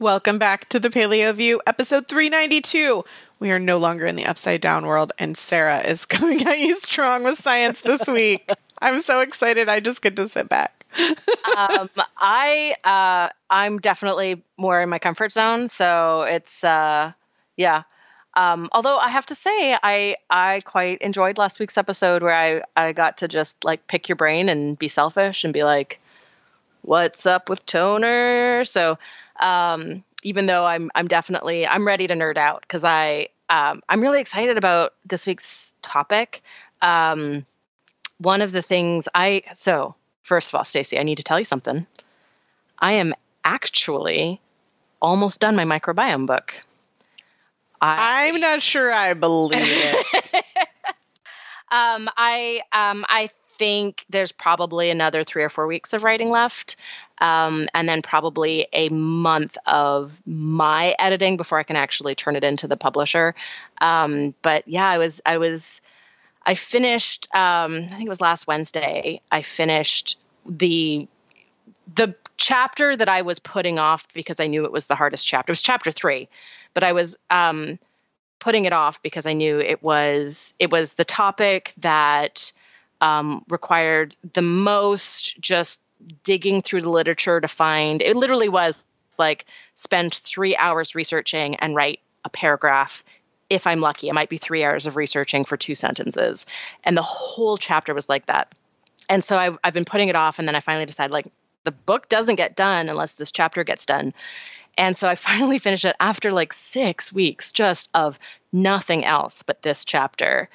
Welcome 0.00 0.38
back 0.38 0.66
to 0.70 0.80
the 0.80 0.88
Paleo 0.88 1.34
View, 1.34 1.60
episode 1.66 2.08
392. 2.08 3.04
We 3.38 3.50
are 3.50 3.58
no 3.58 3.76
longer 3.76 4.06
in 4.06 4.16
the 4.16 4.24
upside 4.24 4.62
down 4.62 4.86
world, 4.86 5.12
and 5.18 5.36
Sarah 5.36 5.80
is 5.80 6.06
coming 6.06 6.46
at 6.46 6.58
you 6.58 6.74
strong 6.74 7.22
with 7.22 7.36
science 7.36 7.82
this 7.82 8.08
week. 8.08 8.50
I'm 8.80 9.02
so 9.02 9.20
excited. 9.20 9.68
I 9.68 9.80
just 9.80 10.00
get 10.00 10.16
to 10.16 10.26
sit 10.26 10.48
back. 10.48 10.86
um, 11.54 11.90
I 12.16 12.76
uh, 12.82 13.28
I'm 13.50 13.78
definitely 13.78 14.42
more 14.56 14.80
in 14.80 14.88
my 14.88 14.98
comfort 14.98 15.32
zone, 15.32 15.68
so 15.68 16.22
it's 16.22 16.64
uh, 16.64 17.12
yeah. 17.58 17.82
Um, 18.40 18.70
although 18.72 18.96
I 18.96 19.10
have 19.10 19.26
to 19.26 19.34
say, 19.34 19.76
I 19.82 20.16
I 20.30 20.62
quite 20.64 21.02
enjoyed 21.02 21.36
last 21.36 21.60
week's 21.60 21.76
episode 21.76 22.22
where 22.22 22.34
I 22.34 22.62
I 22.74 22.92
got 22.92 23.18
to 23.18 23.28
just 23.28 23.62
like 23.64 23.86
pick 23.86 24.08
your 24.08 24.16
brain 24.16 24.48
and 24.48 24.78
be 24.78 24.88
selfish 24.88 25.44
and 25.44 25.52
be 25.52 25.62
like, 25.62 26.00
"What's 26.80 27.26
up 27.26 27.50
with 27.50 27.66
toner?" 27.66 28.64
So 28.64 28.98
um, 29.40 30.02
even 30.22 30.46
though 30.46 30.64
I'm 30.64 30.90
I'm 30.94 31.06
definitely 31.06 31.66
I'm 31.66 31.86
ready 31.86 32.06
to 32.06 32.14
nerd 32.14 32.38
out 32.38 32.62
because 32.62 32.82
I 32.82 33.28
um, 33.50 33.82
I'm 33.90 34.00
really 34.00 34.22
excited 34.22 34.56
about 34.56 34.94
this 35.04 35.26
week's 35.26 35.74
topic. 35.82 36.40
Um, 36.80 37.44
one 38.16 38.40
of 38.40 38.52
the 38.52 38.62
things 38.62 39.06
I 39.14 39.42
so 39.52 39.94
first 40.22 40.50
of 40.50 40.54
all, 40.54 40.64
Stacy, 40.64 40.98
I 40.98 41.02
need 41.02 41.18
to 41.18 41.24
tell 41.24 41.38
you 41.38 41.44
something. 41.44 41.86
I 42.78 42.92
am 42.92 43.12
actually 43.44 44.40
almost 45.02 45.40
done 45.40 45.56
my 45.56 45.66
microbiome 45.66 46.24
book. 46.24 46.64
I, 47.80 48.26
am 48.26 48.40
not 48.40 48.62
sure 48.62 48.92
I 48.92 49.14
believe 49.14 49.60
it. 49.62 50.34
um, 51.70 52.08
I 52.16 52.60
um, 52.72 53.04
I 53.08 53.30
think 53.58 54.06
there's 54.08 54.32
probably 54.32 54.88
another 54.88 55.22
three 55.22 55.42
or 55.42 55.50
four 55.50 55.66
weeks 55.66 55.92
of 55.92 56.02
writing 56.02 56.30
left, 56.30 56.76
um, 57.18 57.68
and 57.74 57.88
then 57.88 58.00
probably 58.00 58.66
a 58.72 58.88
month 58.88 59.58
of 59.66 60.20
my 60.26 60.94
editing 60.98 61.36
before 61.36 61.58
I 61.58 61.62
can 61.62 61.76
actually 61.76 62.14
turn 62.14 62.36
it 62.36 62.44
into 62.44 62.66
the 62.66 62.78
publisher. 62.78 63.34
Um, 63.80 64.34
but 64.40 64.66
yeah, 64.66 64.88
I 64.88 64.98
was 64.98 65.20
I 65.26 65.38
was 65.38 65.80
I 66.44 66.54
finished. 66.54 67.28
Um, 67.34 67.84
I 67.84 67.88
think 67.88 68.06
it 68.06 68.08
was 68.08 68.20
last 68.20 68.46
Wednesday. 68.46 69.20
I 69.30 69.42
finished 69.42 70.18
the 70.46 71.06
the 71.94 72.14
chapter 72.36 72.96
that 72.96 73.08
I 73.08 73.22
was 73.22 73.38
putting 73.38 73.78
off 73.78 74.06
because 74.14 74.40
I 74.40 74.46
knew 74.46 74.64
it 74.64 74.72
was 74.72 74.86
the 74.86 74.94
hardest 74.94 75.26
chapter. 75.26 75.50
It 75.50 75.52
was 75.52 75.62
chapter 75.62 75.90
three, 75.90 76.28
but 76.74 76.84
I 76.84 76.92
was 76.92 77.18
um, 77.30 77.78
putting 78.38 78.64
it 78.64 78.72
off 78.72 79.02
because 79.02 79.26
I 79.26 79.34
knew 79.34 79.58
it 79.58 79.82
was 79.82 80.54
it 80.58 80.70
was 80.70 80.94
the 80.94 81.04
topic 81.04 81.72
that 81.78 82.52
um, 83.00 83.44
required 83.48 84.16
the 84.32 84.42
most 84.42 85.40
just 85.40 85.82
digging 86.22 86.62
through 86.62 86.82
the 86.82 86.90
literature 86.90 87.40
to 87.40 87.48
find. 87.48 88.02
It 88.02 88.16
literally 88.16 88.48
was 88.48 88.84
like 89.18 89.46
spend 89.74 90.14
three 90.14 90.56
hours 90.56 90.94
researching 90.94 91.56
and 91.56 91.74
write 91.74 92.00
a 92.24 92.30
paragraph. 92.30 93.04
If 93.48 93.66
I'm 93.66 93.80
lucky, 93.80 94.08
it 94.08 94.14
might 94.14 94.28
be 94.28 94.38
three 94.38 94.64
hours 94.64 94.86
of 94.86 94.96
researching 94.96 95.44
for 95.44 95.56
two 95.56 95.74
sentences, 95.74 96.46
and 96.84 96.96
the 96.96 97.02
whole 97.02 97.56
chapter 97.56 97.94
was 97.94 98.08
like 98.08 98.26
that. 98.26 98.54
And 99.08 99.24
so 99.24 99.36
I've, 99.36 99.58
I've 99.64 99.74
been 99.74 99.84
putting 99.84 100.08
it 100.08 100.14
off, 100.14 100.38
and 100.38 100.46
then 100.46 100.54
I 100.54 100.60
finally 100.60 100.86
decided 100.86 101.12
like 101.12 101.26
the 101.64 101.72
book 101.72 102.08
doesn't 102.08 102.36
get 102.36 102.56
done 102.56 102.88
unless 102.88 103.14
this 103.14 103.32
chapter 103.32 103.64
gets 103.64 103.86
done. 103.86 104.12
And 104.76 104.96
so 104.96 105.08
I 105.08 105.14
finally 105.16 105.58
finished 105.58 105.84
it 105.84 105.96
after 106.00 106.32
like 106.32 106.52
six 106.52 107.12
weeks 107.12 107.52
just 107.52 107.90
of 107.94 108.18
nothing 108.52 109.04
else 109.04 109.42
but 109.42 109.62
this 109.62 109.84
chapter. 109.84 110.48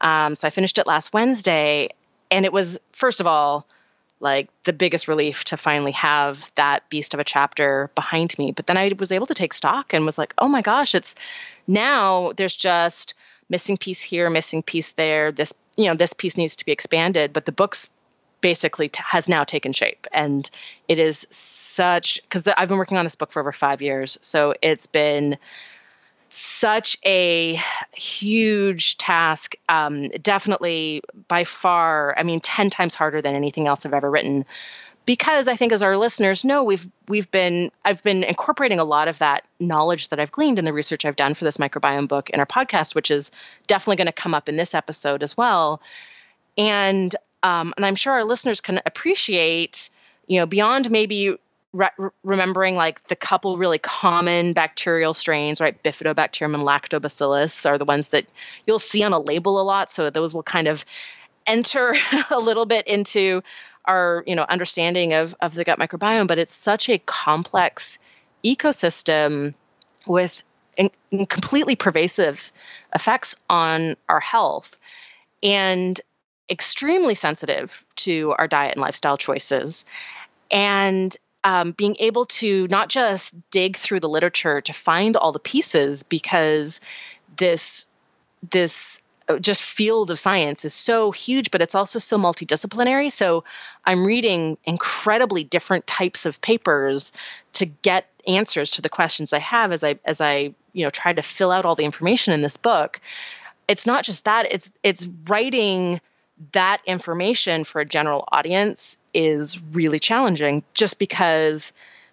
Um, 0.00 0.34
so 0.34 0.46
I 0.46 0.50
finished 0.50 0.78
it 0.78 0.86
last 0.86 1.12
Wednesday. 1.12 1.90
And 2.30 2.44
it 2.44 2.52
was, 2.52 2.80
first 2.92 3.20
of 3.20 3.26
all, 3.26 3.66
like 4.20 4.48
the 4.62 4.72
biggest 4.72 5.08
relief 5.08 5.44
to 5.44 5.56
finally 5.56 5.92
have 5.92 6.50
that 6.54 6.88
beast 6.88 7.12
of 7.12 7.20
a 7.20 7.24
chapter 7.24 7.90
behind 7.94 8.38
me. 8.38 8.52
But 8.52 8.68
then 8.68 8.76
I 8.76 8.92
was 8.98 9.10
able 9.10 9.26
to 9.26 9.34
take 9.34 9.52
stock 9.52 9.92
and 9.92 10.06
was 10.06 10.16
like, 10.16 10.32
oh 10.38 10.48
my 10.48 10.62
gosh, 10.62 10.94
it's 10.94 11.16
now 11.66 12.32
there's 12.36 12.56
just 12.56 13.14
missing 13.48 13.76
piece 13.76 14.00
here, 14.00 14.30
missing 14.30 14.62
piece 14.62 14.92
there. 14.92 15.32
This, 15.32 15.52
you 15.76 15.86
know, 15.86 15.94
this 15.94 16.12
piece 16.12 16.36
needs 16.36 16.56
to 16.56 16.64
be 16.64 16.72
expanded. 16.72 17.32
But 17.32 17.46
the 17.46 17.52
book's 17.52 17.90
basically 18.42 18.90
t- 18.90 19.00
has 19.02 19.28
now 19.28 19.44
taken 19.44 19.72
shape. 19.72 20.06
And 20.12 20.48
it 20.88 20.98
is 20.98 21.26
such 21.30 22.20
because 22.22 22.46
i've 22.46 22.68
been 22.68 22.76
working 22.76 22.98
on 22.98 23.04
this 23.04 23.14
book 23.14 23.32
for 23.32 23.40
over 23.40 23.52
five 23.52 23.80
years 23.80 24.18
so 24.20 24.52
it's 24.60 24.86
been 24.86 25.38
such 26.34 26.96
a 27.04 27.58
huge 27.94 28.96
task. 28.96 29.54
Um, 29.68 30.08
definitely 30.08 31.02
by 31.28 31.44
far 31.44 32.14
i 32.18 32.22
mean 32.22 32.40
10 32.40 32.70
times 32.70 32.94
harder 32.94 33.22
than 33.22 33.34
anything 33.34 33.66
else 33.66 33.86
i've 33.86 33.94
ever 33.94 34.10
written. 34.10 34.44
Because 35.06 35.48
i 35.48 35.56
think 35.56 35.72
as 35.72 35.82
our 35.82 35.96
listeners 35.96 36.44
know 36.44 36.62
we've 36.62 36.86
we've 37.08 37.30
been 37.30 37.70
i've 37.84 38.02
been 38.02 38.22
incorporating 38.22 38.78
a 38.78 38.84
lot 38.84 39.08
of 39.08 39.18
that 39.18 39.44
knowledge 39.60 40.08
that 40.08 40.20
i've 40.20 40.30
gleaned 40.30 40.58
in 40.58 40.64
the 40.64 40.72
research 40.72 41.04
i've 41.04 41.16
done 41.16 41.34
for 41.34 41.44
this 41.44 41.56
microbiome 41.56 42.08
book 42.08 42.30
in 42.30 42.38
our 42.38 42.46
podcast 42.46 42.94
which 42.94 43.10
is 43.10 43.30
definitely 43.66 43.96
going 43.96 44.06
to 44.06 44.12
come 44.12 44.34
up 44.34 44.48
in 44.48 44.56
this 44.56 44.74
episode 44.74 45.22
as 45.22 45.36
well. 45.36 45.80
And 46.56 47.14
um, 47.42 47.74
and 47.76 47.84
I'm 47.84 47.96
sure 47.96 48.12
our 48.14 48.24
listeners 48.24 48.60
can 48.60 48.80
appreciate, 48.86 49.90
you 50.26 50.38
know, 50.38 50.46
beyond 50.46 50.90
maybe 50.90 51.36
re- 51.72 51.90
remembering 52.22 52.76
like 52.76 53.06
the 53.08 53.16
couple 53.16 53.58
really 53.58 53.78
common 53.78 54.52
bacterial 54.52 55.14
strains, 55.14 55.60
right? 55.60 55.80
Bifidobacterium 55.82 56.54
and 56.54 56.62
Lactobacillus 56.62 57.66
are 57.68 57.78
the 57.78 57.84
ones 57.84 58.08
that 58.08 58.26
you'll 58.66 58.78
see 58.78 59.02
on 59.02 59.12
a 59.12 59.18
label 59.18 59.60
a 59.60 59.64
lot. 59.64 59.90
So 59.90 60.10
those 60.10 60.34
will 60.34 60.42
kind 60.42 60.68
of 60.68 60.84
enter 61.46 61.94
a 62.30 62.38
little 62.38 62.66
bit 62.66 62.86
into 62.86 63.42
our, 63.84 64.22
you 64.26 64.36
know, 64.36 64.46
understanding 64.48 65.14
of, 65.14 65.34
of 65.40 65.54
the 65.54 65.64
gut 65.64 65.78
microbiome. 65.78 66.28
But 66.28 66.38
it's 66.38 66.54
such 66.54 66.88
a 66.88 66.98
complex 66.98 67.98
ecosystem 68.44 69.54
with 70.06 70.42
in, 70.76 70.90
in 71.10 71.26
completely 71.26 71.76
pervasive 71.76 72.52
effects 72.94 73.36
on 73.50 73.96
our 74.08 74.20
health. 74.20 74.76
And 75.42 76.00
extremely 76.50 77.14
sensitive 77.14 77.84
to 77.96 78.34
our 78.38 78.48
diet 78.48 78.72
and 78.72 78.80
lifestyle 78.80 79.16
choices. 79.16 79.84
And 80.50 81.16
um, 81.44 81.72
being 81.72 81.96
able 81.98 82.26
to 82.26 82.68
not 82.68 82.88
just 82.88 83.34
dig 83.50 83.76
through 83.76 84.00
the 84.00 84.08
literature 84.08 84.60
to 84.60 84.72
find 84.72 85.16
all 85.16 85.32
the 85.32 85.38
pieces 85.38 86.02
because 86.02 86.80
this 87.36 87.88
this 88.50 89.00
uh, 89.28 89.38
just 89.38 89.62
field 89.62 90.10
of 90.10 90.18
science 90.18 90.64
is 90.64 90.74
so 90.74 91.10
huge 91.10 91.50
but 91.50 91.62
it's 91.62 91.74
also 91.74 91.98
so 91.98 92.18
multidisciplinary 92.18 93.10
so 93.10 93.44
i'm 93.84 94.04
reading 94.04 94.58
incredibly 94.64 95.44
different 95.44 95.86
types 95.86 96.26
of 96.26 96.40
papers 96.40 97.12
to 97.52 97.66
get 97.66 98.06
answers 98.26 98.72
to 98.72 98.82
the 98.82 98.88
questions 98.88 99.32
i 99.32 99.38
have 99.38 99.70
as 99.70 99.84
i 99.84 99.96
as 100.04 100.20
i 100.20 100.52
you 100.72 100.84
know 100.84 100.90
try 100.90 101.12
to 101.12 101.22
fill 101.22 101.52
out 101.52 101.64
all 101.64 101.76
the 101.76 101.84
information 101.84 102.34
in 102.34 102.42
this 102.42 102.56
book 102.56 103.00
it's 103.68 103.86
not 103.86 104.04
just 104.04 104.24
that 104.24 104.52
it's 104.52 104.72
it's 104.82 105.06
writing 105.28 106.00
that 106.52 106.82
information 106.86 107.64
for 107.64 107.80
a 107.80 107.84
general 107.84 108.24
audience 108.30 108.98
is 109.14 109.62
really 109.62 109.98
challenging 109.98 110.64
just 110.74 110.98
because 110.98 111.72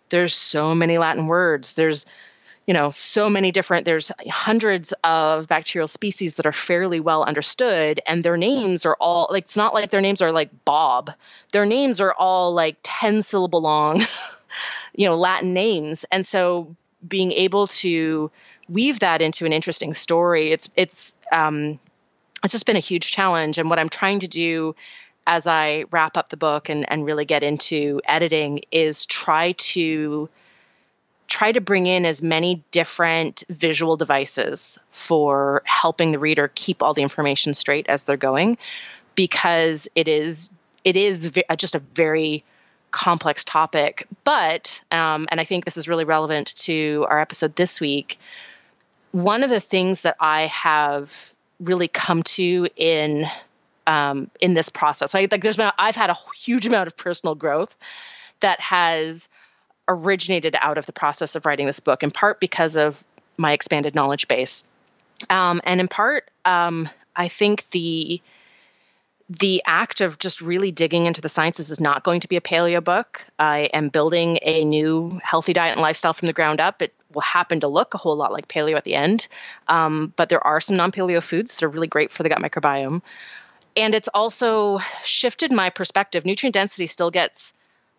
there's 0.09 0.33
so 0.33 0.75
many 0.75 0.97
Latin 0.97 1.27
words. 1.27 1.73
There's 1.73 2.05
you 2.69 2.73
know 2.73 2.91
so 2.91 3.31
many 3.31 3.51
different 3.51 3.85
there's 3.85 4.11
hundreds 4.29 4.93
of 5.03 5.47
bacterial 5.47 5.87
species 5.87 6.35
that 6.35 6.45
are 6.45 6.51
fairly 6.51 6.99
well 6.99 7.23
understood 7.23 7.99
and 8.05 8.23
their 8.23 8.37
names 8.37 8.85
are 8.85 8.95
all 8.99 9.27
like 9.31 9.45
it's 9.45 9.57
not 9.57 9.73
like 9.73 9.89
their 9.89 10.01
names 10.01 10.21
are 10.21 10.31
like 10.31 10.51
bob 10.65 11.09
their 11.51 11.65
names 11.65 11.99
are 11.99 12.13
all 12.13 12.53
like 12.53 12.77
10 12.83 13.23
syllable 13.23 13.61
long 13.61 14.03
you 14.95 15.07
know 15.07 15.15
latin 15.15 15.51
names 15.55 16.05
and 16.11 16.23
so 16.27 16.75
being 17.07 17.31
able 17.31 17.65
to 17.65 18.29
weave 18.67 18.99
that 18.99 19.23
into 19.23 19.47
an 19.47 19.53
interesting 19.53 19.95
story 19.95 20.51
it's 20.51 20.69
it's 20.75 21.15
um, 21.31 21.79
it's 22.43 22.53
just 22.53 22.65
been 22.65 22.75
a 22.75 22.79
huge 22.79 23.11
challenge. 23.11 23.57
And 23.57 23.69
what 23.69 23.79
I'm 23.79 23.89
trying 23.89 24.19
to 24.19 24.27
do 24.27 24.75
as 25.27 25.47
I 25.47 25.85
wrap 25.91 26.17
up 26.17 26.29
the 26.29 26.37
book 26.37 26.69
and, 26.69 26.89
and 26.89 27.05
really 27.05 27.25
get 27.25 27.43
into 27.43 28.01
editing 28.05 28.61
is 28.71 29.05
try 29.05 29.51
to 29.51 30.29
try 31.27 31.51
to 31.51 31.61
bring 31.61 31.85
in 31.85 32.05
as 32.05 32.23
many 32.23 32.63
different 32.71 33.43
visual 33.49 33.95
devices 33.95 34.79
for 34.89 35.61
helping 35.63 36.11
the 36.11 36.17
reader 36.17 36.51
keep 36.53 36.81
all 36.81 36.95
the 36.95 37.03
information 37.03 37.53
straight 37.53 37.85
as 37.87 38.05
they're 38.05 38.17
going 38.17 38.57
because 39.13 39.87
it 39.93 40.07
is 40.07 40.49
it 40.83 40.97
is 40.97 41.37
just 41.57 41.75
a 41.75 41.79
very 41.79 42.43
complex 42.89 43.43
topic 43.43 44.07
but 44.23 44.81
um, 44.89 45.27
and 45.29 45.39
i 45.39 45.43
think 45.43 45.63
this 45.63 45.77
is 45.77 45.87
really 45.87 46.05
relevant 46.05 46.55
to 46.55 47.05
our 47.07 47.19
episode 47.19 47.55
this 47.55 47.79
week 47.79 48.17
one 49.11 49.43
of 49.43 49.51
the 49.51 49.59
things 49.59 50.01
that 50.01 50.15
i 50.19 50.47
have 50.47 51.35
really 51.59 51.87
come 51.87 52.23
to 52.23 52.67
in 52.75 53.25
um, 53.87 54.29
in 54.39 54.53
this 54.53 54.69
process 54.69 55.15
I, 55.15 55.27
like 55.31 55.41
there's 55.41 55.57
been 55.57 55.71
i've 55.79 55.95
had 55.95 56.09
a 56.09 56.15
huge 56.35 56.65
amount 56.65 56.87
of 56.87 56.95
personal 56.95 57.35
growth 57.35 57.75
that 58.39 58.59
has 58.59 59.29
originated 59.89 60.55
out 60.61 60.77
of 60.77 60.85
the 60.85 60.93
process 60.93 61.35
of 61.35 61.45
writing 61.45 61.65
this 61.65 61.79
book, 61.79 62.03
in 62.03 62.11
part 62.11 62.39
because 62.39 62.77
of 62.77 63.03
my 63.37 63.51
expanded 63.53 63.95
knowledge 63.95 64.27
base, 64.27 64.63
um, 65.29 65.59
and 65.65 65.81
in 65.81 65.87
part, 65.87 66.29
um, 66.45 66.87
I 67.15 67.27
think 67.27 67.67
the 67.71 68.21
the 69.41 69.61
act 69.67 70.01
of 70.01 70.17
just 70.17 70.41
really 70.41 70.71
digging 70.71 71.05
into 71.05 71.21
the 71.21 71.29
sciences 71.29 71.69
is 71.69 71.79
not 71.79 72.03
going 72.03 72.21
to 72.21 72.27
be 72.27 72.35
a 72.35 72.41
paleo 72.41 72.83
book. 72.83 73.27
I 73.37 73.69
am 73.73 73.89
building 73.89 74.39
a 74.41 74.65
new 74.65 75.19
healthy 75.21 75.53
diet 75.53 75.73
and 75.73 75.81
lifestyle 75.81 76.13
from 76.13 76.25
the 76.25 76.33
ground 76.33 76.59
up. 76.59 76.81
It 76.81 76.95
will 77.13 77.21
happen 77.21 77.61
to 77.61 77.67
look 77.67 77.93
a 77.93 77.97
whole 77.97 78.15
lot 78.15 78.31
like 78.31 78.47
paleo 78.47 78.75
at 78.75 78.83
the 78.83 78.95
end, 78.95 79.27
um, 79.67 80.13
but 80.15 80.29
there 80.29 80.45
are 80.45 80.61
some 80.61 80.75
non 80.75 80.91
paleo 80.91 81.21
foods 81.21 81.55
that 81.55 81.65
are 81.65 81.69
really 81.69 81.87
great 81.87 82.11
for 82.11 82.23
the 82.23 82.29
gut 82.29 82.39
microbiome. 82.39 83.01
And 83.75 83.95
it's 83.95 84.09
also 84.13 84.79
shifted 85.03 85.51
my 85.51 85.69
perspective. 85.69 86.25
Nutrient 86.25 86.53
density 86.53 86.87
still 86.87 87.11
gets 87.11 87.53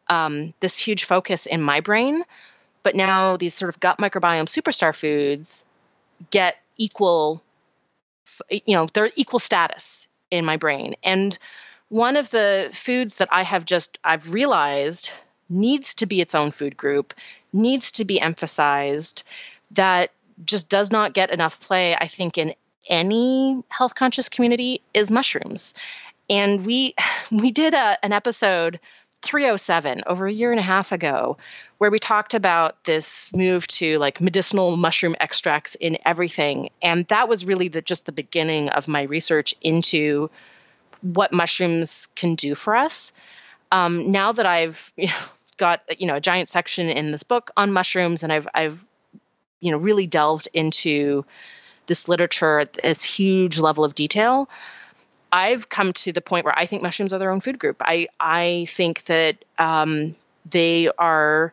um, 0.08 0.52
this 0.60 0.76
huge 0.76 1.04
focus 1.04 1.46
in 1.46 1.62
my 1.62 1.80
brain, 1.80 2.24
but 2.82 2.96
now 2.96 3.36
these 3.36 3.54
sort 3.54 3.68
of 3.68 3.80
gut 3.80 3.98
microbiome 3.98 4.46
superstar 4.46 4.94
foods 4.94 5.64
get 6.30 6.56
equal, 6.76 7.42
you 8.50 8.74
know, 8.74 8.88
they're 8.92 9.10
equal 9.16 9.38
status 9.38 10.08
in 10.30 10.44
my 10.44 10.56
brain. 10.56 10.94
And 11.02 11.38
one 11.88 12.16
of 12.16 12.30
the 12.30 12.70
foods 12.72 13.16
that 13.16 13.28
I 13.32 13.42
have 13.42 13.64
just 13.64 13.98
I've 14.04 14.32
realized 14.32 15.12
needs 15.48 15.96
to 15.96 16.06
be 16.06 16.20
its 16.20 16.34
own 16.34 16.52
food 16.52 16.76
group, 16.76 17.12
needs 17.52 17.93
to 17.93 18.05
be 18.05 18.20
emphasized, 18.20 19.23
that 19.73 20.11
just 20.44 20.69
does 20.69 20.91
not 20.91 21.14
get 21.14 21.31
enough 21.31 21.61
play, 21.61 21.94
I 21.94 22.06
think, 22.06 22.38
in 22.38 22.55
any 22.88 23.62
health 23.69 23.94
conscious 23.94 24.29
community 24.29 24.82
is 24.94 25.11
mushrooms. 25.11 25.75
And 26.29 26.64
we 26.64 26.94
we 27.31 27.50
did 27.50 27.75
a, 27.75 27.99
an 28.05 28.12
episode 28.12 28.81
307 29.23 30.02
over 30.06 30.26
a 30.26 30.32
year 30.32 30.50
and 30.50 30.58
a 30.58 30.62
half 30.62 30.93
ago 30.93 31.37
where 31.79 31.91
we 31.91 31.99
talked 31.99 32.35
about 32.35 32.82
this 32.85 33.35
move 33.35 33.67
to 33.67 33.99
like 33.99 34.20
medicinal 34.20 34.76
mushroom 34.76 35.14
extracts 35.20 35.75
in 35.75 35.99
everything 36.06 36.70
and 36.81 37.06
that 37.08 37.29
was 37.29 37.44
really 37.44 37.69
the 37.69 37.82
just 37.82 38.06
the 38.06 38.12
beginning 38.12 38.70
of 38.70 38.88
my 38.88 39.03
research 39.03 39.55
into 39.61 40.31
what 41.03 41.35
mushrooms 41.35 42.08
can 42.17 42.35
do 42.35 42.55
for 42.55 42.75
us 42.75 43.12
um, 43.73 44.11
now 44.11 44.32
that 44.32 44.46
i've 44.46 44.91
you 44.96 45.08
know, 45.08 45.12
got 45.60 45.82
you 46.00 46.06
know 46.06 46.16
a 46.16 46.20
giant 46.20 46.48
section 46.48 46.88
in 46.88 47.12
this 47.12 47.22
book 47.22 47.50
on 47.56 47.72
mushrooms 47.72 48.24
and 48.24 48.32
i've 48.32 48.48
i've 48.54 48.84
you 49.60 49.70
know 49.70 49.78
really 49.78 50.06
delved 50.06 50.48
into 50.52 51.24
this 51.86 52.08
literature 52.08 52.60
at 52.60 52.72
this 52.74 53.04
huge 53.04 53.58
level 53.58 53.84
of 53.84 53.94
detail 53.94 54.48
I've 55.32 55.68
come 55.68 55.92
to 55.92 56.12
the 56.12 56.20
point 56.20 56.44
where 56.44 56.58
I 56.58 56.66
think 56.66 56.82
mushrooms 56.82 57.12
are 57.12 57.18
their 57.18 57.30
own 57.30 57.40
food 57.40 57.58
group. 57.58 57.82
I 57.82 58.08
I 58.18 58.66
think 58.68 59.04
that 59.04 59.44
um, 59.58 60.16
they 60.48 60.90
are 60.98 61.52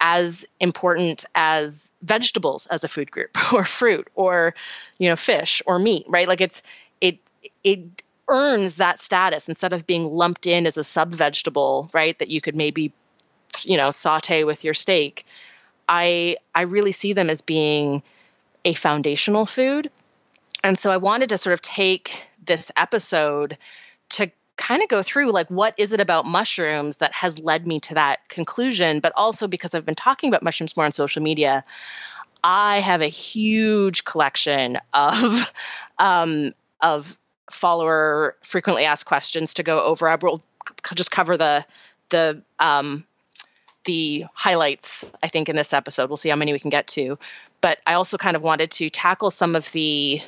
as 0.00 0.46
important 0.60 1.24
as 1.34 1.90
vegetables 2.02 2.66
as 2.66 2.84
a 2.84 2.88
food 2.88 3.10
group, 3.10 3.36
or 3.52 3.64
fruit, 3.64 4.08
or 4.14 4.54
you 4.98 5.08
know 5.08 5.16
fish 5.16 5.62
or 5.66 5.78
meat. 5.78 6.06
Right? 6.08 6.28
Like 6.28 6.40
it's 6.40 6.62
it 7.00 7.18
it 7.62 7.80
earns 8.28 8.76
that 8.76 9.00
status 9.00 9.48
instead 9.48 9.72
of 9.72 9.86
being 9.86 10.04
lumped 10.04 10.46
in 10.46 10.66
as 10.66 10.76
a 10.76 10.84
sub 10.84 11.12
vegetable. 11.12 11.90
Right? 11.92 12.18
That 12.18 12.28
you 12.28 12.40
could 12.40 12.56
maybe 12.56 12.92
you 13.64 13.76
know 13.76 13.90
saute 13.90 14.44
with 14.44 14.64
your 14.64 14.74
steak. 14.74 15.24
I 15.88 16.36
I 16.54 16.62
really 16.62 16.92
see 16.92 17.12
them 17.12 17.30
as 17.30 17.42
being 17.42 18.02
a 18.64 18.74
foundational 18.74 19.46
food. 19.46 19.90
And 20.62 20.78
so 20.78 20.90
I 20.90 20.96
wanted 20.96 21.28
to 21.28 21.38
sort 21.38 21.52
of 21.52 21.60
take 21.60 22.26
this 22.46 22.72
episode 22.76 23.58
to 24.10 24.30
kind 24.56 24.82
of 24.82 24.88
go 24.88 25.02
through 25.02 25.30
like 25.30 25.48
what 25.48 25.74
is 25.78 25.92
it 25.92 26.00
about 26.00 26.26
mushrooms 26.26 26.98
that 26.98 27.12
has 27.12 27.38
led 27.38 27.66
me 27.66 27.80
to 27.80 27.94
that 27.94 28.28
conclusion 28.28 29.00
but 29.00 29.12
also 29.16 29.48
because 29.48 29.74
i've 29.74 29.84
been 29.84 29.96
talking 29.96 30.28
about 30.28 30.44
mushrooms 30.44 30.76
more 30.76 30.86
on 30.86 30.92
social 30.92 31.22
media 31.22 31.64
i 32.44 32.78
have 32.78 33.00
a 33.00 33.08
huge 33.08 34.04
collection 34.04 34.78
of 34.92 35.52
um, 35.98 36.52
of 36.80 37.18
follower 37.50 38.36
frequently 38.42 38.84
asked 38.84 39.06
questions 39.06 39.54
to 39.54 39.64
go 39.64 39.80
over 39.80 40.08
i 40.08 40.14
will 40.14 40.42
just 40.94 41.10
cover 41.10 41.36
the 41.36 41.64
the 42.10 42.40
um, 42.60 43.04
the 43.84 44.24
highlights 44.34 45.10
i 45.22 45.28
think 45.28 45.48
in 45.48 45.56
this 45.56 45.72
episode 45.72 46.10
we'll 46.10 46.16
see 46.16 46.28
how 46.28 46.36
many 46.36 46.52
we 46.52 46.58
can 46.58 46.70
get 46.70 46.86
to 46.86 47.18
but 47.60 47.78
i 47.86 47.94
also 47.94 48.16
kind 48.16 48.36
of 48.36 48.42
wanted 48.42 48.70
to 48.70 48.90
tackle 48.90 49.30
some 49.30 49.54
of 49.54 49.70
the 49.72 50.20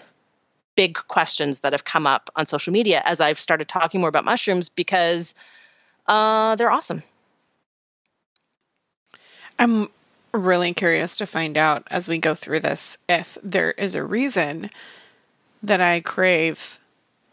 big 0.76 0.94
questions 1.08 1.60
that 1.60 1.72
have 1.72 1.84
come 1.84 2.06
up 2.06 2.30
on 2.36 2.46
social 2.46 2.72
media 2.72 3.02
as 3.04 3.20
I've 3.20 3.40
started 3.40 3.66
talking 3.66 4.00
more 4.00 4.08
about 4.08 4.24
mushrooms 4.24 4.68
because 4.68 5.34
uh, 6.06 6.54
they're 6.56 6.70
awesome. 6.70 7.02
I'm 9.58 9.88
really 10.32 10.74
curious 10.74 11.16
to 11.16 11.26
find 11.26 11.58
out 11.58 11.82
as 11.90 12.08
we 12.08 12.18
go 12.18 12.34
through 12.34 12.60
this 12.60 12.98
if 13.08 13.38
there 13.42 13.72
is 13.72 13.94
a 13.94 14.04
reason 14.04 14.70
that 15.62 15.80
I 15.80 16.00
crave 16.00 16.78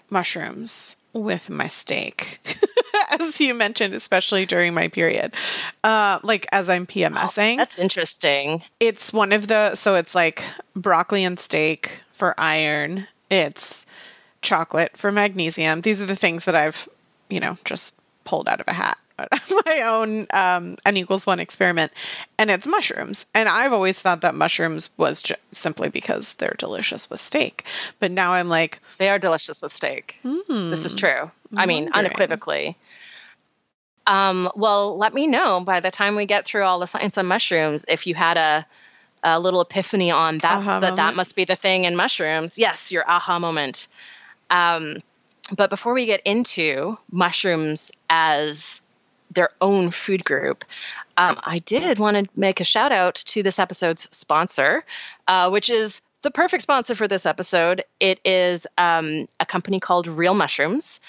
mushrooms 0.09 0.95
with 1.11 1.49
my 1.49 1.67
steak. 1.67 2.39
as 3.19 3.39
you 3.39 3.53
mentioned, 3.53 3.93
especially 3.93 4.45
during 4.45 4.73
my 4.73 4.87
period. 4.87 5.33
Uh, 5.83 6.19
like 6.23 6.47
as 6.51 6.69
I'm 6.69 6.85
PMSing. 6.85 7.53
Oh, 7.53 7.57
that's 7.57 7.79
interesting. 7.79 8.63
It's 8.79 9.13
one 9.13 9.31
of 9.31 9.47
the, 9.47 9.75
so 9.75 9.95
it's 9.95 10.15
like 10.15 10.43
broccoli 10.75 11.23
and 11.23 11.39
steak 11.39 12.01
for 12.11 12.35
iron 12.37 13.07
it's 13.33 13.85
chocolate 14.41 14.95
for 14.95 15.11
magnesium. 15.11 15.81
These 15.81 15.99
are 15.99 16.05
the 16.05 16.15
things 16.15 16.45
that 16.45 16.53
I've, 16.53 16.87
you 17.29 17.39
know, 17.39 17.57
just 17.65 17.99
pulled 18.25 18.47
out 18.47 18.59
of 18.59 18.67
a 18.67 18.73
hat. 18.73 18.99
my 19.65 19.81
own 19.81 20.25
um, 20.33 20.75
n 20.85 20.97
equals 20.97 21.25
one 21.25 21.39
experiment, 21.39 21.91
and 22.37 22.49
it's 22.51 22.67
mushrooms. 22.67 23.25
And 23.33 23.47
I've 23.47 23.71
always 23.71 24.01
thought 24.01 24.21
that 24.21 24.35
mushrooms 24.35 24.89
was 24.97 25.21
ju- 25.21 25.35
simply 25.51 25.89
because 25.89 26.33
they're 26.35 26.55
delicious 26.57 27.09
with 27.09 27.21
steak. 27.21 27.63
But 27.99 28.11
now 28.11 28.33
I'm 28.33 28.49
like, 28.49 28.79
they 28.97 29.09
are 29.09 29.19
delicious 29.19 29.61
with 29.61 29.71
steak. 29.71 30.19
Mm, 30.25 30.69
this 30.71 30.83
is 30.83 30.95
true. 30.95 31.31
I'm 31.51 31.57
I 31.57 31.65
mean, 31.67 31.83
wondering. 31.85 32.05
unequivocally. 32.05 32.75
Um, 34.05 34.49
well, 34.55 34.97
let 34.97 35.13
me 35.13 35.27
know 35.27 35.61
by 35.61 35.79
the 35.79 35.91
time 35.91 36.15
we 36.15 36.25
get 36.25 36.45
through 36.45 36.63
all 36.63 36.79
the 36.79 36.87
science 36.87 37.17
on 37.17 37.25
mushrooms 37.25 37.85
if 37.87 38.07
you 38.07 38.15
had 38.15 38.37
a 38.37 38.65
a 39.23 39.39
little 39.39 39.61
epiphany 39.61 40.11
on 40.11 40.37
that's 40.37 40.65
that 40.65 40.81
moment. 40.81 40.97
that 40.97 41.15
must 41.15 41.35
be 41.35 41.45
the 41.45 41.55
thing 41.55 41.85
in 41.85 41.95
mushrooms. 41.95 42.59
Yes, 42.59 42.91
your 42.91 43.09
aha 43.09 43.39
moment. 43.39 43.87
Um, 44.49 45.01
but 45.55 45.69
before 45.69 45.93
we 45.93 46.05
get 46.05 46.21
into 46.25 46.97
mushrooms 47.11 47.91
as 48.09 48.81
their 49.31 49.49
own 49.61 49.91
food 49.91 50.23
group, 50.23 50.65
um, 51.17 51.39
I 51.43 51.59
did 51.59 51.99
want 51.99 52.17
to 52.17 52.29
make 52.35 52.59
a 52.59 52.63
shout 52.63 52.91
out 52.91 53.15
to 53.15 53.43
this 53.43 53.59
episode's 53.59 54.07
sponsor, 54.11 54.83
uh, 55.27 55.49
which 55.49 55.69
is 55.69 56.01
the 56.21 56.31
perfect 56.31 56.63
sponsor 56.63 56.95
for 56.95 57.07
this 57.07 57.25
episode. 57.25 57.83
It 57.99 58.19
is 58.25 58.67
um, 58.77 59.27
a 59.39 59.45
company 59.45 59.79
called 59.79 60.07
Real 60.07 60.33
Mushrooms, 60.33 60.99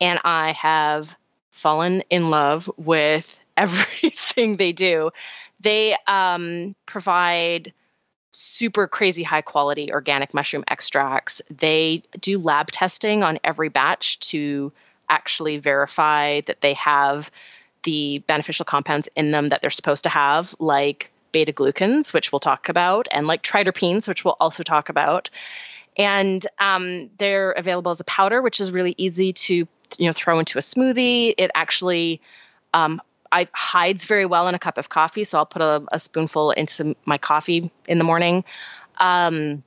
and 0.00 0.18
I 0.24 0.52
have 0.52 1.16
fallen 1.52 2.02
in 2.10 2.30
love 2.30 2.68
with 2.76 3.38
everything 3.56 4.56
they 4.56 4.72
do 4.72 5.10
they 5.62 5.96
um, 6.06 6.74
provide 6.86 7.72
super 8.32 8.88
crazy 8.88 9.22
high 9.22 9.42
quality 9.42 9.92
organic 9.92 10.34
mushroom 10.34 10.64
extracts. 10.68 11.42
They 11.50 12.02
do 12.20 12.38
lab 12.38 12.70
testing 12.70 13.22
on 13.22 13.38
every 13.44 13.68
batch 13.68 14.18
to 14.30 14.72
actually 15.08 15.58
verify 15.58 16.40
that 16.42 16.60
they 16.60 16.74
have 16.74 17.30
the 17.82 18.18
beneficial 18.26 18.64
compounds 18.64 19.08
in 19.16 19.30
them 19.30 19.48
that 19.48 19.60
they're 19.60 19.70
supposed 19.70 20.04
to 20.04 20.08
have, 20.08 20.54
like 20.58 21.10
beta 21.32 21.52
glucans, 21.52 22.12
which 22.12 22.32
we'll 22.32 22.40
talk 22.40 22.68
about, 22.68 23.08
and 23.10 23.26
like 23.26 23.42
triterpenes, 23.42 24.08
which 24.08 24.24
we'll 24.24 24.36
also 24.40 24.62
talk 24.62 24.88
about. 24.88 25.30
And 25.96 26.44
um, 26.58 27.10
they're 27.18 27.52
available 27.52 27.90
as 27.90 28.00
a 28.00 28.04
powder, 28.04 28.40
which 28.40 28.60
is 28.60 28.72
really 28.72 28.94
easy 28.96 29.34
to 29.34 29.68
you 29.98 30.06
know 30.06 30.12
throw 30.12 30.38
into 30.38 30.58
a 30.58 30.62
smoothie. 30.62 31.34
It 31.36 31.50
actually 31.54 32.20
um, 32.74 33.00
I 33.30 33.48
hides 33.52 34.04
very 34.04 34.26
well 34.26 34.48
in 34.48 34.54
a 34.54 34.58
cup 34.58 34.78
of 34.78 34.88
coffee, 34.88 35.24
so 35.24 35.38
I'll 35.38 35.46
put 35.46 35.62
a, 35.62 35.82
a 35.90 35.98
spoonful 35.98 36.52
into 36.52 36.94
my 37.04 37.18
coffee 37.18 37.70
in 37.88 37.98
the 37.98 38.04
morning. 38.04 38.44
Um, 38.98 39.64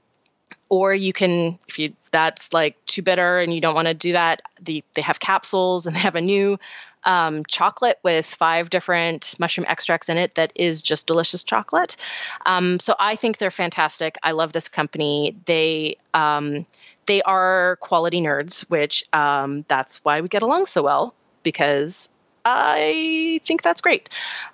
or 0.70 0.94
you 0.94 1.14
can, 1.14 1.60
if 1.68 1.80
you 1.80 1.94
that's 2.12 2.54
like 2.54 2.84
too 2.86 3.02
bitter 3.02 3.40
and 3.40 3.54
you 3.54 3.62
don't 3.62 3.76
want 3.76 3.88
to 3.88 3.94
do 3.94 4.14
that, 4.14 4.42
the, 4.62 4.84
they 4.94 5.02
have 5.02 5.20
capsules 5.20 5.86
and 5.86 5.96
they 5.96 6.00
have 6.00 6.16
a 6.16 6.22
new 6.22 6.60
um, 7.04 7.44
chocolate 7.46 8.00
with 8.04 8.26
five 8.26 8.70
different 8.70 9.36
mushroom 9.38 9.66
extracts 9.70 10.10
in 10.10 10.18
it 10.18 10.36
that 10.36 10.52
is 10.56 10.82
just 10.82 11.08
delicious 11.08 11.44
chocolate. 11.44 11.98
Um, 12.46 12.80
so 12.80 12.96
I 13.00 13.16
think 13.16 13.38
they're 13.38 13.52
fantastic. 13.52 14.18
I 14.24 14.32
love 14.32 14.54
this 14.54 14.70
company. 14.70 15.36
They 15.46 15.98
um, 16.14 16.66
they 17.06 17.22
are 17.22 17.78
quality 17.82 18.22
nerds, 18.22 18.62
which 18.70 19.04
um, 19.14 19.66
that's 19.68 20.04
why 20.04 20.22
we 20.22 20.28
get 20.28 20.44
along 20.44 20.66
so 20.66 20.84
well 20.84 21.16
because 21.44 22.10
I 22.44 23.40
think 23.46 23.62
that's 23.62 23.82
great. 23.82 24.10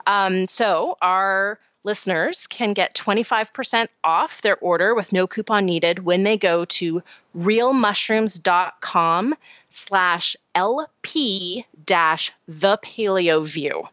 Um, 0.05 0.47
so 0.47 0.97
our 1.01 1.59
listeners 1.83 2.47
can 2.47 2.73
get 2.73 2.93
25% 2.93 3.87
off 4.03 4.41
their 4.41 4.57
order 4.57 4.93
with 4.93 5.11
no 5.11 5.27
coupon 5.27 5.65
needed 5.65 5.99
when 5.99 6.23
they 6.23 6.37
go 6.37 6.65
to 6.65 7.01
realmushrooms.com 7.35 9.35
slash 9.69 10.35
lp 10.53 11.65
dash 11.85 12.33
the 12.47 12.77
paleo 12.79 13.43
view 13.43 13.83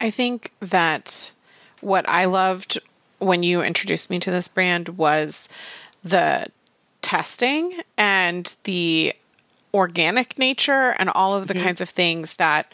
i 0.00 0.10
think 0.10 0.52
that 0.60 1.32
what 1.80 2.08
i 2.08 2.26
loved 2.26 2.78
when 3.18 3.42
you 3.42 3.62
introduced 3.62 4.10
me 4.10 4.20
to 4.20 4.30
this 4.30 4.48
brand 4.48 4.90
was 4.90 5.48
the 6.02 6.46
testing 7.00 7.80
and 7.96 8.56
the 8.64 9.12
organic 9.74 10.38
nature 10.38 10.94
and 10.98 11.10
all 11.10 11.34
of 11.34 11.48
the 11.48 11.54
mm-hmm. 11.54 11.64
kinds 11.64 11.80
of 11.80 11.88
things 11.88 12.36
that 12.36 12.72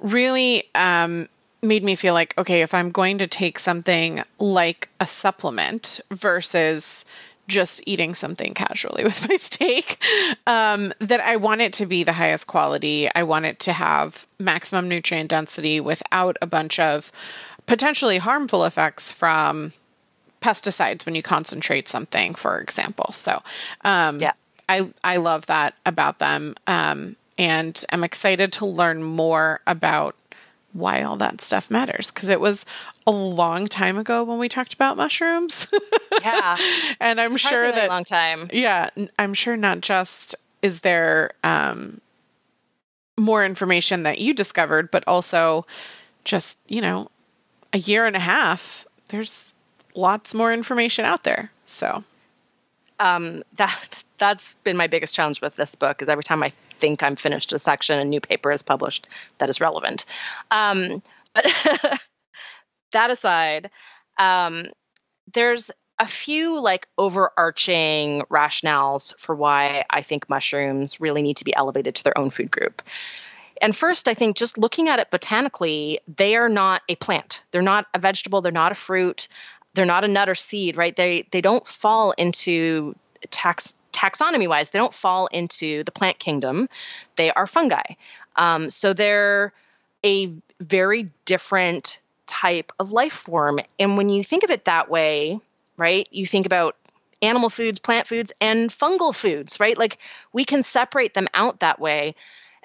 really 0.00 0.64
um, 0.74 1.28
made 1.62 1.82
me 1.82 1.94
feel 1.94 2.14
like, 2.14 2.36
okay, 2.38 2.62
if 2.62 2.72
I'm 2.72 2.90
going 2.90 3.18
to 3.18 3.26
take 3.26 3.58
something 3.58 4.22
like 4.38 4.88
a 5.00 5.06
supplement 5.06 6.00
versus 6.10 7.04
just 7.48 7.82
eating 7.86 8.14
something 8.14 8.54
casually 8.54 9.04
with 9.04 9.28
my 9.28 9.36
steak, 9.36 10.02
um, 10.46 10.92
that 11.00 11.20
I 11.20 11.36
want 11.36 11.60
it 11.60 11.72
to 11.74 11.86
be 11.86 12.04
the 12.04 12.12
highest 12.12 12.46
quality. 12.46 13.08
I 13.14 13.22
want 13.22 13.46
it 13.46 13.58
to 13.60 13.72
have 13.72 14.26
maximum 14.38 14.88
nutrient 14.88 15.30
density 15.30 15.80
without 15.80 16.36
a 16.40 16.46
bunch 16.46 16.78
of 16.78 17.10
potentially 17.66 18.18
harmful 18.18 18.64
effects 18.64 19.12
from 19.12 19.72
pesticides 20.40 21.04
when 21.06 21.14
you 21.14 21.22
concentrate 21.22 21.88
something, 21.88 22.34
for 22.34 22.60
example. 22.60 23.12
So, 23.12 23.42
um, 23.82 24.20
yeah. 24.20 24.32
I, 24.68 24.90
I 25.02 25.16
love 25.16 25.46
that 25.46 25.74
about 25.86 26.18
them. 26.18 26.54
Um, 26.66 27.16
and 27.38 27.82
I'm 27.90 28.04
excited 28.04 28.52
to 28.54 28.66
learn 28.66 29.02
more 29.02 29.60
about 29.66 30.16
why 30.72 31.02
all 31.02 31.16
that 31.16 31.40
stuff 31.40 31.70
matters 31.70 32.10
because 32.10 32.28
it 32.28 32.40
was 32.40 32.66
a 33.06 33.10
long 33.10 33.66
time 33.66 33.96
ago 33.96 34.22
when 34.22 34.38
we 34.38 34.48
talked 34.48 34.74
about 34.74 34.96
mushrooms. 34.96 35.68
yeah. 36.22 36.56
And 37.00 37.20
I'm 37.20 37.36
sure 37.36 37.70
that 37.72 37.88
long 37.88 38.04
time. 38.04 38.50
Yeah, 38.52 38.90
I'm 39.18 39.34
sure 39.34 39.56
not 39.56 39.80
just 39.80 40.34
is 40.60 40.80
there 40.80 41.32
um, 41.42 42.00
more 43.18 43.44
information 43.44 44.02
that 44.02 44.18
you 44.18 44.34
discovered, 44.34 44.90
but 44.90 45.04
also 45.06 45.66
just, 46.24 46.60
you 46.68 46.80
know, 46.80 47.10
a 47.72 47.78
year 47.78 48.06
and 48.06 48.16
a 48.16 48.20
half, 48.20 48.86
there's 49.08 49.54
lots 49.98 50.34
more 50.34 50.52
information 50.52 51.04
out 51.04 51.24
there. 51.24 51.50
So 51.66 52.04
um, 52.98 53.42
that 53.56 54.04
that's 54.18 54.54
been 54.64 54.76
my 54.76 54.86
biggest 54.86 55.14
challenge 55.14 55.40
with 55.40 55.56
this 55.56 55.74
book 55.74 56.02
is 56.02 56.08
every 56.08 56.24
time 56.24 56.42
I 56.42 56.52
think 56.78 57.02
I'm 57.02 57.16
finished 57.16 57.52
a 57.52 57.58
section, 57.58 57.98
a 57.98 58.04
new 58.04 58.20
paper 58.20 58.50
is 58.50 58.62
published 58.62 59.08
that 59.38 59.48
is 59.48 59.60
relevant. 59.60 60.04
Um, 60.50 61.02
but 61.34 61.44
that 62.92 63.10
aside, 63.10 63.70
um, 64.18 64.66
there's 65.32 65.70
a 66.00 66.06
few 66.06 66.60
like 66.60 66.86
overarching 66.96 68.22
rationales 68.30 69.18
for 69.18 69.34
why 69.34 69.84
I 69.90 70.02
think 70.02 70.28
mushrooms 70.28 71.00
really 71.00 71.22
need 71.22 71.38
to 71.38 71.44
be 71.44 71.54
elevated 71.54 71.96
to 71.96 72.04
their 72.04 72.16
own 72.16 72.30
food 72.30 72.50
group. 72.50 72.82
And 73.60 73.74
first, 73.74 74.06
I 74.06 74.14
think 74.14 74.36
just 74.36 74.58
looking 74.58 74.88
at 74.88 75.00
it 75.00 75.10
botanically, 75.10 75.98
they 76.06 76.36
are 76.36 76.48
not 76.48 76.82
a 76.88 76.94
plant. 76.94 77.42
They're 77.50 77.62
not 77.62 77.86
a 77.92 77.98
vegetable. 77.98 78.40
They're 78.40 78.52
not 78.52 78.70
a 78.70 78.76
fruit. 78.76 79.26
They're 79.78 79.86
not 79.86 80.02
a 80.02 80.08
nut 80.08 80.28
or 80.28 80.34
seed, 80.34 80.76
right? 80.76 80.94
They 80.96 81.22
they 81.30 81.40
don't 81.40 81.64
fall 81.64 82.10
into 82.10 82.96
tax 83.30 83.76
taxonomy 83.92 84.48
wise, 84.48 84.70
they 84.70 84.78
don't 84.80 84.92
fall 84.92 85.28
into 85.28 85.84
the 85.84 85.92
plant 85.92 86.18
kingdom. 86.18 86.68
They 87.14 87.30
are 87.30 87.46
fungi. 87.46 87.94
Um, 88.34 88.70
so 88.70 88.92
they're 88.92 89.52
a 90.04 90.34
very 90.60 91.10
different 91.26 92.00
type 92.26 92.72
of 92.80 92.90
life 92.90 93.12
form. 93.12 93.60
And 93.78 93.96
when 93.96 94.08
you 94.08 94.24
think 94.24 94.42
of 94.42 94.50
it 94.50 94.64
that 94.64 94.90
way, 94.90 95.38
right, 95.76 96.08
you 96.10 96.26
think 96.26 96.46
about 96.46 96.74
animal 97.22 97.50
foods, 97.50 97.78
plant 97.78 98.08
foods, 98.08 98.32
and 98.40 98.70
fungal 98.70 99.14
foods, 99.14 99.60
right? 99.60 99.78
Like 99.78 99.98
we 100.32 100.44
can 100.44 100.64
separate 100.64 101.14
them 101.14 101.28
out 101.34 101.60
that 101.60 101.78
way. 101.78 102.16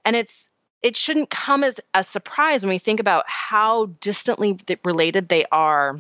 And 0.04 0.16
it's 0.16 0.50
it 0.82 0.98
shouldn't 0.98 1.30
come 1.30 1.64
as 1.64 1.80
a 1.94 2.04
surprise 2.04 2.64
when 2.64 2.72
we 2.72 2.80
think 2.80 3.00
about 3.00 3.26
how 3.28 3.86
distantly 4.02 4.58
related 4.84 5.30
they 5.30 5.46
are 5.52 6.00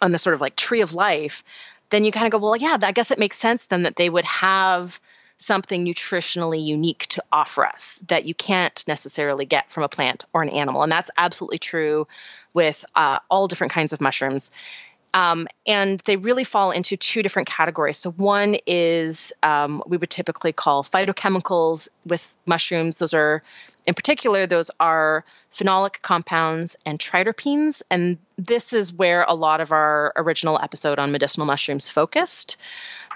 on 0.00 0.10
the 0.10 0.18
sort 0.18 0.34
of 0.34 0.40
like 0.40 0.56
tree 0.56 0.80
of 0.80 0.94
life 0.94 1.42
then 1.90 2.04
you 2.04 2.12
kind 2.12 2.26
of 2.26 2.32
go, 2.32 2.38
well, 2.38 2.56
yeah, 2.56 2.78
I 2.80 2.92
guess 2.92 3.10
it 3.10 3.18
makes 3.18 3.36
sense 3.36 3.66
then 3.66 3.82
that 3.82 3.96
they 3.96 4.08
would 4.08 4.24
have 4.24 4.98
something 5.36 5.84
nutritionally 5.84 6.62
unique 6.62 7.06
to 7.08 7.22
offer 7.32 7.64
us 7.66 8.02
that 8.08 8.24
you 8.24 8.34
can't 8.34 8.84
necessarily 8.86 9.46
get 9.46 9.70
from 9.72 9.82
a 9.82 9.88
plant 9.88 10.24
or 10.32 10.42
an 10.42 10.50
animal. 10.50 10.82
And 10.82 10.92
that's 10.92 11.10
absolutely 11.16 11.58
true 11.58 12.06
with 12.52 12.84
uh, 12.94 13.18
all 13.30 13.48
different 13.48 13.72
kinds 13.72 13.92
of 13.92 14.00
mushrooms. 14.00 14.50
Um, 15.12 15.48
and 15.66 15.98
they 16.00 16.16
really 16.16 16.44
fall 16.44 16.70
into 16.70 16.96
two 16.96 17.22
different 17.22 17.48
categories. 17.48 17.96
So, 17.96 18.12
one 18.12 18.56
is 18.66 19.32
um, 19.42 19.82
we 19.86 19.96
would 19.96 20.10
typically 20.10 20.52
call 20.52 20.84
phytochemicals 20.84 21.88
with 22.06 22.32
mushrooms. 22.46 22.98
Those 22.98 23.14
are, 23.14 23.42
in 23.86 23.94
particular, 23.94 24.46
those 24.46 24.70
are 24.78 25.24
phenolic 25.50 26.00
compounds 26.02 26.76
and 26.86 26.98
triterpenes. 26.98 27.82
And 27.90 28.18
this 28.36 28.72
is 28.72 28.92
where 28.92 29.24
a 29.26 29.34
lot 29.34 29.60
of 29.60 29.72
our 29.72 30.12
original 30.16 30.58
episode 30.62 30.98
on 30.98 31.12
medicinal 31.12 31.46
mushrooms 31.46 31.88
focused. 31.88 32.56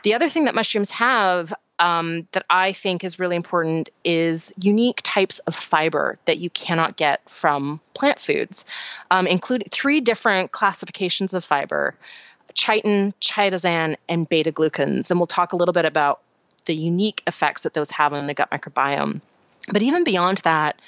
The 0.02 0.14
other 0.14 0.28
thing 0.28 0.46
that 0.46 0.54
mushrooms 0.54 0.90
have 0.90 1.54
um, 1.78 2.28
that 2.32 2.44
I 2.48 2.72
think 2.72 3.04
is 3.04 3.18
really 3.18 3.36
important 3.36 3.90
is 4.04 4.52
unique 4.60 5.00
types 5.02 5.38
of 5.40 5.54
fiber 5.54 6.18
that 6.26 6.38
you 6.38 6.50
cannot 6.50 6.96
get 6.96 7.28
from 7.28 7.80
plant 7.94 8.18
foods, 8.18 8.64
um, 9.10 9.26
include 9.26 9.64
three 9.70 10.00
different 10.00 10.52
classifications 10.52 11.34
of 11.34 11.44
fiber 11.44 11.94
chitin, 12.54 13.12
chitosan, 13.20 13.96
and 14.08 14.28
beta 14.28 14.52
glucans. 14.52 15.10
And 15.10 15.18
we'll 15.18 15.26
talk 15.26 15.52
a 15.52 15.56
little 15.56 15.72
bit 15.72 15.84
about 15.84 16.20
the 16.66 16.74
unique 16.74 17.22
effects 17.26 17.62
that 17.62 17.74
those 17.74 17.90
have 17.90 18.12
on 18.12 18.26
the 18.26 18.34
gut 18.34 18.50
microbiome. 18.50 19.20
But 19.72 19.82
even 19.82 20.04
beyond 20.04 20.38
that, 20.38 20.80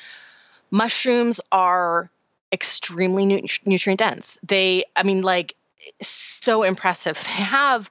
mushrooms 0.71 1.41
are 1.51 2.09
extremely 2.53 3.27
nu- 3.27 3.43
nutrient 3.65 3.99
dense. 3.99 4.39
They, 4.47 4.85
I 4.95 5.03
mean, 5.03 5.23
like, 5.23 5.55
so 6.01 6.63
impressive. 6.63 7.17
They 7.37 7.43
have 7.43 7.91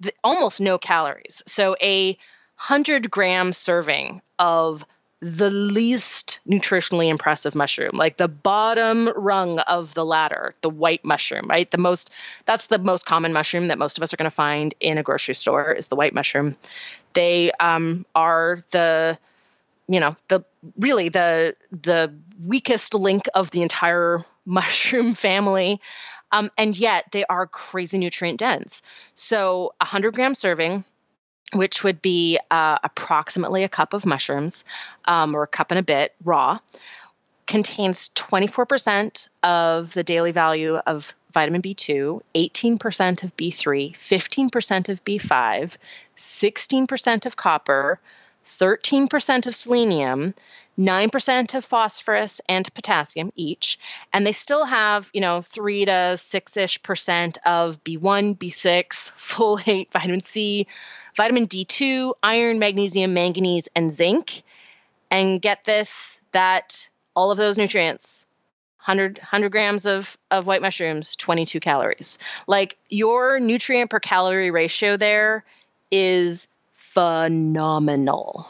the, 0.00 0.12
almost 0.22 0.60
no 0.60 0.78
calories. 0.78 1.42
So 1.46 1.76
a 1.80 2.18
100 2.56 3.10
gram 3.10 3.52
serving 3.52 4.22
of 4.38 4.86
the 5.20 5.50
least 5.50 6.40
nutritionally 6.46 7.08
impressive 7.08 7.54
mushroom, 7.54 7.92
like 7.94 8.18
the 8.18 8.28
bottom 8.28 9.08
rung 9.16 9.58
of 9.60 9.94
the 9.94 10.04
ladder, 10.04 10.54
the 10.60 10.68
white 10.68 11.02
mushroom, 11.04 11.46
right? 11.48 11.70
The 11.70 11.78
most 11.78 12.10
that's 12.44 12.66
the 12.66 12.78
most 12.78 13.06
common 13.06 13.32
mushroom 13.32 13.68
that 13.68 13.78
most 13.78 13.96
of 13.96 14.02
us 14.02 14.12
are 14.12 14.18
going 14.18 14.30
to 14.30 14.34
find 14.34 14.74
in 14.80 14.98
a 14.98 15.02
grocery 15.02 15.34
store 15.34 15.72
is 15.72 15.88
the 15.88 15.96
white 15.96 16.12
mushroom. 16.12 16.56
They 17.14 17.52
um, 17.52 18.04
are 18.14 18.62
the 18.70 19.18
you 19.88 20.00
know 20.00 20.16
the 20.28 20.44
really 20.78 21.08
the 21.08 21.56
the 21.70 22.14
weakest 22.44 22.94
link 22.94 23.26
of 23.34 23.50
the 23.50 23.62
entire 23.62 24.24
mushroom 24.46 25.14
family 25.14 25.80
um, 26.32 26.50
and 26.58 26.76
yet 26.76 27.06
they 27.12 27.24
are 27.24 27.46
crazy 27.46 27.98
nutrient 27.98 28.38
dense 28.38 28.82
so 29.14 29.72
a 29.80 29.84
100 29.84 30.14
gram 30.14 30.34
serving 30.34 30.84
which 31.52 31.84
would 31.84 32.02
be 32.02 32.38
uh, 32.50 32.78
approximately 32.82 33.64
a 33.64 33.68
cup 33.68 33.92
of 33.92 34.06
mushrooms 34.06 34.64
um, 35.04 35.34
or 35.34 35.42
a 35.42 35.48
cup 35.48 35.70
and 35.70 35.78
a 35.78 35.82
bit 35.82 36.14
raw, 36.24 36.58
contains 37.46 38.10
24% 38.10 39.28
of 39.42 39.92
the 39.92 40.02
daily 40.02 40.32
value 40.32 40.76
of 40.76 41.14
vitamin 41.32 41.60
B2, 41.60 42.22
18% 42.34 43.24
of 43.24 43.36
B3, 43.36 43.94
15% 43.94 44.88
of 44.88 45.04
B5, 45.04 45.76
16% 46.16 47.26
of 47.26 47.36
copper, 47.36 48.00
13% 48.46 49.46
of 49.46 49.54
selenium, 49.54 50.34
9% 50.78 51.54
of 51.54 51.64
phosphorus 51.64 52.40
and 52.48 52.72
potassium 52.74 53.32
each. 53.34 53.78
And 54.12 54.26
they 54.26 54.32
still 54.32 54.64
have, 54.64 55.10
you 55.12 55.20
know, 55.20 55.40
3 55.42 55.84
to 55.86 56.16
6 56.16 56.56
ish 56.56 56.82
percent 56.82 57.38
of 57.46 57.82
B1, 57.84 58.36
B6, 58.36 58.86
folate, 59.12 59.90
vitamin 59.92 60.20
C, 60.20 60.66
vitamin 61.16 61.46
D2, 61.46 62.14
iron, 62.22 62.58
magnesium, 62.58 63.14
manganese, 63.14 63.68
and 63.74 63.92
zinc. 63.92 64.42
And 65.10 65.40
get 65.40 65.64
this 65.64 66.20
that 66.32 66.88
all 67.14 67.30
of 67.30 67.38
those 67.38 67.56
nutrients 67.56 68.26
100, 68.84 69.18
100 69.18 69.50
grams 69.50 69.86
of, 69.86 70.18
of 70.30 70.46
white 70.46 70.60
mushrooms, 70.60 71.16
22 71.16 71.58
calories. 71.60 72.18
Like 72.46 72.76
your 72.90 73.40
nutrient 73.40 73.88
per 73.88 73.98
calorie 73.98 74.50
ratio 74.50 74.98
there 74.98 75.44
is 75.90 76.48
phenomenal. 76.72 78.46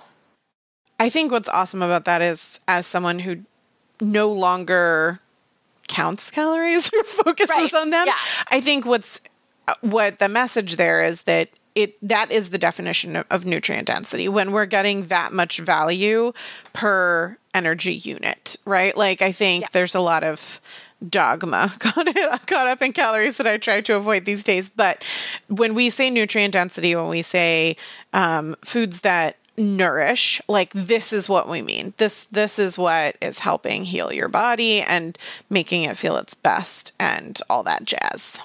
I 0.98 1.10
think 1.10 1.32
what's 1.32 1.48
awesome 1.48 1.82
about 1.82 2.04
that 2.04 2.22
is 2.22 2.60
as 2.68 2.86
someone 2.86 3.18
who 3.18 3.44
no 4.00 4.30
longer 4.30 5.20
counts 5.88 6.30
calories 6.30 6.90
or 6.96 7.04
focuses 7.04 7.50
right. 7.50 7.74
on 7.74 7.90
them, 7.90 8.06
yeah. 8.06 8.16
I 8.48 8.60
think 8.60 8.86
what's 8.86 9.20
what 9.80 10.18
the 10.18 10.28
message 10.28 10.76
there 10.76 11.02
is 11.02 11.22
that 11.22 11.48
it 11.74 11.96
that 12.06 12.30
is 12.30 12.50
the 12.50 12.58
definition 12.58 13.16
of, 13.16 13.26
of 13.30 13.44
nutrient 13.44 13.86
density 13.86 14.28
when 14.28 14.52
we're 14.52 14.66
getting 14.66 15.04
that 15.04 15.32
much 15.32 15.58
value 15.58 16.32
per 16.72 17.36
energy 17.54 17.94
unit, 17.94 18.56
right? 18.64 18.96
Like 18.96 19.22
I 19.22 19.32
think 19.32 19.62
yeah. 19.62 19.68
there's 19.72 19.94
a 19.94 20.00
lot 20.00 20.22
of 20.22 20.60
dogma 21.06 21.72
caught, 21.78 22.06
caught 22.46 22.66
up 22.66 22.82
in 22.82 22.92
calories 22.92 23.36
that 23.36 23.46
I 23.46 23.58
try 23.58 23.80
to 23.82 23.96
avoid 23.96 24.24
these 24.24 24.44
days. 24.44 24.70
But 24.70 25.04
when 25.48 25.74
we 25.74 25.90
say 25.90 26.10
nutrient 26.10 26.52
density, 26.52 26.94
when 26.94 27.08
we 27.08 27.22
say 27.22 27.76
um, 28.12 28.56
foods 28.64 29.00
that 29.00 29.36
nourish 29.56 30.40
like 30.48 30.72
this 30.72 31.12
is 31.12 31.28
what 31.28 31.48
we 31.48 31.62
mean. 31.62 31.94
This 31.96 32.24
this 32.24 32.58
is 32.58 32.76
what 32.76 33.16
is 33.20 33.38
helping 33.40 33.84
heal 33.84 34.12
your 34.12 34.28
body 34.28 34.80
and 34.82 35.16
making 35.50 35.84
it 35.84 35.96
feel 35.96 36.16
its 36.16 36.34
best 36.34 36.92
and 36.98 37.40
all 37.48 37.62
that 37.64 37.84
jazz. 37.84 38.40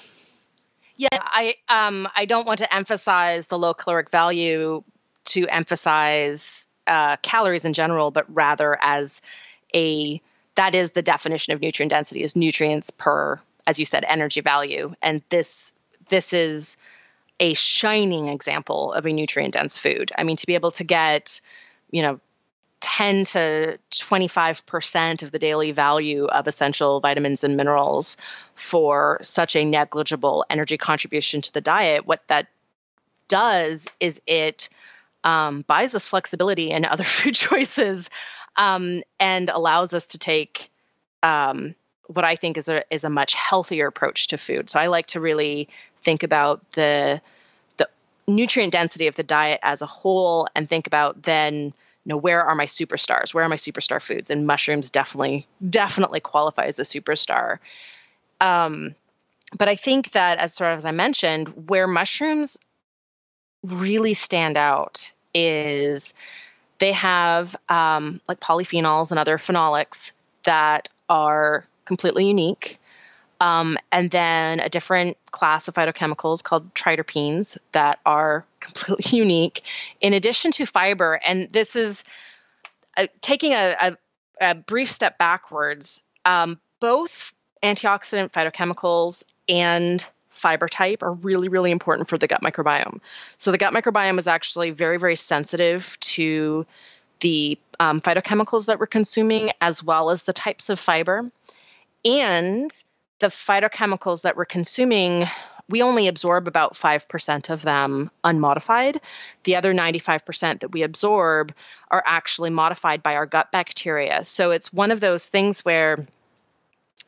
Yeah 0.96 1.08
i 1.12 1.54
um 1.68 2.06
i 2.14 2.26
don't 2.26 2.46
want 2.46 2.58
to 2.58 2.74
emphasize 2.74 3.46
the 3.46 3.58
low 3.58 3.72
caloric 3.72 4.10
value 4.10 4.82
to 5.24 5.46
emphasize 5.46 6.66
uh, 6.86 7.16
calories 7.22 7.64
in 7.64 7.72
general 7.72 8.10
but 8.10 8.26
rather 8.34 8.76
as 8.82 9.22
a 9.74 10.20
that 10.56 10.74
is 10.74 10.90
the 10.90 11.02
definition 11.02 11.54
of 11.54 11.60
nutrient 11.62 11.90
density 11.90 12.22
is 12.22 12.36
nutrients 12.36 12.90
per 12.90 13.40
as 13.66 13.78
you 13.78 13.84
said 13.84 14.04
energy 14.08 14.40
value. 14.40 14.94
And 15.00 15.22
this 15.28 15.72
this 16.08 16.32
is 16.32 16.76
a 17.40 17.54
shining 17.54 18.28
example 18.28 18.92
of 18.92 19.06
a 19.06 19.12
nutrient 19.12 19.54
dense 19.54 19.78
food. 19.78 20.12
I 20.16 20.22
mean 20.24 20.36
to 20.36 20.46
be 20.46 20.54
able 20.54 20.70
to 20.72 20.84
get 20.84 21.40
you 21.90 22.02
know 22.02 22.20
10 22.80 23.24
to 23.24 23.78
25% 23.90 25.22
of 25.22 25.32
the 25.32 25.38
daily 25.38 25.72
value 25.72 26.24
of 26.24 26.48
essential 26.48 27.00
vitamins 27.00 27.44
and 27.44 27.56
minerals 27.56 28.16
for 28.54 29.18
such 29.20 29.54
a 29.54 29.64
negligible 29.64 30.46
energy 30.48 30.78
contribution 30.78 31.42
to 31.42 31.52
the 31.52 31.60
diet 31.60 32.06
what 32.06 32.26
that 32.28 32.46
does 33.28 33.88
is 34.00 34.22
it 34.26 34.70
um, 35.24 35.62
buys 35.62 35.94
us 35.94 36.08
flexibility 36.08 36.70
in 36.70 36.84
other 36.84 37.04
food 37.18 37.34
choices 37.34 38.10
um, 38.56 39.02
and 39.18 39.50
allows 39.50 39.94
us 39.94 40.08
to 40.08 40.18
take 40.18 40.70
um, 41.22 41.74
what 42.12 42.24
I 42.24 42.36
think 42.36 42.56
is 42.56 42.68
a 42.68 42.82
is 42.92 43.04
a 43.04 43.10
much 43.10 43.34
healthier 43.34 43.86
approach 43.86 44.28
to 44.28 44.38
food. 44.38 44.68
So 44.68 44.80
I 44.80 44.88
like 44.88 45.06
to 45.08 45.20
really 45.20 45.68
think 45.98 46.22
about 46.22 46.68
the 46.72 47.20
the 47.76 47.88
nutrient 48.26 48.72
density 48.72 49.06
of 49.06 49.14
the 49.14 49.22
diet 49.22 49.60
as 49.62 49.82
a 49.82 49.86
whole, 49.86 50.48
and 50.54 50.68
think 50.68 50.86
about 50.86 51.22
then 51.22 51.54
you 51.54 51.72
know 52.06 52.16
where 52.16 52.42
are 52.44 52.54
my 52.54 52.66
superstars? 52.66 53.32
Where 53.32 53.44
are 53.44 53.48
my 53.48 53.56
superstar 53.56 54.02
foods? 54.02 54.30
And 54.30 54.46
mushrooms 54.46 54.90
definitely 54.90 55.46
definitely 55.68 56.20
qualify 56.20 56.64
as 56.64 56.78
a 56.78 56.82
superstar. 56.82 57.58
Um, 58.40 58.94
but 59.56 59.68
I 59.68 59.76
think 59.76 60.12
that 60.12 60.38
as 60.38 60.54
sort 60.54 60.72
of 60.72 60.78
as 60.78 60.84
I 60.84 60.92
mentioned, 60.92 61.68
where 61.68 61.86
mushrooms 61.86 62.58
really 63.62 64.14
stand 64.14 64.56
out 64.56 65.12
is 65.32 66.14
they 66.78 66.92
have 66.92 67.54
um, 67.68 68.20
like 68.26 68.40
polyphenols 68.40 69.10
and 69.12 69.20
other 69.20 69.36
phenolics 69.36 70.12
that 70.44 70.88
are 71.08 71.66
completely 71.90 72.24
unique. 72.26 72.78
Um, 73.40 73.76
and 73.90 74.12
then 74.12 74.60
a 74.60 74.68
different 74.68 75.16
class 75.32 75.66
of 75.66 75.74
phytochemicals 75.74 76.44
called 76.44 76.72
triterpenes 76.72 77.58
that 77.72 77.98
are 78.06 78.44
completely 78.60 79.18
unique, 79.18 79.62
in 80.00 80.12
addition 80.12 80.52
to 80.52 80.66
fiber. 80.66 81.18
And 81.26 81.50
this 81.50 81.74
is 81.74 82.04
uh, 82.96 83.08
taking 83.20 83.54
a, 83.54 83.74
a, 83.80 83.96
a, 84.40 84.54
brief 84.54 84.88
step 84.88 85.18
backwards. 85.18 86.02
Um, 86.24 86.60
both 86.78 87.32
antioxidant 87.64 88.30
phytochemicals 88.30 89.24
and 89.48 90.06
fiber 90.28 90.68
type 90.68 91.02
are 91.02 91.12
really, 91.12 91.48
really 91.48 91.72
important 91.72 92.08
for 92.08 92.18
the 92.18 92.28
gut 92.28 92.42
microbiome. 92.42 93.00
So 93.36 93.50
the 93.50 93.58
gut 93.58 93.74
microbiome 93.74 94.18
is 94.18 94.28
actually 94.28 94.70
very, 94.70 94.96
very 94.96 95.16
sensitive 95.16 95.98
to 96.00 96.66
the 97.18 97.58
um, 97.80 98.00
phytochemicals 98.00 98.66
that 98.66 98.78
we're 98.78 98.86
consuming, 98.86 99.50
as 99.60 99.82
well 99.82 100.10
as 100.10 100.22
the 100.22 100.32
types 100.32 100.68
of 100.68 100.78
fiber. 100.78 101.30
And 102.04 102.70
the 103.18 103.28
phytochemicals 103.28 104.22
that 104.22 104.36
we're 104.36 104.46
consuming, 104.46 105.24
we 105.68 105.82
only 105.82 106.08
absorb 106.08 106.48
about 106.48 106.74
5% 106.74 107.50
of 107.50 107.62
them 107.62 108.10
unmodified. 108.24 109.00
The 109.44 109.56
other 109.56 109.74
95% 109.74 110.60
that 110.60 110.72
we 110.72 110.82
absorb 110.82 111.54
are 111.90 112.02
actually 112.04 112.50
modified 112.50 113.02
by 113.02 113.16
our 113.16 113.26
gut 113.26 113.52
bacteria. 113.52 114.24
So 114.24 114.50
it's 114.50 114.72
one 114.72 114.90
of 114.90 115.00
those 115.00 115.26
things 115.26 115.64
where 115.64 116.06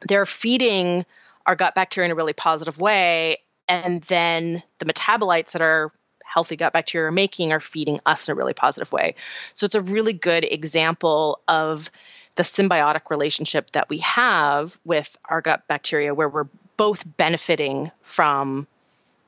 they're 0.06 0.26
feeding 0.26 1.04
our 1.46 1.56
gut 1.56 1.74
bacteria 1.74 2.06
in 2.06 2.12
a 2.12 2.16
really 2.16 2.32
positive 2.32 2.80
way. 2.80 3.38
And 3.68 4.02
then 4.02 4.62
the 4.78 4.84
metabolites 4.84 5.52
that 5.52 5.62
our 5.62 5.92
healthy 6.24 6.56
gut 6.56 6.72
bacteria 6.72 7.08
are 7.08 7.12
making 7.12 7.52
are 7.52 7.60
feeding 7.60 8.00
us 8.06 8.28
in 8.28 8.32
a 8.32 8.34
really 8.34 8.54
positive 8.54 8.92
way. 8.92 9.14
So 9.54 9.64
it's 9.64 9.74
a 9.74 9.82
really 9.82 10.12
good 10.12 10.44
example 10.44 11.40
of 11.46 11.90
the 12.34 12.42
symbiotic 12.42 13.10
relationship 13.10 13.70
that 13.72 13.88
we 13.88 13.98
have 13.98 14.76
with 14.84 15.16
our 15.24 15.40
gut 15.40 15.66
bacteria, 15.66 16.14
where 16.14 16.28
we're 16.28 16.48
both 16.76 17.04
benefiting 17.16 17.90
from 18.02 18.66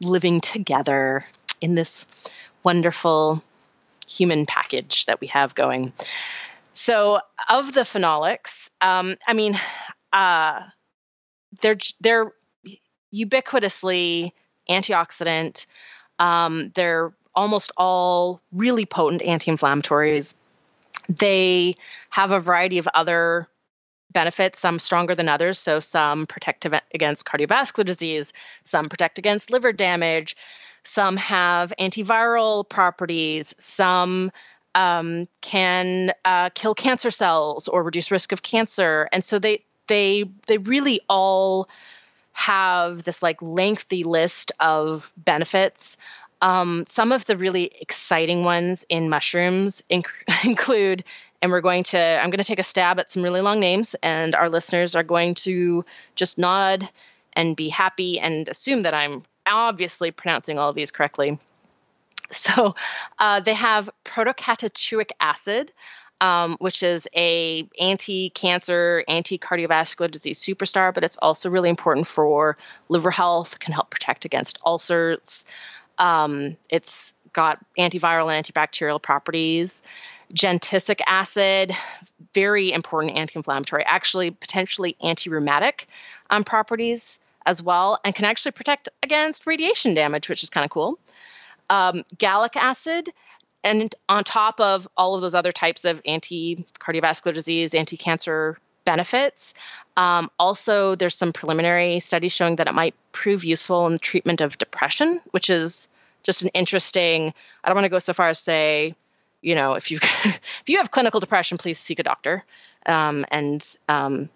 living 0.00 0.40
together 0.40 1.24
in 1.60 1.74
this 1.74 2.06
wonderful 2.62 3.42
human 4.08 4.46
package 4.46 5.06
that 5.06 5.20
we 5.20 5.28
have 5.28 5.54
going. 5.54 5.92
So, 6.72 7.20
of 7.48 7.72
the 7.72 7.82
phenolics, 7.82 8.70
um, 8.80 9.16
I 9.26 9.34
mean, 9.34 9.58
uh, 10.12 10.62
they're 11.60 11.78
they're 12.00 12.32
ubiquitously 13.14 14.30
antioxidant. 14.68 15.66
Um, 16.18 16.72
they're 16.74 17.12
almost 17.34 17.72
all 17.76 18.40
really 18.52 18.86
potent 18.86 19.22
anti-inflammatories. 19.22 20.34
They 21.08 21.76
have 22.10 22.30
a 22.30 22.40
variety 22.40 22.78
of 22.78 22.88
other 22.94 23.48
benefits, 24.12 24.58
some 24.58 24.78
stronger 24.78 25.14
than 25.14 25.28
others. 25.28 25.58
So 25.58 25.80
some 25.80 26.26
protect 26.26 26.66
against 26.94 27.26
cardiovascular 27.26 27.84
disease, 27.84 28.32
some 28.62 28.88
protect 28.88 29.18
against 29.18 29.50
liver 29.50 29.72
damage, 29.72 30.36
some 30.84 31.16
have 31.16 31.72
antiviral 31.78 32.68
properties, 32.68 33.54
some 33.58 34.30
um, 34.74 35.28
can 35.40 36.12
uh, 36.24 36.50
kill 36.54 36.74
cancer 36.74 37.10
cells 37.10 37.68
or 37.68 37.82
reduce 37.82 38.10
risk 38.10 38.32
of 38.32 38.42
cancer, 38.42 39.08
and 39.12 39.24
so 39.24 39.38
they 39.38 39.64
they 39.86 40.24
they 40.46 40.58
really 40.58 41.00
all 41.08 41.68
have 42.32 43.04
this 43.04 43.22
like 43.22 43.40
lengthy 43.40 44.02
list 44.02 44.52
of 44.58 45.12
benefits. 45.16 45.96
Um, 46.44 46.84
some 46.86 47.10
of 47.10 47.24
the 47.24 47.38
really 47.38 47.72
exciting 47.80 48.44
ones 48.44 48.84
in 48.90 49.08
mushrooms 49.08 49.82
inc- 49.90 50.44
include, 50.44 51.02
and 51.40 51.50
we're 51.50 51.62
going 51.62 51.84
to, 51.84 51.98
I'm 51.98 52.28
going 52.28 52.38
to 52.38 52.44
take 52.44 52.58
a 52.58 52.62
stab 52.64 53.00
at 53.00 53.10
some 53.10 53.22
really 53.22 53.40
long 53.40 53.60
names, 53.60 53.96
and 54.02 54.34
our 54.34 54.50
listeners 54.50 54.94
are 54.94 55.02
going 55.02 55.34
to 55.36 55.86
just 56.14 56.38
nod 56.38 56.86
and 57.32 57.56
be 57.56 57.70
happy 57.70 58.20
and 58.20 58.46
assume 58.48 58.82
that 58.82 58.92
I'm 58.92 59.22
obviously 59.46 60.10
pronouncing 60.10 60.58
all 60.58 60.68
of 60.68 60.76
these 60.76 60.90
correctly. 60.90 61.38
So 62.30 62.74
uh, 63.18 63.40
they 63.40 63.54
have 63.54 63.88
protocatechuic 64.04 65.10
acid, 65.20 65.72
um, 66.20 66.56
which 66.58 66.82
is 66.82 67.08
a 67.16 67.68
anti-cancer, 67.80 69.04
anti-cardiovascular 69.08 70.10
disease 70.10 70.40
superstar, 70.40 70.92
but 70.92 71.04
it's 71.04 71.16
also 71.18 71.50
really 71.50 71.70
important 71.70 72.06
for 72.06 72.56
liver 72.88 73.10
health. 73.10 73.58
Can 73.60 73.72
help 73.72 73.90
protect 73.90 74.24
against 74.24 74.58
ulcers. 74.64 75.44
Um, 75.98 76.56
it's 76.70 77.14
got 77.32 77.64
antiviral 77.78 78.32
and 78.32 78.44
antibacterial 78.44 79.00
properties. 79.00 79.82
Gentisic 80.32 81.00
acid, 81.06 81.72
very 82.32 82.72
important 82.72 83.16
anti-inflammatory, 83.16 83.84
actually 83.84 84.30
potentially 84.30 84.96
anti-rheumatic 85.02 85.86
um, 86.30 86.44
properties 86.44 87.20
as 87.46 87.62
well, 87.62 87.98
and 88.04 88.14
can 88.14 88.24
actually 88.24 88.52
protect 88.52 88.88
against 89.02 89.46
radiation 89.46 89.94
damage, 89.94 90.28
which 90.28 90.42
is 90.42 90.50
kind 90.50 90.64
of 90.64 90.70
cool. 90.70 90.98
Um, 91.70 92.04
gallic 92.18 92.56
acid 92.56 93.10
and 93.64 93.94
on 94.08 94.24
top 94.24 94.60
of 94.60 94.86
all 94.96 95.14
of 95.14 95.22
those 95.22 95.34
other 95.34 95.50
types 95.50 95.84
of 95.84 96.00
anti 96.04 96.66
cardiovascular 96.78 97.34
disease, 97.34 97.74
anti 97.74 97.96
cancer 97.96 98.58
benefits, 98.84 99.54
um, 99.96 100.30
also 100.38 100.94
there's 100.94 101.16
some 101.16 101.32
preliminary 101.32 102.00
studies 102.00 102.32
showing 102.32 102.56
that 102.56 102.66
it 102.66 102.74
might 102.74 102.94
prove 103.12 103.44
useful 103.44 103.86
in 103.86 103.92
the 103.94 103.98
treatment 103.98 104.40
of 104.40 104.58
depression, 104.58 105.20
which 105.30 105.50
is 105.50 105.88
just 106.22 106.42
an 106.42 106.48
interesting. 106.54 107.32
I 107.62 107.68
don't 107.68 107.76
want 107.76 107.84
to 107.84 107.90
go 107.90 107.98
so 107.98 108.12
far 108.12 108.28
as 108.28 108.38
say, 108.38 108.94
you 109.42 109.54
know, 109.54 109.74
if 109.74 109.90
you 109.90 109.98
if 110.24 110.62
you 110.66 110.78
have 110.78 110.90
clinical 110.90 111.20
depression, 111.20 111.58
please 111.58 111.78
seek 111.78 111.98
a 111.98 112.02
doctor 112.02 112.44
um, 112.86 113.24
and 113.30 113.76
um, 113.88 114.28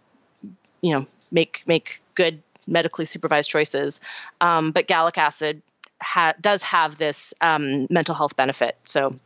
you 0.80 0.92
know 0.92 1.06
make 1.30 1.62
make 1.66 2.00
good 2.14 2.42
medically 2.66 3.04
supervised 3.04 3.50
choices. 3.50 4.00
Um, 4.40 4.72
but 4.72 4.86
gallic 4.86 5.18
acid 5.18 5.62
ha- 6.02 6.34
does 6.40 6.62
have 6.64 6.98
this 6.98 7.34
um, 7.40 7.86
mental 7.90 8.14
health 8.14 8.36
benefit. 8.36 8.76
So 8.84 9.18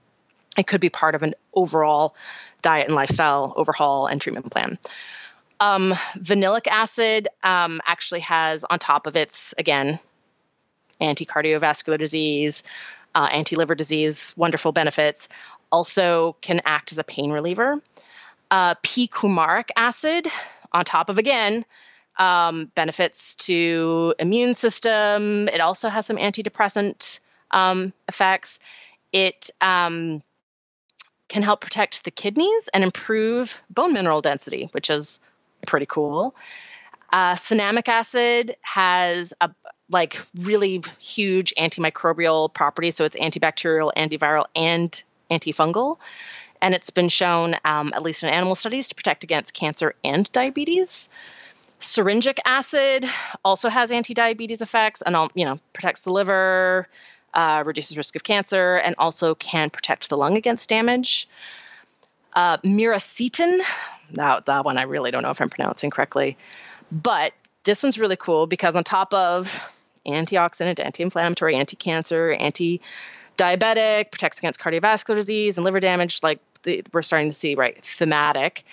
it 0.57 0.67
could 0.67 0.81
be 0.81 0.91
part 0.91 1.15
of 1.15 1.23
an 1.23 1.35
overall 1.55 2.15
diet 2.63 2.87
and 2.87 2.95
lifestyle 2.95 3.53
overhaul 3.57 4.07
and 4.07 4.21
treatment 4.21 4.51
plan. 4.51 4.79
Um, 5.61 5.93
vanillic 6.17 6.67
acid 6.67 7.29
um, 7.43 7.81
actually 7.87 8.21
has 8.21 8.65
on 8.65 8.79
top 8.79 9.07
of 9.07 9.15
its 9.15 9.55
again 9.59 10.01
anti 11.01 11.27
cardiovascular 11.27 11.99
disease, 11.99 12.63
uh, 13.15 13.29
anti 13.31 13.57
liver 13.57 13.75
disease, 13.75 14.35
wonderful 14.37 14.73
benefits. 14.73 15.29
Also 15.71 16.37
can 16.41 16.61
act 16.65 16.93
as 16.93 16.99
a 16.99 17.05
pain 17.05 17.31
reliever. 17.31 17.81
Uh, 18.51 18.75
P 18.83 19.09
coumaric 19.09 19.69
acid 19.77 20.27
on 20.73 20.85
top 20.85 21.09
of 21.09 21.19
again 21.19 21.65
um, 22.19 22.71
benefits 22.75 23.35
to 23.37 24.15
immune 24.19 24.55
system. 24.55 25.49
It 25.49 25.61
also 25.61 25.89
has 25.89 26.07
some 26.07 26.17
antidepressant 26.17 27.21
um, 27.51 27.93
effects. 28.09 28.61
It 29.13 29.51
um, 29.61 30.23
can 31.33 31.43
help 31.43 31.63
protect 31.63 32.05
the 32.05 32.11
kidneys 32.11 32.69
and 32.69 32.85
improve 32.85 33.63
bone 33.71 33.95
mineral 33.95 34.21
density, 34.21 34.69
which 34.73 34.91
is 34.91 35.19
pretty 35.67 35.87
cool. 35.87 36.35
Uh, 37.11 37.35
cinnamic 37.35 37.89
acid 37.89 38.55
has 38.61 39.33
a 39.41 39.51
like 39.89 40.21
really 40.37 40.83
huge 40.99 41.55
antimicrobial 41.59 42.53
properties, 42.53 42.97
so 42.97 43.07
it's 43.07 43.17
antibacterial, 43.17 43.91
antiviral, 43.95 44.45
and 44.55 45.03
antifungal. 45.31 45.99
And 46.61 46.75
it's 46.75 46.91
been 46.91 47.09
shown, 47.09 47.55
um, 47.65 47.93
at 47.95 48.03
least 48.03 48.23
in 48.23 48.29
animal 48.29 48.55
studies, 48.55 48.89
to 48.89 48.95
protect 48.95 49.25
against 49.25 49.55
cancer 49.55 49.95
and 50.05 50.31
diabetes. 50.33 51.09
Syringic 51.81 52.39
acid 52.45 53.07
also 53.43 53.71
has 53.71 53.91
anti-diabetes 53.91 54.61
effects 54.61 55.03
and 55.03 55.17
you 55.35 55.47
know 55.47 55.59
protects 55.73 56.03
the 56.03 56.13
liver, 56.13 56.89
uh, 57.35 57.63
reduces 57.65 57.97
risk 57.97 58.17
of 58.17 58.25
cancer, 58.25 58.77
and 58.77 58.95
also 58.99 59.35
can 59.35 59.71
protect 59.71 60.09
the 60.09 60.17
lung 60.17 60.37
against 60.37 60.69
damage. 60.69 61.29
Uh, 62.35 62.57
myricetin, 62.59 63.61
that, 64.13 64.47
that 64.47 64.65
one 64.65 64.79
I 64.79 64.83
really 64.83 65.11
don't 65.11 65.23
know 65.23 65.31
if 65.31 65.41
I'm 65.41 65.51
pronouncing 65.51 65.91
correctly, 65.91 66.37
but 66.91 67.33
this 67.65 67.83
one's 67.83 67.99
really 67.99 68.17
cool 68.17 68.47
because 68.47 68.77
on 68.77 68.85
top 68.85 69.13
of 69.15 69.73
antioxidant, 70.07 70.81
anti-inflammatory, 70.81 71.55
anti-cancer, 71.57 72.33
anti-diabetic, 72.33 74.11
protects 74.11 74.39
against 74.39 74.61
cardiovascular 74.61 75.15
disease 75.15 75.59
and 75.59 75.65
liver 75.65 75.81
damage, 75.81 76.23
like 76.23 76.41
the, 76.63 76.83
we're 76.93 77.03
starting 77.03 77.31
to 77.31 77.35
see 77.35 77.55
right 77.55 77.85
thematic 77.85 78.65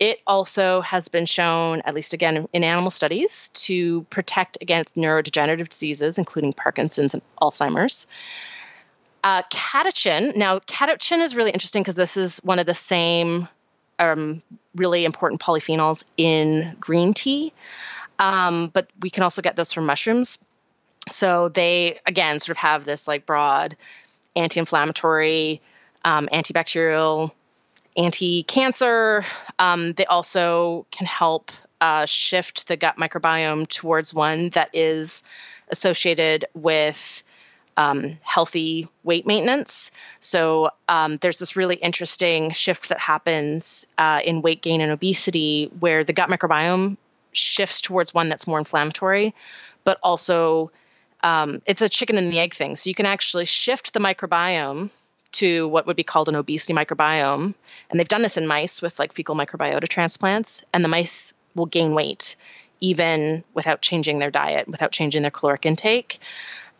it 0.00 0.20
also 0.26 0.80
has 0.80 1.08
been 1.08 1.26
shown, 1.26 1.82
at 1.82 1.94
least 1.94 2.14
again 2.14 2.48
in 2.54 2.64
animal 2.64 2.90
studies, 2.90 3.50
to 3.50 4.02
protect 4.04 4.56
against 4.62 4.96
neurodegenerative 4.96 5.68
diseases, 5.68 6.18
including 6.18 6.54
Parkinson's 6.54 7.12
and 7.12 7.22
Alzheimer's. 7.40 8.06
Uh, 9.22 9.42
catechin. 9.50 10.34
Now, 10.34 10.58
catechin 10.60 11.20
is 11.20 11.36
really 11.36 11.50
interesting 11.50 11.82
because 11.82 11.96
this 11.96 12.16
is 12.16 12.38
one 12.38 12.58
of 12.58 12.64
the 12.64 12.72
same 12.72 13.46
um, 13.98 14.42
really 14.74 15.04
important 15.04 15.42
polyphenols 15.42 16.04
in 16.16 16.74
green 16.80 17.12
tea, 17.12 17.52
um, 18.18 18.68
but 18.68 18.90
we 19.02 19.10
can 19.10 19.22
also 19.22 19.42
get 19.42 19.56
those 19.56 19.74
from 19.74 19.84
mushrooms. 19.84 20.38
So 21.10 21.50
they, 21.50 21.98
again, 22.06 22.40
sort 22.40 22.56
of 22.56 22.56
have 22.58 22.86
this 22.86 23.06
like 23.06 23.26
broad 23.26 23.76
anti-inflammatory, 24.34 25.60
um, 26.06 26.30
antibacterial 26.32 27.32
anti 27.96 28.42
cancer. 28.42 29.24
Um, 29.58 29.92
they 29.92 30.06
also 30.06 30.86
can 30.90 31.06
help 31.06 31.50
uh, 31.80 32.06
shift 32.06 32.68
the 32.68 32.76
gut 32.76 32.96
microbiome 32.96 33.66
towards 33.66 34.12
one 34.12 34.50
that 34.50 34.70
is 34.74 35.22
associated 35.68 36.44
with 36.54 37.22
um, 37.76 38.18
healthy 38.22 38.88
weight 39.02 39.26
maintenance. 39.26 39.90
So 40.18 40.70
um, 40.88 41.16
there's 41.16 41.38
this 41.38 41.56
really 41.56 41.76
interesting 41.76 42.50
shift 42.50 42.90
that 42.90 42.98
happens 42.98 43.86
uh, 43.96 44.20
in 44.24 44.42
weight 44.42 44.60
gain 44.60 44.80
and 44.80 44.92
obesity 44.92 45.70
where 45.78 46.04
the 46.04 46.12
gut 46.12 46.28
microbiome 46.28 46.96
shifts 47.32 47.80
towards 47.80 48.12
one 48.12 48.28
that's 48.28 48.46
more 48.46 48.58
inflammatory, 48.58 49.34
but 49.84 49.98
also 50.02 50.70
um, 51.22 51.62
it's 51.66 51.80
a 51.80 51.88
chicken 51.88 52.18
and 52.18 52.30
the 52.30 52.40
egg 52.40 52.54
thing. 52.54 52.76
So 52.76 52.90
you 52.90 52.94
can 52.94 53.06
actually 53.06 53.46
shift 53.46 53.94
the 53.94 54.00
microbiome 54.00 54.90
to 55.32 55.68
what 55.68 55.86
would 55.86 55.96
be 55.96 56.02
called 56.02 56.28
an 56.28 56.34
obesity 56.34 56.72
microbiome. 56.72 57.54
And 57.90 58.00
they've 58.00 58.08
done 58.08 58.22
this 58.22 58.36
in 58.36 58.46
mice 58.46 58.82
with 58.82 58.98
like 58.98 59.12
fecal 59.12 59.34
microbiota 59.34 59.88
transplants, 59.88 60.64
and 60.72 60.84
the 60.84 60.88
mice 60.88 61.34
will 61.54 61.66
gain 61.66 61.94
weight 61.94 62.36
even 62.80 63.44
without 63.54 63.82
changing 63.82 64.18
their 64.18 64.30
diet, 64.30 64.66
without 64.66 64.92
changing 64.92 65.22
their 65.22 65.30
caloric 65.30 65.66
intake. 65.66 66.18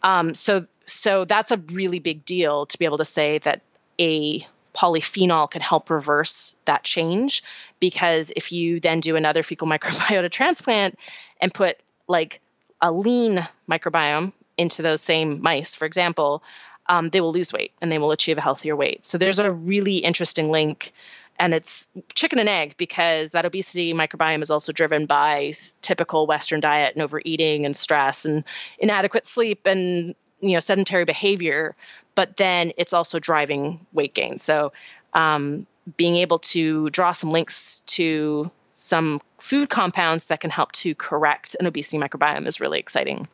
Um, 0.03 0.35
so, 0.35 0.63
so 0.87 1.25
that's 1.25 1.51
a 1.51 1.59
really 1.59 1.99
big 1.99 2.25
deal 2.25 2.67
to 2.67 2.79
be 2.79 2.87
able 2.87 2.99
to 2.99 3.05
say 3.05 3.39
that 3.39 3.61
a 3.99 4.41
polyphenol 4.75 5.51
can 5.51 5.61
help 5.61 5.91
reverse 5.91 6.57
that 6.65 6.85
change 6.85 7.43
because 7.81 8.33
if 8.35 8.53
you 8.53 8.81
then 8.81 9.01
do 9.01 9.17
another 9.17 9.43
fecal 9.43 9.69
microbiota 9.69 10.31
transplant 10.31 10.99
and 11.41 11.53
put 11.53 11.79
like 12.09 12.41
a 12.81 12.91
lean 12.91 13.47
microbiome 13.69 14.33
into 14.57 14.83
those 14.83 15.01
same 15.01 15.43
mice, 15.43 15.75
for 15.75 15.87
example, 15.87 16.43
um, 16.91 17.09
they 17.09 17.21
will 17.21 17.33
lose 17.33 17.53
weight 17.53 17.73
and 17.81 17.91
they 17.91 17.99
will 17.99 18.11
achieve 18.11 18.37
a 18.37 18.41
healthier 18.41 18.75
weight. 18.75 19.07
So 19.07 19.17
there's 19.17 19.39
a 19.39 19.51
really 19.51 19.99
interesting 19.99 20.51
link. 20.51 20.91
And 21.39 21.55
it's 21.55 21.87
chicken 22.15 22.41
and 22.41 22.49
egg 22.49 22.75
because 22.77 23.31
that 23.31 23.47
obesity 23.47 23.95
microbiome 23.95 24.43
is 24.43 24.51
also 24.51 24.73
driven 24.73 25.07
by 25.07 25.53
typical 25.81 26.27
Western 26.27 26.61
diet 26.61 26.95
and 26.95 27.03
overeating 27.03 27.65
and 27.65 27.75
stress 27.75 28.27
and 28.27 28.45
inadequate 28.79 29.25
sleep 29.25 29.67
and 29.67 30.15
you 30.41 30.53
know 30.53 30.61
sedentary 30.61 31.05
behavior. 31.05 31.77
But 32.15 32.37
then 32.37 32.73
it's 32.77 32.93
also 32.93 33.21
driving 33.21 33.87
weight 33.93 34.13
gain. 34.13 34.37
So 34.37 34.73
um, 35.15 35.67
being 35.97 36.17
able 36.17 36.41
to 36.41 36.91
draw 36.91 37.13
some 37.13 37.31
links 37.31 37.81
to 37.87 38.51
some 38.73 39.21
food 39.39 39.71
compounds 39.71 40.27
that 40.27 40.41
can 40.41 40.51
help 40.51 40.73
to 40.73 40.95
correct 40.95 41.57
an 41.59 41.67
obesity 41.67 41.99
microbiome 41.99 42.47
is 42.47 42.61
really 42.61 42.81
exciting. 42.81 43.29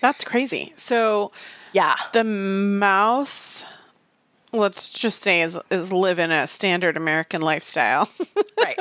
That's 0.00 0.24
crazy. 0.24 0.72
So 0.76 1.32
yeah. 1.72 1.96
The 2.12 2.24
mouse, 2.24 3.64
let's 4.52 4.88
just 4.88 5.22
say, 5.22 5.42
is, 5.42 5.58
is 5.70 5.92
living 5.92 6.30
a 6.30 6.46
standard 6.46 6.96
American 6.96 7.42
lifestyle. 7.42 8.08
right. 8.64 8.78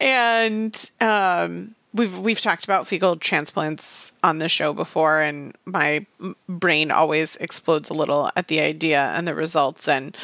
And 0.00 0.90
um, 1.00 1.74
we've 1.92 2.16
we've 2.18 2.40
talked 2.40 2.64
about 2.64 2.86
fecal 2.86 3.16
transplants 3.16 4.12
on 4.22 4.38
the 4.38 4.48
show 4.48 4.72
before, 4.72 5.20
and 5.20 5.56
my 5.64 6.06
brain 6.48 6.90
always 6.90 7.36
explodes 7.36 7.90
a 7.90 7.94
little 7.94 8.30
at 8.36 8.48
the 8.48 8.60
idea 8.60 9.12
and 9.16 9.26
the 9.26 9.34
results. 9.34 9.88
And 9.88 10.16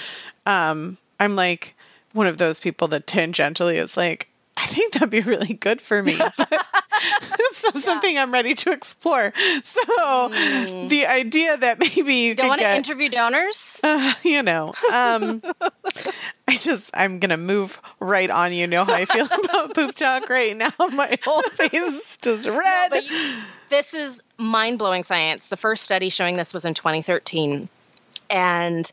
um, 0.46 0.98
I'm 1.20 1.36
like 1.36 1.74
one 2.12 2.26
of 2.26 2.38
those 2.38 2.60
people 2.60 2.88
that 2.88 3.06
tangentially 3.06 3.74
is 3.74 3.96
like, 3.96 4.28
I 4.56 4.66
think 4.66 4.92
that'd 4.92 5.10
be 5.10 5.20
really 5.20 5.54
good 5.54 5.80
for 5.80 6.02
me. 6.02 6.16
But 6.16 6.32
it's 7.38 7.64
not 7.64 7.74
yeah. 7.74 7.80
something 7.80 8.16
I'm 8.16 8.32
ready 8.32 8.54
to 8.54 8.70
explore. 8.72 9.32
So 9.62 9.80
mm. 9.82 10.88
the 10.88 11.06
idea 11.06 11.56
that 11.56 11.78
maybe 11.78 12.14
you, 12.14 12.28
you 12.28 12.34
don't 12.34 12.48
want 12.48 12.60
to 12.60 12.76
interview 12.76 13.08
donors, 13.08 13.80
uh, 13.82 14.14
you 14.22 14.42
know, 14.42 14.72
um, 14.92 15.42
I 16.48 16.56
just 16.56 16.90
I'm 16.94 17.18
gonna 17.18 17.36
move 17.36 17.80
right 18.00 18.30
on. 18.30 18.52
You 18.52 18.66
know 18.66 18.84
how 18.84 18.94
I 18.94 19.06
feel 19.06 19.26
about 19.44 19.74
poop 19.74 19.94
talk 19.94 20.28
right 20.28 20.56
now. 20.56 20.72
My 20.78 21.18
whole 21.24 21.42
face 21.42 21.72
is 21.72 22.18
just 22.22 22.48
red. 22.48 22.92
No, 22.92 22.98
you, 22.98 23.42
this 23.70 23.94
is 23.94 24.22
mind 24.38 24.78
blowing 24.78 25.02
science. 25.02 25.48
The 25.48 25.56
first 25.56 25.84
study 25.84 26.10
showing 26.10 26.36
this 26.36 26.54
was 26.54 26.64
in 26.64 26.74
2013, 26.74 27.68
and 28.30 28.92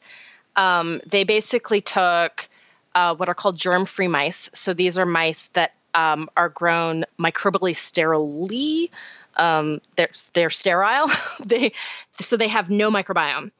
um, 0.55 1.01
they 1.05 1.23
basically 1.23 1.81
took 1.81 2.47
uh, 2.95 3.15
what 3.15 3.29
are 3.29 3.33
called 3.33 3.57
germ-free 3.57 4.07
mice. 4.07 4.49
So 4.53 4.73
these 4.73 4.97
are 4.97 5.05
mice 5.05 5.47
that 5.49 5.73
um, 5.93 6.29
are 6.37 6.49
grown 6.49 7.05
microbially 7.19 7.75
sterilely. 7.75 8.91
Um, 9.35 9.81
they're 9.95 10.09
they're 10.33 10.49
sterile. 10.49 11.09
they 11.45 11.71
so 12.19 12.37
they 12.37 12.47
have 12.47 12.69
no 12.69 12.91
microbiome. 12.91 13.51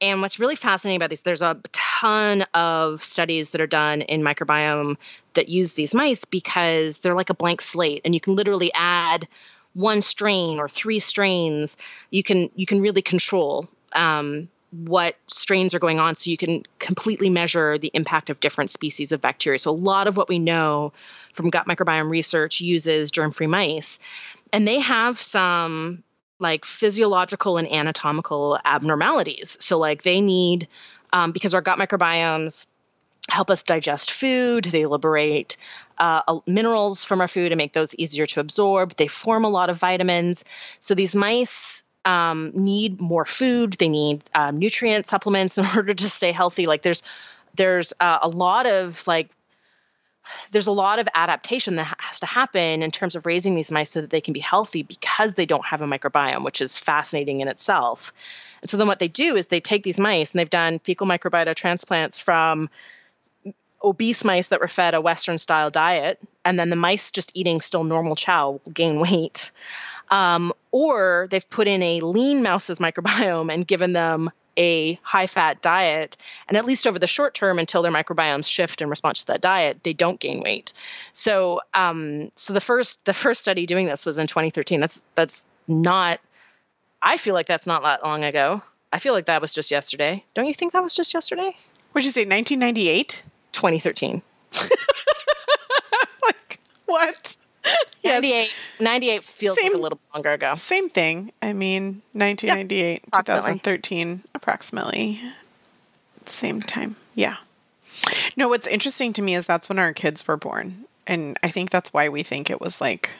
And 0.00 0.20
what's 0.20 0.40
really 0.40 0.56
fascinating 0.56 0.96
about 0.96 1.10
these, 1.10 1.22
there's 1.22 1.40
a 1.40 1.58
ton 1.72 2.42
of 2.52 3.02
studies 3.02 3.50
that 3.50 3.60
are 3.60 3.66
done 3.66 4.02
in 4.02 4.22
microbiome 4.22 4.96
that 5.34 5.48
use 5.48 5.74
these 5.74 5.94
mice 5.94 6.24
because 6.24 7.00
they're 7.00 7.14
like 7.14 7.30
a 7.30 7.34
blank 7.34 7.62
slate, 7.62 8.02
and 8.04 8.12
you 8.14 8.20
can 8.20 8.34
literally 8.34 8.70
add 8.74 9.28
one 9.72 10.02
strain 10.02 10.58
or 10.58 10.68
three 10.68 10.98
strains. 10.98 11.76
You 12.10 12.22
can 12.22 12.50
you 12.54 12.66
can 12.66 12.80
really 12.80 13.02
control 13.02 13.68
um, 13.94 14.48
what 14.74 15.16
strains 15.28 15.74
are 15.74 15.78
going 15.78 16.00
on 16.00 16.16
so 16.16 16.30
you 16.30 16.36
can 16.36 16.64
completely 16.80 17.30
measure 17.30 17.78
the 17.78 17.90
impact 17.94 18.28
of 18.28 18.40
different 18.40 18.70
species 18.70 19.12
of 19.12 19.20
bacteria. 19.20 19.58
So, 19.58 19.70
a 19.70 19.72
lot 19.72 20.08
of 20.08 20.16
what 20.16 20.28
we 20.28 20.38
know 20.38 20.92
from 21.32 21.50
gut 21.50 21.66
microbiome 21.66 22.10
research 22.10 22.60
uses 22.60 23.10
germ 23.10 23.30
free 23.30 23.46
mice, 23.46 24.00
and 24.52 24.66
they 24.66 24.80
have 24.80 25.20
some 25.20 26.02
like 26.40 26.64
physiological 26.64 27.56
and 27.56 27.70
anatomical 27.70 28.58
abnormalities. 28.64 29.56
So, 29.60 29.78
like, 29.78 30.02
they 30.02 30.20
need, 30.20 30.66
um, 31.12 31.30
because 31.30 31.54
our 31.54 31.62
gut 31.62 31.78
microbiomes 31.78 32.66
help 33.28 33.50
us 33.50 33.62
digest 33.62 34.10
food, 34.12 34.64
they 34.64 34.86
liberate 34.86 35.56
uh, 35.98 36.40
minerals 36.46 37.04
from 37.04 37.20
our 37.20 37.28
food 37.28 37.52
and 37.52 37.58
make 37.58 37.72
those 37.72 37.94
easier 37.94 38.26
to 38.26 38.40
absorb. 38.40 38.94
They 38.96 39.06
form 39.06 39.44
a 39.44 39.48
lot 39.48 39.70
of 39.70 39.78
vitamins. 39.78 40.44
So, 40.80 40.94
these 40.94 41.14
mice 41.14 41.84
um, 42.04 42.52
need 42.54 43.00
more 43.00 43.24
food. 43.24 43.74
They 43.74 43.88
need 43.88 44.24
um, 44.34 44.58
nutrient 44.58 45.06
supplements 45.06 45.58
in 45.58 45.66
order 45.76 45.94
to 45.94 46.10
stay 46.10 46.32
healthy. 46.32 46.66
Like 46.66 46.82
there's 46.82 47.02
there's 47.54 47.92
uh, 48.00 48.18
a 48.22 48.28
lot 48.28 48.66
of 48.66 49.06
like 49.06 49.30
there's 50.52 50.66
a 50.66 50.72
lot 50.72 50.98
of 50.98 51.08
adaptation 51.14 51.76
that 51.76 51.96
has 51.98 52.20
to 52.20 52.26
happen 52.26 52.82
in 52.82 52.90
terms 52.90 53.14
of 53.14 53.26
raising 53.26 53.54
these 53.54 53.70
mice 53.70 53.90
so 53.90 54.00
that 54.00 54.10
they 54.10 54.20
can 54.20 54.32
be 54.32 54.40
healthy 54.40 54.82
because 54.82 55.34
they 55.34 55.46
don't 55.46 55.66
have 55.66 55.82
a 55.82 55.86
microbiome, 55.86 56.44
which 56.44 56.60
is 56.60 56.78
fascinating 56.78 57.40
in 57.40 57.48
itself. 57.48 58.12
And 58.62 58.70
so 58.70 58.78
then 58.78 58.86
what 58.86 58.98
they 58.98 59.08
do 59.08 59.36
is 59.36 59.48
they 59.48 59.60
take 59.60 59.82
these 59.82 60.00
mice 60.00 60.32
and 60.32 60.38
they've 60.38 60.48
done 60.48 60.78
fecal 60.78 61.06
microbiota 61.06 61.54
transplants 61.54 62.20
from 62.20 62.70
obese 63.82 64.24
mice 64.24 64.48
that 64.48 64.60
were 64.60 64.68
fed 64.68 64.94
a 64.94 65.00
Western 65.00 65.36
style 65.36 65.70
diet, 65.70 66.18
and 66.44 66.58
then 66.58 66.70
the 66.70 66.76
mice 66.76 67.12
just 67.12 67.30
eating 67.34 67.60
still 67.60 67.84
normal 67.84 68.16
chow 68.16 68.60
gain 68.72 68.98
weight. 69.00 69.50
Um, 70.10 70.52
or 70.70 71.28
they've 71.30 71.48
put 71.48 71.68
in 71.68 71.82
a 71.82 72.00
lean 72.00 72.42
mouse's 72.42 72.78
microbiome 72.78 73.52
and 73.52 73.66
given 73.66 73.92
them 73.92 74.30
a 74.56 74.98
high 75.02 75.26
fat 75.26 75.62
diet. 75.62 76.16
And 76.48 76.56
at 76.56 76.64
least 76.64 76.86
over 76.86 76.98
the 76.98 77.06
short 77.06 77.34
term 77.34 77.58
until 77.58 77.82
their 77.82 77.92
microbiomes 77.92 78.46
shift 78.46 78.82
in 78.82 78.88
response 78.88 79.20
to 79.20 79.26
that 79.28 79.40
diet 79.40 79.82
they 79.82 79.92
don't 79.92 80.20
gain 80.20 80.42
weight. 80.42 80.72
So 81.12 81.60
um, 81.72 82.30
so 82.34 82.52
the 82.52 82.60
first 82.60 83.04
the 83.04 83.14
first 83.14 83.40
study 83.40 83.66
doing 83.66 83.86
this 83.86 84.06
was 84.06 84.18
in 84.18 84.26
2013 84.26 84.80
that's 84.80 85.04
that's 85.14 85.46
not 85.66 86.20
i 87.00 87.16
feel 87.16 87.34
like 87.34 87.46
that's 87.46 87.66
not 87.66 87.82
that 87.82 88.02
long 88.04 88.24
ago. 88.24 88.62
I 88.92 88.98
feel 88.98 89.12
like 89.12 89.26
that 89.26 89.40
was 89.40 89.52
just 89.52 89.72
yesterday. 89.72 90.24
Don't 90.34 90.46
you 90.46 90.54
think 90.54 90.72
that 90.72 90.82
was 90.82 90.94
just 90.94 91.14
yesterday? 91.14 91.56
What'd 91.92 92.06
you 92.06 92.12
say, 92.12 92.20
1998? 92.20 93.24
2013 93.52 94.22
like, 96.24 96.60
what? 96.86 97.36
Yes. 98.02 98.22
98 98.22 98.50
98 98.80 99.24
feels 99.24 99.58
Same. 99.58 99.72
like 99.72 99.78
a 99.78 99.82
little 99.82 100.00
longer 100.14 100.32
ago 100.32 100.52
Same 100.54 100.88
thing. 100.90 101.32
I 101.40 101.52
mean, 101.54 102.02
1998, 102.12 103.04
approximately. 103.08 103.40
2013, 103.52 104.22
approximately 104.34 105.20
same 106.26 106.60
time. 106.62 106.96
Yeah. 107.14 107.36
No, 108.36 108.48
what's 108.48 108.66
interesting 108.66 109.12
to 109.14 109.22
me 109.22 109.34
is 109.34 109.46
that's 109.46 109.68
when 109.68 109.78
our 109.78 109.92
kids 109.92 110.26
were 110.26 110.36
born. 110.36 110.84
And 111.06 111.38
I 111.42 111.48
think 111.48 111.70
that's 111.70 111.92
why 111.92 112.08
we 112.08 112.22
think 112.22 112.50
it 112.50 112.60
was 112.60 112.80
like 112.80 113.10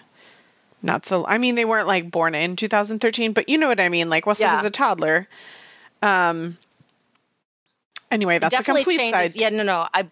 not 0.82 1.06
so. 1.06 1.24
I 1.26 1.38
mean, 1.38 1.54
they 1.54 1.64
weren't 1.64 1.86
like 1.86 2.10
born 2.10 2.34
in 2.34 2.56
2013, 2.56 3.32
but 3.32 3.48
you 3.48 3.56
know 3.56 3.68
what 3.68 3.80
I 3.80 3.88
mean? 3.88 4.10
Like, 4.10 4.26
Wesley 4.26 4.44
Yeah. 4.44 4.56
was 4.56 4.64
a 4.64 4.70
toddler. 4.70 5.28
Um, 6.02 6.58
anyway, 8.10 8.38
that's 8.38 8.52
a 8.54 8.58
definitely 8.58 8.84
complete 8.84 8.98
changes 9.12 9.32
side 9.32 9.40
yeah 9.40 9.48
no 9.48 9.62
no 9.62 9.86
I, 9.94 10.06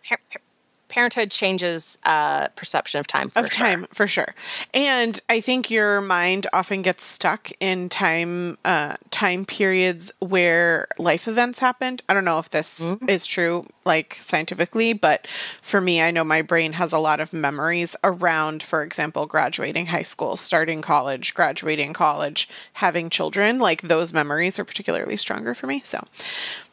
parenthood 0.92 1.30
changes 1.30 1.98
uh, 2.04 2.48
perception 2.48 3.00
of 3.00 3.06
time 3.06 3.30
for 3.30 3.40
of 3.40 3.52
sure. 3.52 3.66
time 3.66 3.86
for 3.92 4.06
sure. 4.06 4.34
And 4.74 5.20
i 5.28 5.40
think 5.40 5.70
your 5.70 6.00
mind 6.00 6.46
often 6.52 6.82
gets 6.82 7.02
stuck 7.02 7.50
in 7.60 7.88
time 7.88 8.58
uh 8.64 8.96
time 9.10 9.44
periods 9.44 10.12
where 10.20 10.86
life 10.98 11.26
events 11.26 11.58
happened. 11.58 12.02
I 12.08 12.14
don't 12.14 12.24
know 12.24 12.38
if 12.38 12.50
this 12.50 12.80
Mm-hmm. 12.80 13.08
is 13.08 13.26
true 13.26 13.64
like 13.84 14.14
scientifically 14.20 14.92
but 14.92 15.26
for 15.60 15.80
me 15.80 16.00
i 16.00 16.10
know 16.12 16.22
my 16.24 16.40
brain 16.40 16.74
has 16.74 16.92
a 16.92 16.98
lot 16.98 17.18
of 17.20 17.32
memories 17.32 17.96
around 18.04 18.62
for 18.62 18.82
example 18.82 19.26
graduating 19.26 19.86
high 19.86 20.02
school 20.02 20.36
starting 20.36 20.82
college 20.82 21.34
graduating 21.34 21.92
college 21.92 22.48
having 22.74 23.10
children. 23.10 23.58
Like 23.58 23.82
those 23.82 24.12
memories 24.12 24.58
are 24.58 24.64
particularly 24.64 25.16
stronger 25.16 25.54
for 25.54 25.66
me. 25.66 25.80
So 25.84 26.06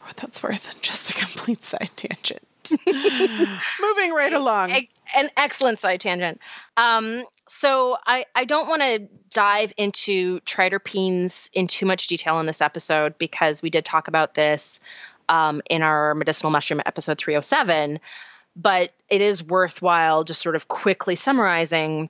what 0.04 0.18
that's 0.18 0.42
worth 0.44 0.80
just 0.90 1.10
a 1.12 1.14
complete 1.14 1.64
side 1.64 1.92
tangent 1.96 2.44
moving 2.86 4.12
right 4.12 4.34
along 4.34 4.72
E- 4.72 4.90
an 5.16 5.30
excellent 5.38 5.80
side 5.80 6.00
tangent. 6.00 6.40
Um, 6.78 7.24
so 7.48 7.98
I, 8.06 8.26
I 8.36 8.46
don't 8.46 8.68
want 8.68 8.82
to 8.82 9.08
dive 9.34 9.74
into 9.78 10.40
triterpenes 10.42 11.50
in 11.54 11.68
too 11.68 11.86
much 11.86 12.08
detail 12.08 12.40
in 12.40 12.46
this 12.46 12.62
episode 12.62 13.18
because 13.18 13.62
we 13.62 13.70
did 13.70 13.86
talk 13.86 14.08
about 14.08 14.34
this 14.34 14.80
um, 15.28 15.62
in 15.70 15.82
our 15.82 16.14
medicinal 16.16 16.52
mushroom 16.52 16.82
episode 16.86 17.18
307. 17.18 18.00
But 18.56 18.94
it 19.10 19.22
is 19.22 19.44
worthwhile 19.44 20.24
just 20.24 20.42
sort 20.42 20.56
of 20.56 20.68
quickly 20.68 21.16
summarizing 21.16 22.10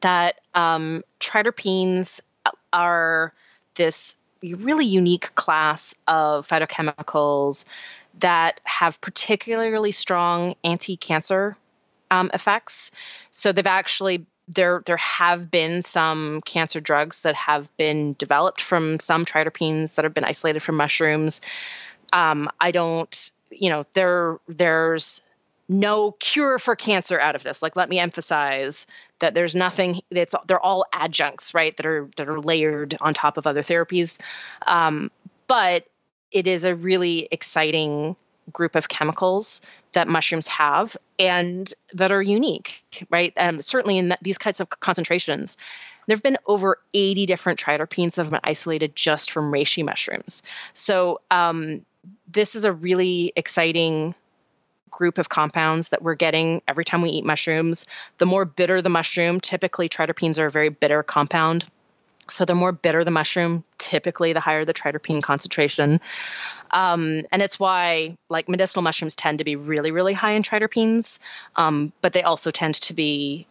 that 0.00 0.40
um, 0.54 1.02
triterpenes 1.18 2.20
are 2.72 3.32
this 3.74 4.16
really 4.42 4.86
unique 4.86 5.34
class 5.34 5.94
of 6.06 6.46
phytochemicals 6.48 7.64
that 8.18 8.60
have 8.64 9.00
particularly 9.00 9.92
strong 9.92 10.54
anti-cancer 10.64 11.56
um, 12.10 12.30
effects. 12.34 12.90
So 13.30 13.52
they've 13.52 13.66
actually 13.66 14.26
there 14.48 14.82
there 14.84 14.96
have 14.96 15.50
been 15.50 15.80
some 15.80 16.40
cancer 16.40 16.80
drugs 16.80 17.20
that 17.20 17.36
have 17.36 17.74
been 17.76 18.14
developed 18.18 18.60
from 18.60 18.98
some 18.98 19.24
triterpenes 19.24 19.94
that 19.94 20.04
have 20.04 20.14
been 20.14 20.24
isolated 20.24 20.60
from 20.60 20.76
mushrooms. 20.76 21.40
Um, 22.12 22.50
I 22.60 22.72
don't, 22.72 23.30
you 23.50 23.70
know, 23.70 23.86
there 23.92 24.38
there's 24.48 25.22
no 25.68 26.10
cure 26.10 26.58
for 26.58 26.74
cancer 26.74 27.20
out 27.20 27.36
of 27.36 27.44
this. 27.44 27.62
Like, 27.62 27.76
let 27.76 27.88
me 27.88 28.00
emphasize 28.00 28.88
that 29.20 29.34
there's 29.34 29.54
nothing. 29.54 30.00
It's 30.10 30.34
they're 30.48 30.58
all 30.58 30.84
adjuncts, 30.92 31.54
right? 31.54 31.76
That 31.76 31.86
are 31.86 32.08
that 32.16 32.28
are 32.28 32.40
layered 32.40 32.96
on 33.00 33.14
top 33.14 33.36
of 33.36 33.46
other 33.46 33.62
therapies. 33.62 34.20
Um, 34.66 35.12
but 35.46 35.86
it 36.32 36.46
is 36.46 36.64
a 36.64 36.74
really 36.74 37.28
exciting 37.30 38.16
group 38.52 38.74
of 38.74 38.88
chemicals 38.88 39.60
that 39.92 40.08
mushrooms 40.08 40.46
have 40.48 40.96
and 41.18 41.72
that 41.94 42.12
are 42.12 42.22
unique, 42.22 42.84
right? 43.10 43.32
Um, 43.36 43.60
certainly 43.60 43.98
in 43.98 44.08
th- 44.08 44.20
these 44.22 44.38
kinds 44.38 44.60
of 44.60 44.68
concentrations. 44.70 45.56
There 46.06 46.16
have 46.16 46.22
been 46.22 46.38
over 46.46 46.78
80 46.92 47.26
different 47.26 47.60
triterpenes 47.60 48.14
that 48.14 48.22
have 48.22 48.30
been 48.30 48.40
isolated 48.42 48.96
just 48.96 49.30
from 49.30 49.52
reishi 49.52 49.84
mushrooms. 49.84 50.42
So 50.72 51.20
um, 51.30 51.84
this 52.26 52.54
is 52.54 52.64
a 52.64 52.72
really 52.72 53.32
exciting 53.36 54.14
group 54.90 55.18
of 55.18 55.28
compounds 55.28 55.90
that 55.90 56.02
we're 56.02 56.14
getting 56.14 56.62
every 56.66 56.84
time 56.84 57.02
we 57.02 57.10
eat 57.10 57.24
mushrooms. 57.24 57.86
The 58.18 58.26
more 58.26 58.44
bitter 58.44 58.82
the 58.82 58.90
mushroom, 58.90 59.40
typically 59.40 59.88
triterpenes 59.88 60.38
are 60.38 60.46
a 60.46 60.50
very 60.50 60.68
bitter 60.68 61.02
compound. 61.02 61.66
So 62.30 62.44
the 62.44 62.54
more 62.54 62.72
bitter 62.72 63.04
the 63.04 63.10
mushroom, 63.10 63.64
typically 63.78 64.32
the 64.32 64.40
higher 64.40 64.64
the 64.64 64.74
triterpene 64.74 65.22
concentration. 65.22 66.00
Um, 66.70 67.22
and 67.32 67.42
it's 67.42 67.58
why 67.58 68.16
like 68.28 68.48
medicinal 68.48 68.82
mushrooms 68.82 69.16
tend 69.16 69.38
to 69.38 69.44
be 69.44 69.56
really, 69.56 69.90
really 69.90 70.12
high 70.14 70.32
in 70.32 70.42
triterpenes, 70.42 71.18
um, 71.56 71.92
but 72.00 72.12
they 72.12 72.22
also 72.22 72.50
tend 72.50 72.74
to 72.74 72.94
be 72.94 73.46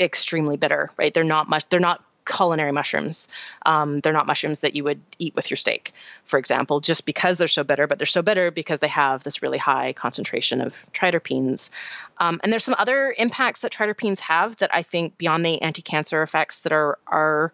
extremely 0.00 0.56
bitter, 0.56 0.90
right? 0.96 1.12
They're 1.12 1.24
not 1.24 1.48
much. 1.48 1.68
They're 1.68 1.80
not 1.80 2.02
culinary 2.26 2.72
mushrooms. 2.72 3.28
Um, 3.64 3.98
they're 3.98 4.12
not 4.12 4.26
mushrooms 4.26 4.60
that 4.60 4.74
you 4.74 4.84
would 4.84 5.00
eat 5.18 5.34
with 5.36 5.48
your 5.48 5.56
steak, 5.56 5.92
for 6.24 6.38
example, 6.38 6.80
just 6.80 7.06
because 7.06 7.38
they're 7.38 7.46
so 7.46 7.62
bitter. 7.62 7.86
But 7.86 7.98
they're 7.98 8.06
so 8.06 8.22
bitter 8.22 8.50
because 8.50 8.80
they 8.80 8.88
have 8.88 9.22
this 9.22 9.42
really 9.42 9.58
high 9.58 9.92
concentration 9.92 10.60
of 10.60 10.84
triterpenes. 10.92 11.70
Um, 12.18 12.40
and 12.42 12.52
there's 12.52 12.64
some 12.64 12.74
other 12.78 13.14
impacts 13.16 13.60
that 13.60 13.72
triterpenes 13.72 14.20
have 14.20 14.56
that 14.56 14.74
I 14.74 14.82
think 14.82 15.16
beyond 15.18 15.44
the 15.44 15.62
anti-cancer 15.62 16.22
effects 16.22 16.62
that 16.62 16.72
are 16.72 16.98
are 17.06 17.52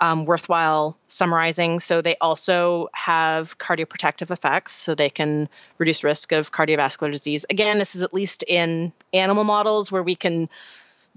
um, 0.00 0.24
worthwhile 0.24 0.98
summarizing. 1.08 1.80
So 1.80 2.00
they 2.00 2.16
also 2.20 2.88
have 2.92 3.58
cardioprotective 3.58 4.30
effects, 4.30 4.72
so 4.72 4.94
they 4.94 5.10
can 5.10 5.48
reduce 5.78 6.04
risk 6.04 6.32
of 6.32 6.52
cardiovascular 6.52 7.10
disease. 7.10 7.44
Again, 7.50 7.78
this 7.78 7.94
is 7.94 8.02
at 8.02 8.14
least 8.14 8.44
in 8.46 8.92
animal 9.12 9.44
models 9.44 9.90
where 9.90 10.02
we 10.02 10.14
can 10.14 10.48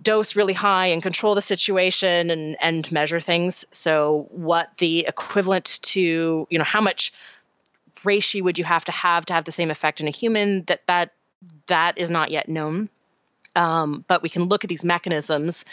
dose 0.02 0.36
really 0.36 0.54
high 0.54 0.88
and 0.88 1.04
control 1.04 1.36
the 1.36 1.41
situation 1.41 2.32
and 2.32 2.58
and 2.62 2.91
measure 2.91 3.20
things. 3.20 3.65
So 3.72 4.28
what 4.32 4.76
the 4.78 5.06
equivalent 5.08 5.80
to 5.84 6.48
you 6.50 6.58
know 6.58 6.63
how 6.63 6.82
much 6.82 7.13
ratio 8.04 8.44
would 8.44 8.58
you 8.58 8.65
have 8.65 8.86
to 8.86 8.91
have 8.91 9.26
to 9.28 9.34
have 9.34 9.46
the 9.46 9.52
same 9.52 9.70
effect 9.72 10.02
in 10.02 10.08
a 10.08 10.12
human? 10.12 10.63
That 10.65 10.86
that 10.88 11.13
that 11.67 11.98
is 11.98 12.10
not 12.10 12.32
yet 12.32 12.50
known. 12.50 12.89
Um, 13.56 14.06
but 14.08 14.24
we 14.24 14.30
can 14.30 14.44
look 14.44 14.63
at 14.63 14.70
these 14.70 14.86
mechanisms 14.86 15.65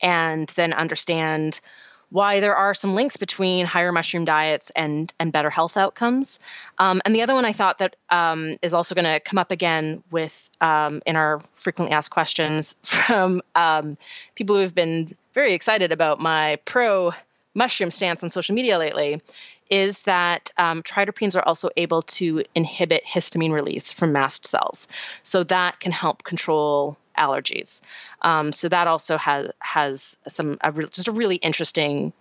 and 0.00 0.48
then 0.50 0.72
understand 0.72 1.60
why 2.10 2.40
there 2.40 2.56
are 2.56 2.74
some 2.74 2.94
links 2.94 3.16
between 3.16 3.66
higher 3.66 3.92
mushroom 3.92 4.24
diets 4.24 4.70
and 4.70 5.12
and 5.18 5.32
better 5.32 5.50
health 5.50 5.76
outcomes. 5.76 6.40
Um, 6.78 7.02
and 7.04 7.14
the 7.14 7.22
other 7.22 7.34
one 7.34 7.44
I 7.44 7.52
thought 7.52 7.78
that 7.78 7.96
um, 8.10 8.56
is 8.62 8.74
also 8.74 8.94
going 8.94 9.04
to 9.04 9.20
come 9.20 9.38
up 9.38 9.50
again 9.50 10.02
with 10.10 10.48
um, 10.60 11.02
in 11.06 11.16
our 11.16 11.40
frequently 11.50 11.94
asked 11.94 12.10
questions 12.10 12.76
from 12.82 13.42
um, 13.54 13.96
people 14.34 14.56
who 14.56 14.62
have 14.62 14.74
been 14.74 15.16
very 15.32 15.52
excited 15.52 15.92
about 15.92 16.20
my 16.20 16.56
pro 16.64 17.12
mushroom 17.54 17.90
stance 17.90 18.22
on 18.24 18.30
social 18.30 18.54
media 18.54 18.78
lately 18.78 19.22
is 19.70 20.02
that 20.02 20.50
um, 20.58 20.82
triterpenes 20.82 21.36
are 21.36 21.46
also 21.46 21.70
able 21.76 22.02
to 22.02 22.44
inhibit 22.54 23.04
histamine 23.04 23.52
release 23.52 23.92
from 23.92 24.12
mast 24.12 24.46
cells. 24.46 24.88
So 25.22 25.44
that 25.44 25.80
can 25.80 25.92
help 25.92 26.22
control 26.22 26.98
allergies. 27.16 27.80
Um, 28.22 28.52
so 28.52 28.68
that 28.68 28.86
also 28.86 29.16
has 29.16 29.50
has 29.60 30.18
some 30.26 30.58
a 30.62 30.72
re- 30.72 30.84
just 30.84 31.08
a 31.08 31.12
really 31.12 31.36
interesting 31.36 32.12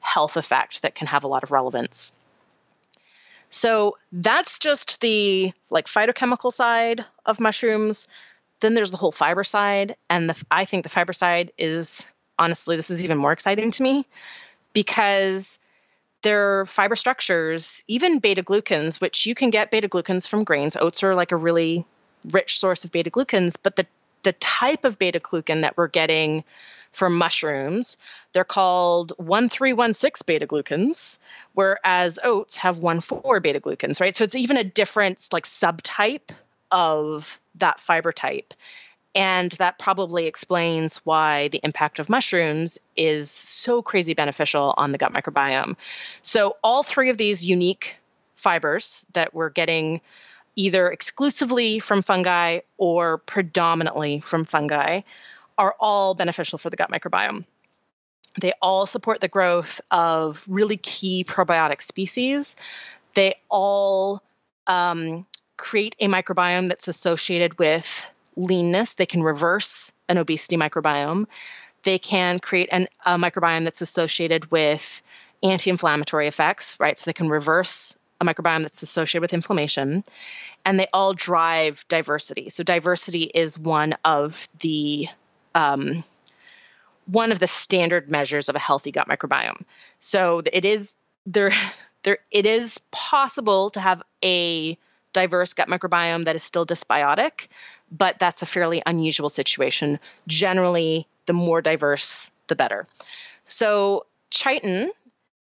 health 0.00 0.36
effect 0.36 0.82
that 0.82 0.94
can 0.94 1.06
have 1.06 1.24
a 1.24 1.28
lot 1.28 1.42
of 1.42 1.50
relevance. 1.50 2.12
So 3.50 3.96
that's 4.12 4.58
just 4.58 5.00
the 5.00 5.52
like 5.70 5.86
phytochemical 5.86 6.52
side 6.52 7.04
of 7.24 7.40
mushrooms. 7.40 8.08
Then 8.60 8.74
there's 8.74 8.90
the 8.90 8.96
whole 8.96 9.12
fiber 9.12 9.44
side, 9.44 9.94
and 10.10 10.30
the, 10.30 10.44
I 10.50 10.64
think 10.64 10.82
the 10.82 10.88
fiber 10.88 11.12
side 11.12 11.52
is 11.56 12.12
honestly 12.38 12.76
this 12.76 12.90
is 12.90 13.04
even 13.04 13.18
more 13.18 13.32
exciting 13.32 13.70
to 13.72 13.82
me 13.82 14.04
because 14.72 15.58
their 16.22 16.66
fiber 16.66 16.96
structures, 16.96 17.84
even 17.88 18.18
beta 18.18 18.42
glucans, 18.42 19.00
which 19.00 19.26
you 19.26 19.34
can 19.34 19.50
get 19.50 19.70
beta 19.70 19.88
glucans 19.88 20.28
from 20.28 20.44
grains. 20.44 20.76
Oats 20.76 21.02
are 21.02 21.14
like 21.14 21.32
a 21.32 21.36
really 21.36 21.84
rich 22.30 22.58
source 22.58 22.84
of 22.84 22.92
beta 22.92 23.10
glucans, 23.10 23.56
but 23.62 23.76
the 23.76 23.86
the 24.24 24.32
type 24.32 24.84
of 24.84 24.98
beta 24.98 25.20
glucan 25.20 25.62
that 25.62 25.76
we're 25.76 25.88
getting 25.88 26.42
from 26.92 27.16
mushrooms. 27.16 27.96
They're 28.32 28.44
called 28.44 29.12
1316 29.18 30.24
beta 30.26 30.46
glucans, 30.46 31.18
whereas 31.54 32.18
oats 32.24 32.58
have 32.58 32.78
14 32.78 33.42
beta 33.42 33.60
glucans, 33.60 34.00
right? 34.00 34.16
So 34.16 34.24
it's 34.24 34.34
even 34.34 34.56
a 34.56 34.64
different 34.64 35.28
like 35.32 35.44
subtype 35.44 36.30
of 36.70 37.40
that 37.56 37.80
fiber 37.80 38.12
type. 38.12 38.54
And 39.14 39.50
that 39.52 39.78
probably 39.78 40.26
explains 40.26 40.98
why 40.98 41.48
the 41.48 41.60
impact 41.64 41.98
of 41.98 42.08
mushrooms 42.08 42.78
is 42.96 43.30
so 43.30 43.82
crazy 43.82 44.14
beneficial 44.14 44.74
on 44.76 44.92
the 44.92 44.98
gut 44.98 45.12
microbiome. 45.12 45.76
So, 46.22 46.56
all 46.62 46.82
three 46.82 47.10
of 47.10 47.16
these 47.16 47.44
unique 47.44 47.96
fibers 48.36 49.04
that 49.14 49.34
we're 49.34 49.50
getting 49.50 50.00
either 50.56 50.88
exclusively 50.88 51.78
from 51.78 52.02
fungi 52.02 52.60
or 52.76 53.18
predominantly 53.18 54.20
from 54.20 54.44
fungi 54.44 55.00
are 55.56 55.74
all 55.80 56.14
beneficial 56.14 56.58
for 56.58 56.70
the 56.70 56.76
gut 56.76 56.90
microbiome. 56.90 57.44
They 58.40 58.52
all 58.62 58.86
support 58.86 59.20
the 59.20 59.28
growth 59.28 59.80
of 59.90 60.44
really 60.46 60.76
key 60.76 61.24
probiotic 61.24 61.82
species. 61.82 62.56
They 63.14 63.34
all 63.48 64.22
um, 64.66 65.26
create 65.56 65.96
a 65.98 66.06
microbiome 66.06 66.68
that's 66.68 66.88
associated 66.88 67.58
with 67.58 68.12
leanness. 68.38 68.94
They 68.94 69.06
can 69.06 69.22
reverse 69.22 69.92
an 70.08 70.18
obesity 70.18 70.56
microbiome. 70.56 71.26
They 71.82 71.98
can 71.98 72.38
create 72.38 72.68
an, 72.72 72.88
a 73.04 73.16
microbiome 73.16 73.64
that's 73.64 73.82
associated 73.82 74.50
with 74.50 75.02
anti 75.42 75.70
inflammatory 75.70 76.28
effects, 76.28 76.78
right? 76.80 76.98
So 76.98 77.08
they 77.08 77.14
can 77.14 77.28
reverse 77.28 77.96
a 78.20 78.24
microbiome 78.24 78.62
that's 78.62 78.82
associated 78.82 79.22
with 79.22 79.34
inflammation. 79.34 80.02
And 80.64 80.78
they 80.78 80.86
all 80.92 81.14
drive 81.14 81.84
diversity. 81.88 82.50
So, 82.50 82.62
diversity 82.62 83.22
is 83.22 83.58
one 83.58 83.94
of 84.04 84.48
the 84.58 85.08
um, 85.54 86.04
one 87.10 87.32
of 87.32 87.38
the 87.38 87.46
standard 87.46 88.10
measures 88.10 88.48
of 88.48 88.54
a 88.54 88.58
healthy 88.58 88.92
gut 88.92 89.08
microbiome. 89.08 89.62
So 89.98 90.42
it 90.52 90.64
is 90.64 90.96
there 91.26 91.52
there 92.02 92.18
it 92.30 92.46
is 92.46 92.78
possible 92.90 93.70
to 93.70 93.80
have 93.80 94.02
a 94.24 94.78
diverse 95.12 95.54
gut 95.54 95.68
microbiome 95.68 96.24
that 96.24 96.36
is 96.36 96.42
still 96.42 96.66
dysbiotic, 96.66 97.48
but 97.90 98.18
that's 98.18 98.42
a 98.42 98.46
fairly 98.46 98.82
unusual 98.86 99.28
situation. 99.28 99.98
Generally, 100.26 101.06
the 101.26 101.32
more 101.32 101.60
diverse, 101.60 102.30
the 102.48 102.56
better. 102.56 102.86
So 103.44 104.06
chitin 104.30 104.92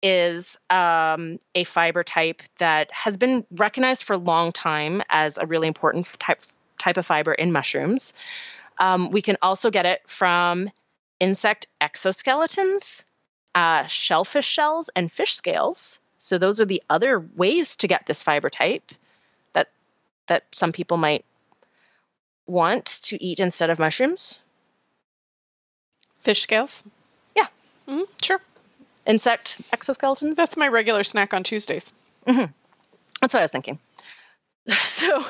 is 0.02 0.58
um, 0.70 1.40
a 1.56 1.64
fiber 1.64 2.04
type 2.04 2.42
that 2.60 2.92
has 2.92 3.16
been 3.16 3.46
recognized 3.52 4.04
for 4.04 4.14
a 4.14 4.18
long 4.18 4.52
time 4.52 5.02
as 5.10 5.38
a 5.38 5.46
really 5.46 5.68
important 5.68 6.08
type 6.20 6.42
type 6.78 6.98
of 6.98 7.06
fiber 7.06 7.34
in 7.34 7.54
mushrooms. 7.54 8.14
Um, 8.78 9.12
we 9.12 9.22
can 9.22 9.38
also 9.42 9.72
get 9.72 9.86
it 9.86 10.02
from 10.08 10.70
insect 11.20 11.68
exoskeletons, 11.80 13.04
uh, 13.56 13.86
shellfish 13.86 14.46
shells, 14.46 14.90
and 14.96 15.10
fish 15.10 15.34
scales. 15.34 16.02
So 16.18 16.38
those 16.38 16.60
are 16.60 16.66
the 16.66 16.84
other 16.90 17.20
ways 17.20 17.78
to 17.78 17.88
get 17.88 18.06
this 18.06 18.24
fiber 18.24 18.50
type 18.50 18.92
that 20.28 20.44
some 20.52 20.72
people 20.72 20.98
might 20.98 21.26
want 22.46 22.86
to 22.86 23.24
eat 23.24 23.40
instead 23.40 23.70
of 23.70 23.80
mushrooms. 23.80 24.42
Fish 26.20 26.42
scales. 26.42 26.84
Yeah. 27.36 27.48
Mm-hmm. 27.88 28.04
Sure. 28.22 28.40
Insect 29.06 29.62
exoskeletons. 29.72 30.36
That's 30.36 30.58
my 30.58 30.68
regular 30.68 31.04
snack 31.04 31.34
on 31.34 31.44
Tuesdays. 31.44 31.94
Mm-hmm. 32.26 32.52
That's 33.22 33.34
what 33.34 33.42
I 33.42 33.44
was 33.44 33.52
thinking. 33.52 33.80
So, 34.84 35.24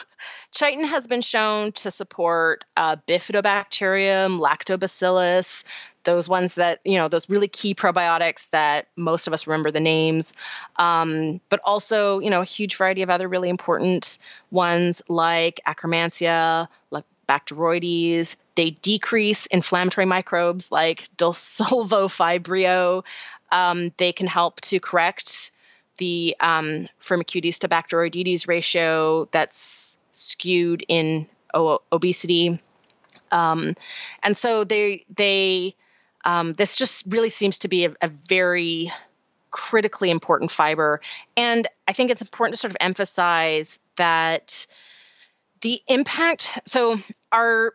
chitin 0.52 0.86
has 0.86 1.08
been 1.08 1.22
shown 1.22 1.72
to 1.74 1.92
support 1.92 2.66
uh, 2.78 2.98
bifidobacterium, 3.08 4.40
lactobacillus, 4.40 5.64
those 6.04 6.28
ones 6.30 6.56
that, 6.56 6.80
you 6.84 6.98
know, 6.98 7.08
those 7.08 7.30
really 7.30 7.48
key 7.48 7.74
probiotics 7.74 8.50
that 8.52 8.88
most 8.96 9.26
of 9.28 9.34
us 9.34 9.48
remember 9.48 9.72
the 9.72 9.80
names, 9.80 10.34
um, 10.76 11.40
but 11.50 11.62
also, 11.64 12.20
you 12.20 12.30
know, 12.30 12.42
a 12.42 12.46
huge 12.46 12.76
variety 12.76 13.02
of 13.02 13.10
other 13.10 13.28
really 13.28 13.50
important 13.50 14.20
ones 14.52 15.02
like 15.08 15.60
like 15.66 17.06
Bacteroides. 17.28 18.36
They 18.56 18.72
decrease 18.72 19.46
inflammatory 19.48 20.06
microbes 20.06 20.72
like 20.72 21.08
Desulfovibrio. 21.18 23.04
Um, 23.52 23.92
they 23.98 24.12
can 24.12 24.28
help 24.28 24.62
to 24.62 24.80
correct 24.80 25.52
the 25.98 26.36
um, 26.40 26.88
Firmicutes 27.00 27.60
to 27.60 27.68
Bacteroidetes 27.68 28.48
ratio 28.48 29.28
that's 29.32 29.98
skewed 30.12 30.84
in 30.88 31.28
o- 31.54 31.82
obesity. 31.92 32.60
Um, 33.32 33.76
and 34.22 34.36
so 34.38 34.64
they 34.64 35.06
they 35.16 35.76
um, 36.26 36.54
this 36.54 36.78
just 36.78 37.06
really 37.08 37.30
seems 37.30 37.60
to 37.60 37.68
be 37.68 37.86
a, 37.86 37.96
a, 38.02 38.08
very 38.08 38.90
critically 39.52 40.10
important 40.10 40.52
fiber. 40.52 41.02
And 41.36 41.68
I 41.88 41.94
think 41.94 42.12
it's 42.12 42.22
important 42.22 42.54
to 42.54 42.60
sort 42.60 42.72
of 42.72 42.78
emphasize 42.80 43.80
that 43.98 44.66
the 45.62 45.82
impact. 45.88 46.60
So 46.66 47.00
our 47.32 47.74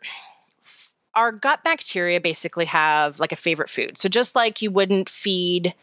our 1.14 1.33
gut 1.33 1.64
bacteria 1.64 2.20
basically 2.20 2.66
have 2.66 3.18
like 3.18 3.33
a 3.33 3.37
favorite 3.37 3.68
food. 3.68 3.98
So 3.98 4.09
just 4.09 4.37
like 4.37 4.62
you 4.62 4.70
wouldn't 4.70 5.09
feed 5.09 5.74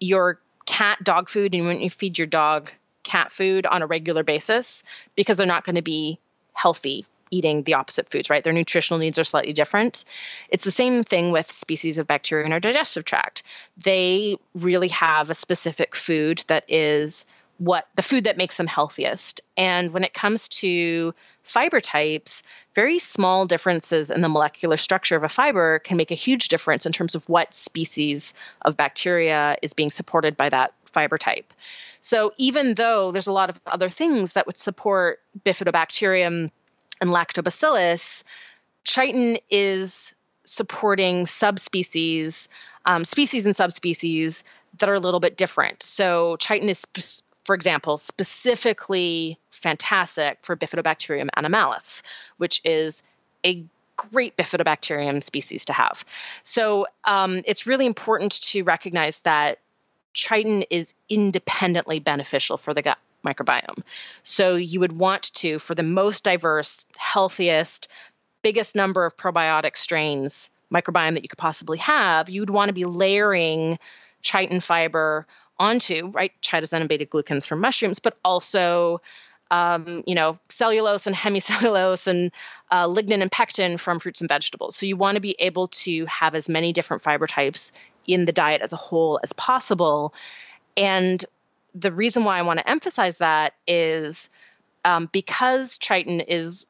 your 0.00 0.40
cat 0.72 1.04
dog 1.04 1.28
food 1.28 1.54
and 1.54 1.66
when 1.66 1.80
you 1.82 1.90
feed 1.90 2.16
your 2.16 2.26
dog 2.26 2.72
cat 3.02 3.30
food 3.30 3.66
on 3.66 3.82
a 3.82 3.86
regular 3.86 4.24
basis 4.24 4.82
because 5.14 5.36
they're 5.36 5.46
not 5.46 5.64
going 5.64 5.76
to 5.76 5.82
be 5.82 6.18
healthy 6.54 7.04
eating 7.30 7.62
the 7.62 7.74
opposite 7.74 8.08
foods, 8.08 8.30
right? 8.30 8.42
Their 8.42 8.54
nutritional 8.54 8.98
needs 8.98 9.18
are 9.18 9.24
slightly 9.24 9.52
different. 9.52 10.06
It's 10.48 10.64
the 10.64 10.70
same 10.70 11.02
thing 11.02 11.30
with 11.30 11.50
species 11.50 11.98
of 11.98 12.06
bacteria 12.06 12.46
in 12.46 12.52
our 12.52 12.60
digestive 12.60 13.04
tract. 13.04 13.42
They 13.76 14.38
really 14.54 14.88
have 14.88 15.28
a 15.28 15.34
specific 15.34 15.94
food 15.94 16.42
that 16.46 16.64
is 16.68 17.26
what 17.62 17.86
the 17.94 18.02
food 18.02 18.24
that 18.24 18.36
makes 18.36 18.56
them 18.56 18.66
healthiest. 18.66 19.40
And 19.56 19.92
when 19.92 20.02
it 20.02 20.12
comes 20.12 20.48
to 20.48 21.14
fiber 21.44 21.78
types, 21.78 22.42
very 22.74 22.98
small 22.98 23.46
differences 23.46 24.10
in 24.10 24.20
the 24.20 24.28
molecular 24.28 24.76
structure 24.76 25.14
of 25.14 25.22
a 25.22 25.28
fiber 25.28 25.78
can 25.78 25.96
make 25.96 26.10
a 26.10 26.14
huge 26.14 26.48
difference 26.48 26.86
in 26.86 26.92
terms 26.92 27.14
of 27.14 27.28
what 27.28 27.54
species 27.54 28.34
of 28.62 28.76
bacteria 28.76 29.56
is 29.62 29.74
being 29.74 29.92
supported 29.92 30.36
by 30.36 30.48
that 30.48 30.74
fiber 30.86 31.16
type. 31.16 31.54
So 32.00 32.32
even 32.36 32.74
though 32.74 33.12
there's 33.12 33.28
a 33.28 33.32
lot 33.32 33.48
of 33.48 33.60
other 33.64 33.88
things 33.88 34.32
that 34.32 34.46
would 34.46 34.56
support 34.56 35.20
bifidobacterium 35.44 36.50
and 37.00 37.10
lactobacillus, 37.10 38.24
chitin 38.82 39.38
is 39.50 40.16
supporting 40.44 41.26
subspecies, 41.26 42.48
um, 42.84 43.04
species 43.04 43.46
and 43.46 43.54
subspecies 43.54 44.42
that 44.78 44.88
are 44.88 44.94
a 44.94 45.00
little 45.00 45.20
bit 45.20 45.36
different. 45.36 45.80
So 45.84 46.36
chitin 46.38 46.68
is 46.68 46.86
for 47.44 47.54
example, 47.54 47.98
specifically 47.98 49.38
fantastic 49.50 50.38
for 50.42 50.56
Bifidobacterium 50.56 51.28
animalis, 51.36 52.02
which 52.36 52.60
is 52.64 53.02
a 53.44 53.64
great 53.96 54.36
bifidobacterium 54.36 55.22
species 55.22 55.66
to 55.66 55.72
have. 55.72 56.04
So 56.42 56.86
um, 57.04 57.42
it's 57.44 57.66
really 57.66 57.86
important 57.86 58.40
to 58.42 58.62
recognize 58.62 59.20
that 59.20 59.58
chitin 60.12 60.64
is 60.70 60.94
independently 61.08 62.00
beneficial 62.00 62.56
for 62.56 62.74
the 62.74 62.82
gut 62.82 62.98
microbiome. 63.24 63.82
So 64.22 64.56
you 64.56 64.80
would 64.80 64.92
want 64.92 65.34
to, 65.34 65.58
for 65.58 65.74
the 65.74 65.82
most 65.82 66.24
diverse, 66.24 66.86
healthiest, 66.96 67.88
biggest 68.42 68.74
number 68.74 69.04
of 69.04 69.16
probiotic 69.16 69.76
strains 69.76 70.50
microbiome 70.72 71.14
that 71.14 71.22
you 71.22 71.28
could 71.28 71.38
possibly 71.38 71.78
have, 71.78 72.28
you'd 72.28 72.50
want 72.50 72.68
to 72.68 72.72
be 72.72 72.84
layering 72.84 73.78
chitin 74.22 74.60
fiber 74.60 75.26
onto, 75.62 76.08
right, 76.08 76.32
chitosan 76.42 76.80
and 76.80 76.88
beta 76.88 77.06
glucans 77.06 77.46
from 77.46 77.60
mushrooms, 77.60 78.00
but 78.00 78.18
also, 78.24 79.00
um, 79.52 80.02
you 80.08 80.16
know, 80.16 80.38
cellulose 80.48 81.06
and 81.06 81.14
hemicellulose 81.14 82.08
and 82.08 82.32
uh, 82.72 82.88
lignin 82.88 83.22
and 83.22 83.30
pectin 83.30 83.78
from 83.78 84.00
fruits 84.00 84.20
and 84.20 84.28
vegetables. 84.28 84.74
So 84.74 84.86
you 84.86 84.96
want 84.96 85.14
to 85.14 85.20
be 85.20 85.36
able 85.38 85.68
to 85.68 86.04
have 86.06 86.34
as 86.34 86.48
many 86.48 86.72
different 86.72 87.04
fiber 87.04 87.28
types 87.28 87.70
in 88.08 88.24
the 88.24 88.32
diet 88.32 88.60
as 88.60 88.72
a 88.72 88.76
whole 88.76 89.20
as 89.22 89.32
possible. 89.34 90.14
And 90.76 91.24
the 91.76 91.92
reason 91.92 92.24
why 92.24 92.38
I 92.38 92.42
want 92.42 92.58
to 92.58 92.68
emphasize 92.68 93.18
that 93.18 93.54
is 93.68 94.30
um, 94.84 95.08
because 95.12 95.78
chitin 95.78 96.20
is 96.20 96.66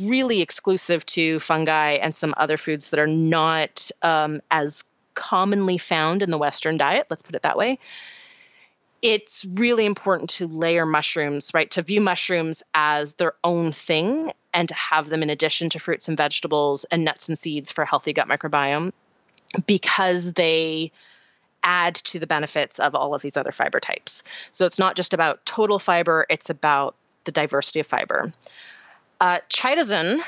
really 0.00 0.40
exclusive 0.40 1.04
to 1.06 1.40
fungi 1.40 1.94
and 1.94 2.14
some 2.14 2.32
other 2.36 2.56
foods 2.56 2.90
that 2.90 3.00
are 3.00 3.08
not 3.08 3.90
um, 4.02 4.40
as 4.52 4.84
commonly 5.14 5.78
found 5.78 6.22
in 6.22 6.30
the 6.30 6.38
Western 6.38 6.78
diet, 6.78 7.08
let's 7.10 7.24
put 7.24 7.34
it 7.34 7.42
that 7.42 7.58
way 7.58 7.80
it's 9.06 9.44
really 9.44 9.86
important 9.86 10.30
to 10.30 10.48
layer 10.48 10.84
mushrooms, 10.84 11.52
right? 11.54 11.70
To 11.70 11.82
view 11.82 12.00
mushrooms 12.00 12.64
as 12.74 13.14
their 13.14 13.34
own 13.44 13.70
thing 13.70 14.32
and 14.52 14.68
to 14.68 14.74
have 14.74 15.08
them 15.08 15.22
in 15.22 15.30
addition 15.30 15.70
to 15.70 15.78
fruits 15.78 16.08
and 16.08 16.16
vegetables 16.16 16.82
and 16.86 17.04
nuts 17.04 17.28
and 17.28 17.38
seeds 17.38 17.70
for 17.70 17.84
healthy 17.84 18.12
gut 18.12 18.26
microbiome 18.26 18.92
because 19.64 20.32
they 20.32 20.90
add 21.62 21.94
to 21.94 22.18
the 22.18 22.26
benefits 22.26 22.80
of 22.80 22.96
all 22.96 23.14
of 23.14 23.22
these 23.22 23.36
other 23.36 23.52
fiber 23.52 23.78
types. 23.78 24.24
So 24.50 24.66
it's 24.66 24.80
not 24.80 24.96
just 24.96 25.14
about 25.14 25.46
total 25.46 25.78
fiber, 25.78 26.26
it's 26.28 26.50
about 26.50 26.96
the 27.26 27.32
diversity 27.32 27.78
of 27.78 27.86
fiber. 27.86 28.32
Uh, 29.20 29.38
chitosan 29.48 30.18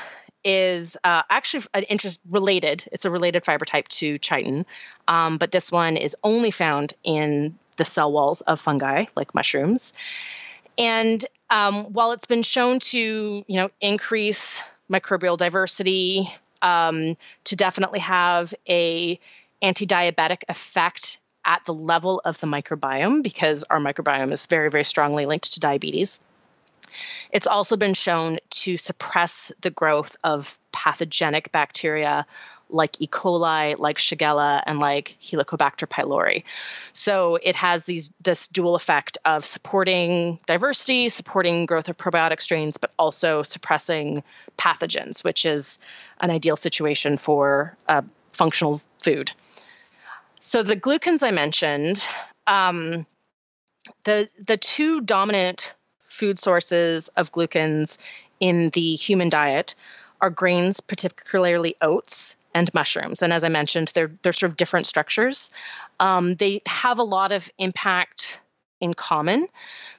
is 0.45 0.95
uh, 1.03 1.23
actually 1.29 1.65
an 1.73 1.83
interest 1.83 2.21
related. 2.29 2.87
It's 2.93 3.03
a 3.03 3.11
related 3.11 3.43
fiber 3.43 3.65
type 3.65 3.89
to 3.89 4.17
chitin, 4.19 4.65
um, 5.05 5.37
but 5.37 5.51
this 5.51 5.69
one 5.69 5.97
is 5.97 6.15
only 6.23 6.51
found 6.51 6.93
in 7.03 7.59
the 7.79 7.85
cell 7.85 8.11
walls 8.11 8.41
of 8.41 8.61
fungi 8.61 9.05
like 9.15 9.33
mushrooms. 9.33 9.93
And 10.77 11.25
um, 11.49 11.85
while 11.85 12.11
it's 12.11 12.27
been 12.27 12.43
shown 12.43 12.79
to, 12.79 12.99
you 13.47 13.55
know, 13.55 13.69
increase 13.81 14.63
microbial 14.89 15.37
diversity, 15.37 16.31
um, 16.61 17.15
to 17.45 17.55
definitely 17.55 17.99
have 17.99 18.53
a 18.67 19.19
anti-diabetic 19.61 20.43
effect 20.47 21.17
at 21.43 21.63
the 21.65 21.73
level 21.73 22.21
of 22.23 22.39
the 22.39 22.47
microbiome, 22.47 23.23
because 23.23 23.63
our 23.63 23.79
microbiome 23.79 24.31
is 24.31 24.45
very, 24.45 24.69
very 24.69 24.83
strongly 24.83 25.25
linked 25.25 25.53
to 25.53 25.59
diabetes. 25.59 26.21
It's 27.31 27.47
also 27.47 27.77
been 27.77 27.93
shown 27.93 28.37
to 28.49 28.77
suppress 28.77 29.51
the 29.61 29.71
growth 29.71 30.15
of 30.23 30.57
pathogenic 30.71 31.51
bacteria 31.51 32.25
like 32.69 33.01
E. 33.01 33.07
coli, 33.07 33.77
like 33.77 33.97
Shigella, 33.97 34.61
and 34.65 34.79
like 34.79 35.17
Helicobacter 35.21 35.87
pylori. 35.87 36.43
So 36.93 37.37
it 37.41 37.55
has 37.55 37.85
these 37.85 38.13
this 38.21 38.47
dual 38.47 38.75
effect 38.75 39.17
of 39.25 39.45
supporting 39.45 40.39
diversity, 40.45 41.09
supporting 41.09 41.65
growth 41.65 41.89
of 41.89 41.97
probiotic 41.97 42.41
strains, 42.41 42.77
but 42.77 42.91
also 42.97 43.43
suppressing 43.43 44.23
pathogens, 44.57 45.23
which 45.23 45.45
is 45.45 45.79
an 46.19 46.29
ideal 46.29 46.55
situation 46.55 47.17
for 47.17 47.75
a 47.87 48.03
functional 48.33 48.81
food. 49.03 49.31
So 50.39 50.63
the 50.63 50.75
glucans 50.75 51.23
I 51.23 51.31
mentioned, 51.31 52.05
um, 52.47 53.05
the 54.05 54.29
the 54.47 54.57
two 54.57 55.01
dominant 55.01 55.75
food 55.99 56.39
sources 56.39 57.07
of 57.09 57.31
glucans 57.31 57.97
in 58.39 58.69
the 58.69 58.95
human 58.95 59.29
diet 59.29 59.75
are 60.21 60.29
grains, 60.29 60.79
particularly 60.81 61.75
oats 61.81 62.37
and 62.53 62.73
mushrooms. 62.73 63.21
And 63.21 63.31
as 63.31 63.43
I 63.43 63.49
mentioned, 63.49 63.91
they're 63.93 64.11
they're 64.21 64.33
sort 64.33 64.51
of 64.51 64.57
different 64.57 64.87
structures. 64.87 65.51
Um, 65.99 66.35
they 66.35 66.61
have 66.67 66.99
a 66.99 67.03
lot 67.03 67.31
of 67.31 67.49
impact 67.57 68.41
in 68.81 68.93
common. 68.93 69.47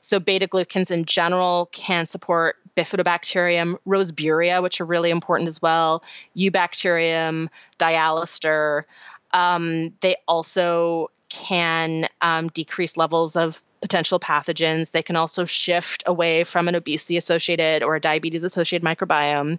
So 0.01 0.21
beta 0.21 0.47
glucans 0.47 0.91
in 0.91 1.05
general 1.05 1.69
can 1.73 2.07
support 2.07 2.57
bifidobacterium, 2.77 3.77
roseburia, 3.85 4.63
which 4.63 4.81
are 4.81 4.87
really 4.87 5.11
important 5.11 5.49
as 5.49 5.61
well, 5.61 6.03
eubacterium, 6.37 7.49
dialister. 7.79 8.85
Um, 9.33 9.93
they 10.01 10.17
also 10.27 11.11
can 11.29 12.07
um, 12.23 12.49
decrease 12.49 12.97
levels 12.97 13.37
of 13.37 13.63
potential 13.81 14.19
pathogens. 14.19 14.91
They 14.91 15.03
can 15.03 15.17
also 15.17 15.45
shift 15.45 16.03
away 16.07 16.45
from 16.45 16.69
an 16.69 16.75
obesity 16.75 17.17
associated 17.17 17.83
or 17.83 17.97
a 17.97 18.01
diabetes 18.01 18.45
associated 18.45 18.85
microbiome. 18.85 19.59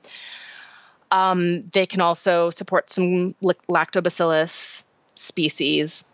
Um, 1.11 1.65
they 1.67 1.85
can 1.85 2.01
also 2.01 2.49
support 2.49 2.89
some 2.89 3.35
lactobacillus 3.43 4.85
species. 5.15 6.05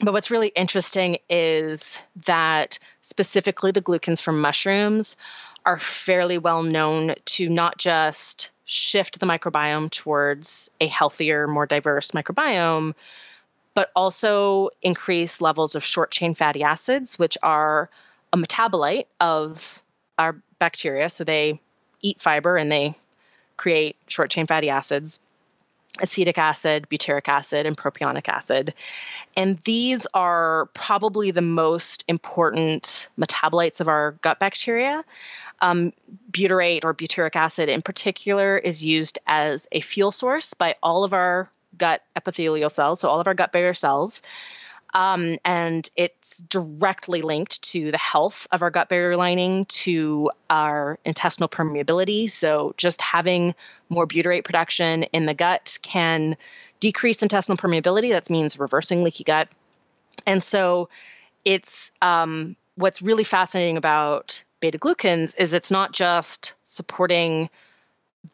But 0.00 0.12
what's 0.12 0.30
really 0.30 0.48
interesting 0.48 1.18
is 1.30 2.02
that 2.26 2.78
specifically 3.00 3.70
the 3.70 3.82
glucans 3.82 4.22
from 4.22 4.40
mushrooms 4.40 5.16
are 5.64 5.78
fairly 5.78 6.38
well 6.38 6.62
known 6.62 7.14
to 7.24 7.48
not 7.48 7.78
just 7.78 8.50
shift 8.64 9.20
the 9.20 9.26
microbiome 9.26 9.90
towards 9.90 10.70
a 10.80 10.86
healthier, 10.86 11.46
more 11.46 11.66
diverse 11.66 12.10
microbiome, 12.10 12.94
but 13.74 13.90
also 13.94 14.70
increase 14.82 15.40
levels 15.40 15.74
of 15.74 15.84
short 15.84 16.10
chain 16.10 16.34
fatty 16.34 16.62
acids, 16.62 17.18
which 17.18 17.38
are 17.42 17.88
a 18.32 18.36
metabolite 18.36 19.06
of 19.20 19.82
our 20.18 20.36
bacteria. 20.58 21.08
So 21.08 21.24
they 21.24 21.60
eat 22.00 22.20
fiber 22.20 22.56
and 22.56 22.70
they 22.70 22.96
create 23.56 23.96
short 24.06 24.30
chain 24.30 24.46
fatty 24.46 24.70
acids 24.70 25.20
acetic 26.00 26.38
acid, 26.38 26.88
butyric 26.90 27.28
acid, 27.28 27.66
and 27.66 27.76
propionic 27.76 28.28
acid. 28.28 28.74
And 29.36 29.58
these 29.58 30.06
are 30.12 30.66
probably 30.74 31.30
the 31.30 31.42
most 31.42 32.04
important 32.08 33.08
metabolites 33.18 33.80
of 33.80 33.88
our 33.88 34.12
gut 34.22 34.40
bacteria. 34.40 35.04
Um, 35.60 35.92
butyrate 36.30 36.84
or 36.84 36.94
butyric 36.94 37.36
acid, 37.36 37.68
in 37.68 37.80
particular, 37.80 38.58
is 38.58 38.84
used 38.84 39.18
as 39.26 39.68
a 39.70 39.80
fuel 39.80 40.10
source 40.10 40.54
by 40.54 40.74
all 40.82 41.04
of 41.04 41.14
our 41.14 41.48
gut 41.78 42.02
epithelial 42.16 42.70
cells, 42.70 43.00
so 43.00 43.08
all 43.08 43.20
of 43.20 43.26
our 43.28 43.34
gut 43.34 43.52
barrier 43.52 43.74
cells. 43.74 44.22
Um, 44.94 45.38
and 45.44 45.88
it's 45.96 46.38
directly 46.38 47.22
linked 47.22 47.60
to 47.70 47.90
the 47.90 47.98
health 47.98 48.46
of 48.52 48.62
our 48.62 48.70
gut 48.70 48.88
barrier 48.88 49.16
lining, 49.16 49.64
to 49.66 50.30
our 50.48 51.00
intestinal 51.04 51.48
permeability. 51.48 52.30
So, 52.30 52.74
just 52.76 53.02
having 53.02 53.56
more 53.88 54.06
butyrate 54.06 54.44
production 54.44 55.02
in 55.04 55.26
the 55.26 55.34
gut 55.34 55.78
can 55.82 56.36
decrease 56.78 57.22
intestinal 57.22 57.56
permeability. 57.56 58.10
That 58.10 58.30
means 58.30 58.58
reversing 58.58 59.02
leaky 59.02 59.24
gut. 59.24 59.48
And 60.28 60.40
so, 60.40 60.88
it's 61.44 61.90
um, 62.00 62.54
what's 62.76 63.02
really 63.02 63.24
fascinating 63.24 63.76
about 63.76 64.44
beta 64.60 64.78
glucans 64.78 65.34
is 65.38 65.54
it's 65.54 65.72
not 65.72 65.92
just 65.92 66.54
supporting 66.62 67.50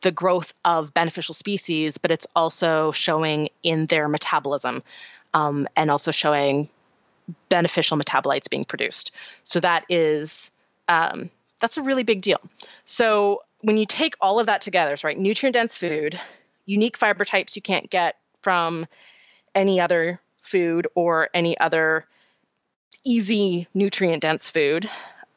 the 0.02 0.12
growth 0.12 0.54
of 0.64 0.94
beneficial 0.94 1.34
species, 1.34 1.98
but 1.98 2.10
it's 2.10 2.26
also 2.36 2.92
showing 2.92 3.48
in 3.62 3.86
their 3.86 4.08
metabolism 4.08 4.82
um, 5.34 5.68
and 5.76 5.90
also 5.90 6.10
showing 6.10 6.68
beneficial 7.48 7.96
metabolites 7.96 8.50
being 8.50 8.64
produced. 8.64 9.14
So 9.44 9.60
that 9.60 9.84
is 9.88 10.50
um, 10.88 11.30
that's 11.60 11.76
a 11.76 11.82
really 11.82 12.02
big 12.02 12.22
deal. 12.22 12.40
So 12.84 13.42
when 13.60 13.76
you 13.76 13.86
take 13.86 14.14
all 14.20 14.40
of 14.40 14.46
that 14.46 14.60
together, 14.60 14.96
so 14.96 15.08
right, 15.08 15.18
nutrient 15.18 15.54
dense 15.54 15.76
food, 15.76 16.18
unique 16.66 16.96
fiber 16.96 17.24
types 17.24 17.56
you 17.56 17.62
can't 17.62 17.88
get 17.90 18.16
from 18.42 18.86
any 19.54 19.80
other 19.80 20.20
food 20.42 20.88
or 20.94 21.28
any 21.34 21.58
other 21.58 22.06
easy 23.04 23.68
nutrient 23.74 24.22
dense 24.22 24.50
food, 24.50 24.88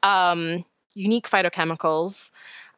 um, 0.01 0.65
unique 0.93 1.29
phytochemicals, 1.29 2.31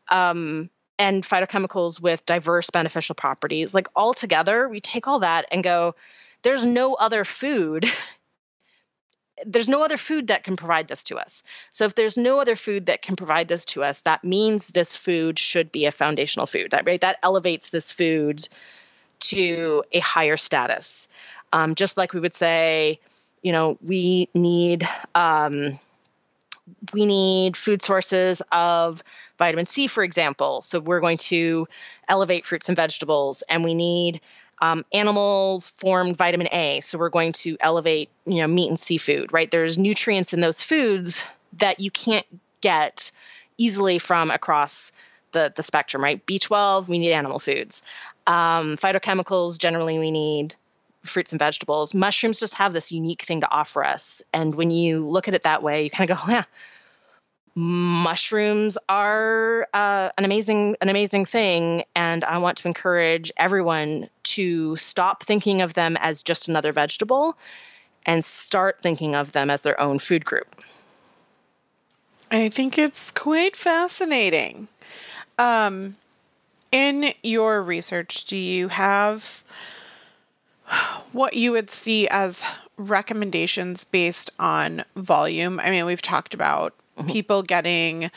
um, 0.10 0.70
and 0.98 1.24
phytochemicals 1.24 2.00
with 2.02 2.26
diverse 2.26 2.70
beneficial 2.70 3.16
properties. 3.16 3.74
Like 3.74 3.88
all 3.96 4.14
together, 4.14 4.70
we 4.70 4.80
take 4.80 5.08
all 5.08 5.20
that 5.20 5.46
and 5.52 5.64
go, 5.64 5.96
there's 6.46 6.66
no 6.66 6.94
other 6.94 7.26
food 7.26 7.86
there's 9.46 9.68
no 9.68 9.84
other 9.84 9.98
food 9.98 10.28
that 10.28 10.44
can 10.44 10.56
provide 10.56 10.88
this 10.88 11.04
to 11.04 11.18
us. 11.18 11.44
So 11.74 11.84
if 11.84 11.94
there's 11.94 12.18
no 12.18 12.40
other 12.40 12.56
food 12.56 12.86
that 12.86 13.02
can 13.02 13.18
provide 13.18 13.50
this 13.50 13.66
to 13.66 13.84
us, 13.84 14.02
that 14.04 14.24
means 14.24 14.70
this 14.70 14.96
food 14.96 15.38
should 15.38 15.74
be 15.74 15.86
a 15.86 15.92
foundational 15.92 16.46
food. 16.46 16.72
That 16.72 16.86
right 16.86 17.02
that 17.02 17.18
elevates 17.22 17.70
this 17.70 17.92
food 17.92 18.48
to 19.20 19.84
a 19.92 20.00
higher 20.00 20.38
status. 20.38 21.10
Um, 21.52 21.76
just 21.76 21.98
like 21.98 22.14
we 22.14 22.22
would 22.22 22.34
say, 22.34 23.00
you 23.42 23.52
know, 23.52 23.78
we 23.82 24.30
need 24.34 24.88
um, 25.14 25.80
we 26.94 27.06
need 27.06 27.58
food 27.58 27.82
sources 27.82 28.42
of 28.52 29.04
vitamin 29.38 29.66
C, 29.66 29.88
for 29.88 30.04
example. 30.04 30.62
So 30.62 30.80
we're 30.80 31.00
going 31.02 31.18
to 31.18 31.68
elevate 32.08 32.46
fruits 32.46 32.70
and 32.70 32.76
vegetables, 32.76 33.44
and 33.50 33.64
we 33.64 33.74
need 33.74 34.22
um, 34.60 34.86
animal 34.94 35.62
formed 35.62 36.18
vitamin 36.18 36.48
A. 36.52 36.80
So 36.82 36.98
we're 36.98 37.10
going 37.10 37.34
to 37.34 37.58
elevate, 37.60 38.10
you 38.26 38.38
know, 38.38 38.48
meat 38.48 38.70
and 38.70 38.80
seafood, 38.80 39.34
right? 39.34 39.50
There's 39.50 39.78
nutrients 39.78 40.34
in 40.34 40.40
those 40.40 40.64
foods 40.64 41.26
that 41.58 41.80
you 41.80 41.92
can't 41.92 42.26
get 42.62 43.12
easily 43.58 44.00
from 44.00 44.32
across 44.32 44.92
the, 45.32 45.52
the 45.56 45.64
spectrum, 45.64 46.04
right? 46.04 46.26
B12, 46.26 46.88
we 46.88 47.00
need 47.00 47.12
animal 47.12 47.40
foods. 47.40 47.84
Um, 48.28 48.78
phytochemicals, 48.78 49.60
generally, 49.60 50.00
we 50.00 50.12
need 50.12 50.56
fruits 51.04 51.34
and 51.34 51.40
vegetables. 51.40 51.94
Mushrooms 51.94 52.40
just 52.40 52.56
have 52.56 52.74
this 52.74 52.92
unique 52.92 53.22
thing 53.22 53.42
to 53.42 53.52
offer 53.52 53.84
us. 53.84 54.24
And 54.34 54.56
when 54.56 54.72
you 54.72 55.06
look 55.06 55.28
at 55.28 55.34
it 55.34 55.44
that 55.44 55.62
way, 55.62 55.84
you 55.84 55.90
kind 55.90 56.10
of 56.10 56.18
go, 56.18 56.32
yeah, 56.32 56.44
mushrooms 57.56 58.78
are 58.90 59.68
uh, 59.74 60.10
an 60.18 60.26
amazing 60.26 60.76
an 60.82 60.90
amazing 60.90 61.24
thing. 61.26 61.84
And 61.96 62.24
i 62.26 62.38
want 62.38 62.58
to 62.58 62.68
encourage 62.68 63.32
everyone 63.38 64.10
to 64.24 64.76
stop 64.76 65.24
thinking 65.24 65.62
of 65.62 65.74
them 65.74 65.98
as 66.00 66.22
just 66.22 66.50
another 66.50 66.74
vegetable 66.74 67.38
and 68.06 68.24
start 68.24 68.82
thinking 68.82 69.16
of 69.16 69.32
them 69.32 69.50
as 69.50 69.64
their 69.64 69.80
own 69.80 70.00
food 70.00 70.26
group. 70.26 70.64
I 72.30 72.50
think 72.50 72.78
it's 72.78 73.12
quite 73.12 73.56
fascinating. 73.56 74.68
Um, 75.40 75.96
in 76.72 77.14
your 77.24 77.64
research 77.64 78.26
do 78.26 78.36
you 78.36 78.68
have 78.68 79.44
what 81.14 81.36
you 81.36 81.52
would 81.54 81.70
see 81.70 82.08
as 82.10 82.44
recommendations 82.76 83.86
based 83.86 84.30
on 84.40 84.84
volume? 84.96 85.60
I 85.62 85.70
mean 85.70 85.86
we've 85.86 86.02
talked 86.02 86.34
about 86.34 86.74
mm-hmm. 86.98 87.08
people 87.08 87.42
getting 87.44 88.12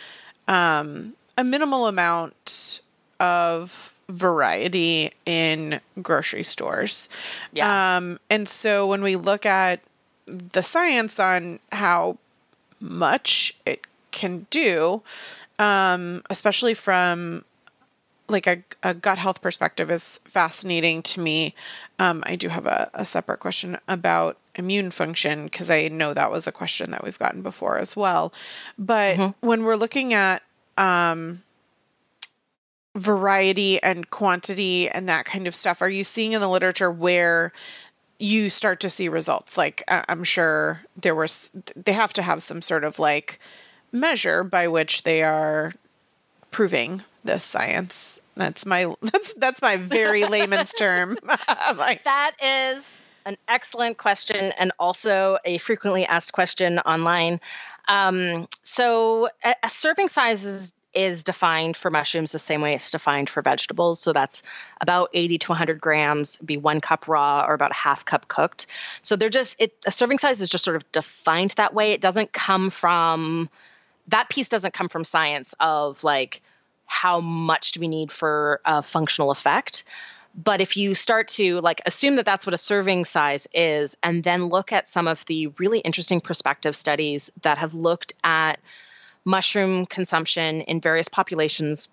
um, 0.46 1.14
a 1.36 1.44
minimal 1.44 1.86
amount 1.86 2.80
of 3.20 3.94
variety 4.08 5.12
in 5.26 5.80
grocery 6.02 6.42
stores. 6.42 7.08
Yeah. 7.52 7.96
Um, 7.96 8.18
and 8.30 8.48
so 8.48 8.86
when 8.86 9.02
we 9.02 9.16
look 9.16 9.44
at 9.44 9.80
the 10.26 10.62
science 10.62 11.18
on 11.18 11.60
how 11.72 12.18
much 12.80 13.54
it 13.66 13.86
can 14.10 14.46
do, 14.50 15.02
um, 15.58 16.22
especially 16.30 16.74
from 16.74 17.44
like 18.28 18.46
a, 18.46 18.62
a 18.82 18.94
gut 18.94 19.18
health 19.18 19.40
perspective 19.40 19.90
is 19.90 20.20
fascinating 20.24 21.02
to 21.02 21.20
me. 21.20 21.54
Um, 21.98 22.22
I 22.26 22.36
do 22.36 22.48
have 22.48 22.66
a, 22.66 22.90
a 22.94 23.04
separate 23.04 23.40
question 23.40 23.78
about 23.88 24.36
immune 24.58 24.90
function 24.90 25.44
because 25.44 25.70
I 25.70 25.88
know 25.88 26.12
that 26.12 26.30
was 26.30 26.46
a 26.46 26.52
question 26.52 26.90
that 26.90 27.04
we've 27.04 27.18
gotten 27.18 27.42
before 27.42 27.78
as 27.78 27.96
well. 27.96 28.32
But 28.78 29.16
mm-hmm. 29.16 29.46
when 29.46 29.64
we're 29.64 29.76
looking 29.76 30.12
at 30.12 30.42
um, 30.76 31.42
variety 32.94 33.82
and 33.82 34.10
quantity 34.10 34.88
and 34.90 35.08
that 35.08 35.24
kind 35.24 35.46
of 35.46 35.54
stuff, 35.54 35.80
are 35.80 35.88
you 35.88 36.04
seeing 36.04 36.32
in 36.32 36.40
the 36.40 36.48
literature 36.48 36.90
where 36.90 37.52
you 38.18 38.50
start 38.50 38.80
to 38.80 38.90
see 38.90 39.08
results? 39.08 39.56
Like 39.56 39.82
I'm 39.88 40.24
sure 40.24 40.82
there 41.00 41.14
was, 41.14 41.52
they 41.76 41.92
have 41.92 42.12
to 42.14 42.22
have 42.22 42.42
some 42.42 42.60
sort 42.60 42.84
of 42.84 42.98
like 42.98 43.38
measure 43.92 44.44
by 44.44 44.68
which 44.68 45.04
they 45.04 45.22
are 45.22 45.72
proving 46.50 47.02
this 47.24 47.44
science. 47.44 48.20
That's 48.34 48.66
my 48.66 48.92
that's 49.02 49.34
that's 49.34 49.62
my 49.62 49.76
very 49.76 50.24
layman's 50.24 50.72
term. 50.72 51.16
like, 51.76 52.04
that 52.04 52.32
is 52.42 52.97
an 53.24 53.36
excellent 53.46 53.98
question 53.98 54.52
and 54.58 54.72
also 54.78 55.38
a 55.44 55.58
frequently 55.58 56.06
asked 56.06 56.32
question 56.32 56.78
online. 56.78 57.40
Um, 57.86 58.48
so, 58.62 59.28
a, 59.44 59.54
a 59.62 59.70
serving 59.70 60.08
size 60.08 60.44
is, 60.44 60.74
is 60.94 61.24
defined 61.24 61.76
for 61.76 61.90
mushrooms 61.90 62.32
the 62.32 62.38
same 62.38 62.60
way 62.60 62.74
it's 62.74 62.90
defined 62.90 63.28
for 63.28 63.42
vegetables. 63.42 64.00
So 64.00 64.12
that's 64.12 64.42
about 64.80 65.10
80 65.12 65.38
to 65.38 65.52
100 65.52 65.80
grams, 65.80 66.38
be 66.38 66.56
one 66.56 66.80
cup 66.80 67.08
raw 67.08 67.44
or 67.46 67.54
about 67.54 67.72
half 67.72 68.04
cup 68.04 68.26
cooked. 68.26 68.66
So 69.02 69.16
they're 69.16 69.28
just 69.28 69.56
it. 69.60 69.74
A 69.86 69.90
serving 69.90 70.18
size 70.18 70.40
is 70.40 70.50
just 70.50 70.64
sort 70.64 70.76
of 70.76 70.90
defined 70.90 71.52
that 71.52 71.74
way. 71.74 71.92
It 71.92 72.00
doesn't 72.00 72.32
come 72.32 72.70
from 72.70 73.50
that 74.08 74.28
piece 74.28 74.48
doesn't 74.48 74.74
come 74.74 74.88
from 74.88 75.04
science 75.04 75.54
of 75.60 76.02
like 76.02 76.40
how 76.86 77.20
much 77.20 77.72
do 77.72 77.80
we 77.80 77.88
need 77.88 78.10
for 78.10 78.60
a 78.64 78.82
functional 78.82 79.30
effect 79.30 79.84
but 80.42 80.60
if 80.60 80.76
you 80.76 80.94
start 80.94 81.26
to 81.26 81.58
like 81.58 81.80
assume 81.84 82.16
that 82.16 82.24
that's 82.24 82.46
what 82.46 82.54
a 82.54 82.58
serving 82.58 83.04
size 83.04 83.48
is 83.52 83.96
and 84.02 84.22
then 84.22 84.46
look 84.46 84.72
at 84.72 84.88
some 84.88 85.08
of 85.08 85.24
the 85.24 85.48
really 85.58 85.80
interesting 85.80 86.20
prospective 86.20 86.76
studies 86.76 87.30
that 87.42 87.58
have 87.58 87.74
looked 87.74 88.14
at 88.22 88.60
mushroom 89.24 89.84
consumption 89.84 90.60
in 90.62 90.80
various 90.80 91.08
populations 91.08 91.88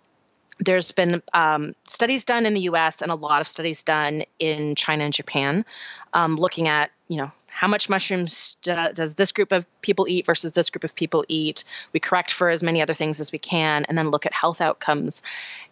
there's 0.60 0.94
been 0.94 1.22
um, 1.34 1.76
studies 1.86 2.24
done 2.24 2.46
in 2.46 2.54
the 2.54 2.62
us 2.62 3.02
and 3.02 3.12
a 3.12 3.16
lot 3.16 3.42
of 3.42 3.48
studies 3.48 3.84
done 3.84 4.24
in 4.38 4.76
china 4.76 5.04
and 5.04 5.14
japan 5.14 5.66
um, 6.14 6.36
looking 6.36 6.68
at 6.68 6.92
you 7.08 7.18
know 7.18 7.32
how 7.56 7.70
much 7.70 7.88
mushrooms 7.88 8.56
does 8.56 9.16
this 9.16 9.32
group 9.32 9.54
of 9.54 9.66
people 9.80 10.10
eat 10.10 10.26
versus 10.26 10.52
this 10.52 10.70
group 10.70 10.84
of 10.84 10.94
people 10.94 11.24
eat. 11.30 11.64
We 11.94 12.02
correct 12.02 12.34
for 12.34 12.50
as 12.50 12.62
many 12.62 12.82
other 12.82 12.94
things 12.94 13.22
as 13.22 13.32
we 13.32 13.40
can, 13.40 13.86
and 13.86 13.98
then 13.98 14.10
look 14.10 14.26
at 14.26 14.34
health 14.34 14.60
outcomes. 14.60 15.24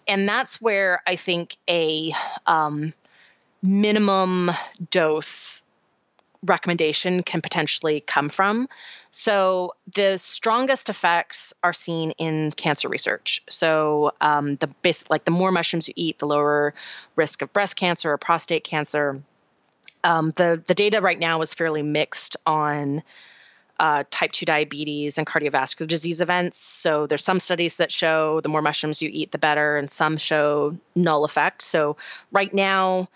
And 0.08 0.28
that's 0.28 0.62
where 0.62 1.02
I 1.06 1.18
think 1.18 1.58
a 1.70 2.14
um, 2.48 2.94
minimum 3.62 4.52
dose 4.92 5.62
recommendation 6.42 7.22
can 7.22 7.42
potentially 7.42 8.00
come 8.00 8.30
from. 8.30 8.70
So 9.12 9.76
the 9.94 10.18
strongest 10.18 10.88
effects 10.88 11.54
are 11.62 11.74
seen 11.74 12.12
in 12.12 12.52
cancer 12.54 12.88
research. 12.88 13.44
So 13.50 14.14
um, 14.22 14.56
the 14.56 14.68
base, 14.68 15.04
like 15.10 15.26
the 15.26 15.32
more 15.32 15.52
mushrooms 15.52 15.90
you 15.90 15.94
eat, 15.98 16.20
the 16.20 16.28
lower 16.28 16.74
risk 17.18 17.42
of 17.42 17.52
breast 17.52 17.76
cancer 17.76 18.14
or 18.14 18.18
prostate 18.18 18.64
cancer 18.64 19.22
um, 20.04 20.32
the 20.32 20.62
the 20.66 20.74
data 20.74 21.02
right 21.02 21.20
now 21.20 21.42
is 21.42 21.54
fairly 21.54 21.84
mixed 21.84 22.38
on 22.46 23.04
uh, 23.80 24.04
type 24.10 24.32
2 24.32 24.46
diabetes 24.46 25.18
and 25.18 25.26
cardiovascular 25.26 25.88
disease 25.88 26.22
events. 26.22 26.58
So 26.58 27.08
there's 27.08 27.24
some 27.24 27.40
studies 27.40 27.78
that 27.78 27.92
show 27.92 28.40
the 28.42 28.50
more 28.50 28.62
mushrooms 28.62 29.02
you 29.02 29.10
eat, 29.12 29.32
the 29.32 29.38
better, 29.38 29.78
and 29.78 29.90
some 29.90 30.18
show 30.18 30.78
null 30.96 31.26
effect. 31.26 31.62
So 31.62 31.98
right 32.32 32.54
now, 32.54 33.10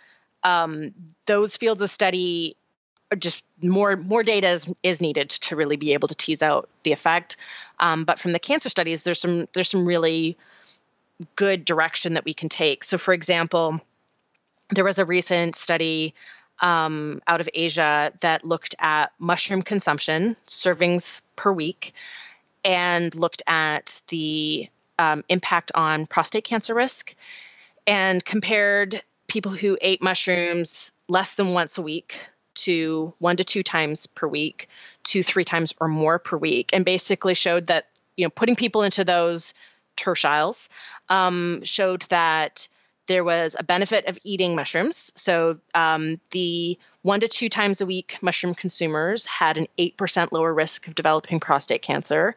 um, 0.43 0.93
those 1.25 1.57
fields 1.57 1.81
of 1.81 1.89
study 1.89 2.55
are 3.11 3.17
just 3.17 3.43
more 3.61 3.95
more 3.95 4.23
data 4.23 4.49
is, 4.49 4.71
is 4.83 5.01
needed 5.01 5.29
to 5.29 5.55
really 5.55 5.77
be 5.77 5.93
able 5.93 6.07
to 6.09 6.15
tease 6.15 6.43
out 6.43 6.69
the 6.83 6.91
effect. 6.91 7.37
Um, 7.79 8.03
but 8.03 8.19
from 8.19 8.31
the 8.33 8.39
cancer 8.39 8.69
studies, 8.69 9.03
there's 9.03 9.21
some 9.21 9.47
there's 9.53 9.69
some 9.69 9.85
really 9.85 10.37
good 11.35 11.65
direction 11.65 12.15
that 12.15 12.25
we 12.25 12.33
can 12.33 12.49
take. 12.49 12.83
So 12.83 12.97
for 12.97 13.13
example, 13.13 13.79
there 14.71 14.83
was 14.83 14.99
a 14.99 15.05
recent 15.05 15.55
study 15.55 16.13
um, 16.59 17.21
out 17.27 17.41
of 17.41 17.49
Asia 17.53 18.11
that 18.21 18.43
looked 18.43 18.75
at 18.79 19.11
mushroom 19.19 19.61
consumption, 19.61 20.35
servings 20.47 21.21
per 21.35 21.51
week, 21.51 21.93
and 22.63 23.13
looked 23.15 23.43
at 23.47 24.01
the 24.09 24.69
um, 24.99 25.23
impact 25.29 25.71
on 25.75 26.07
prostate 26.07 26.43
cancer 26.43 26.73
risk 26.73 27.15
and 27.85 28.23
compared 28.23 29.01
people 29.27 29.51
who 29.51 29.77
ate 29.81 30.01
mushrooms 30.01 30.91
less 31.07 31.35
than 31.35 31.53
once 31.53 31.77
a 31.77 31.81
week 31.81 32.19
to 32.55 33.13
one 33.19 33.37
to 33.37 33.43
two 33.43 33.63
times 33.63 34.07
per 34.07 34.27
week 34.27 34.67
to 35.03 35.21
three 35.21 35.43
times 35.43 35.73
or 35.79 35.87
more 35.87 36.17
per 36.19 36.35
week 36.37 36.71
and 36.73 36.83
basically 36.83 37.33
showed 37.33 37.67
that 37.67 37.87
you 38.15 38.25
know 38.25 38.29
putting 38.29 38.55
people 38.55 38.81
into 38.81 39.03
those 39.03 39.53
tertiles 39.95 40.69
um, 41.09 41.61
showed 41.63 42.01
that 42.03 42.67
there 43.07 43.23
was 43.23 43.55
a 43.57 43.63
benefit 43.63 44.07
of 44.07 44.19
eating 44.23 44.55
mushrooms. 44.55 45.11
So 45.15 45.59
um, 45.73 46.19
the 46.31 46.77
one 47.01 47.21
to 47.21 47.27
two 47.27 47.49
times 47.49 47.81
a 47.81 47.85
week 47.85 48.17
mushroom 48.21 48.53
consumers 48.53 49.25
had 49.25 49.57
an 49.57 49.67
8% 49.77 50.31
lower 50.31 50.53
risk 50.53 50.87
of 50.87 50.95
developing 50.95 51.39
prostate 51.39 51.81
cancer. 51.81 52.35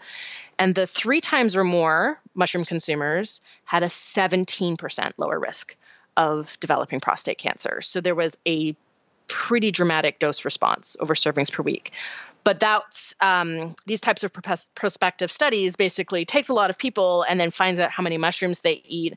And 0.58 0.74
the 0.74 0.86
three 0.86 1.20
times 1.20 1.56
or 1.56 1.64
more 1.64 2.20
mushroom 2.34 2.64
consumers 2.64 3.40
had 3.64 3.82
a 3.82 3.86
17% 3.86 5.12
lower 5.16 5.38
risk 5.38 5.76
of 6.16 6.58
developing 6.60 7.00
prostate 7.00 7.38
cancer. 7.38 7.80
So 7.80 8.00
there 8.00 8.14
was 8.14 8.38
a 8.46 8.76
pretty 9.26 9.70
dramatic 9.70 10.18
dose 10.18 10.44
response 10.44 10.96
over 10.98 11.14
servings 11.14 11.52
per 11.52 11.62
week. 11.62 11.92
But 12.42 12.58
that's 12.58 13.14
um, 13.20 13.76
these 13.86 14.00
types 14.00 14.24
of 14.24 14.32
prospective 14.74 15.30
studies 15.30 15.76
basically 15.76 16.24
takes 16.24 16.48
a 16.48 16.54
lot 16.54 16.68
of 16.68 16.78
people 16.78 17.22
and 17.22 17.38
then 17.40 17.50
finds 17.52 17.78
out 17.78 17.90
how 17.90 18.02
many 18.02 18.18
mushrooms 18.18 18.60
they 18.60 18.82
eat 18.84 19.16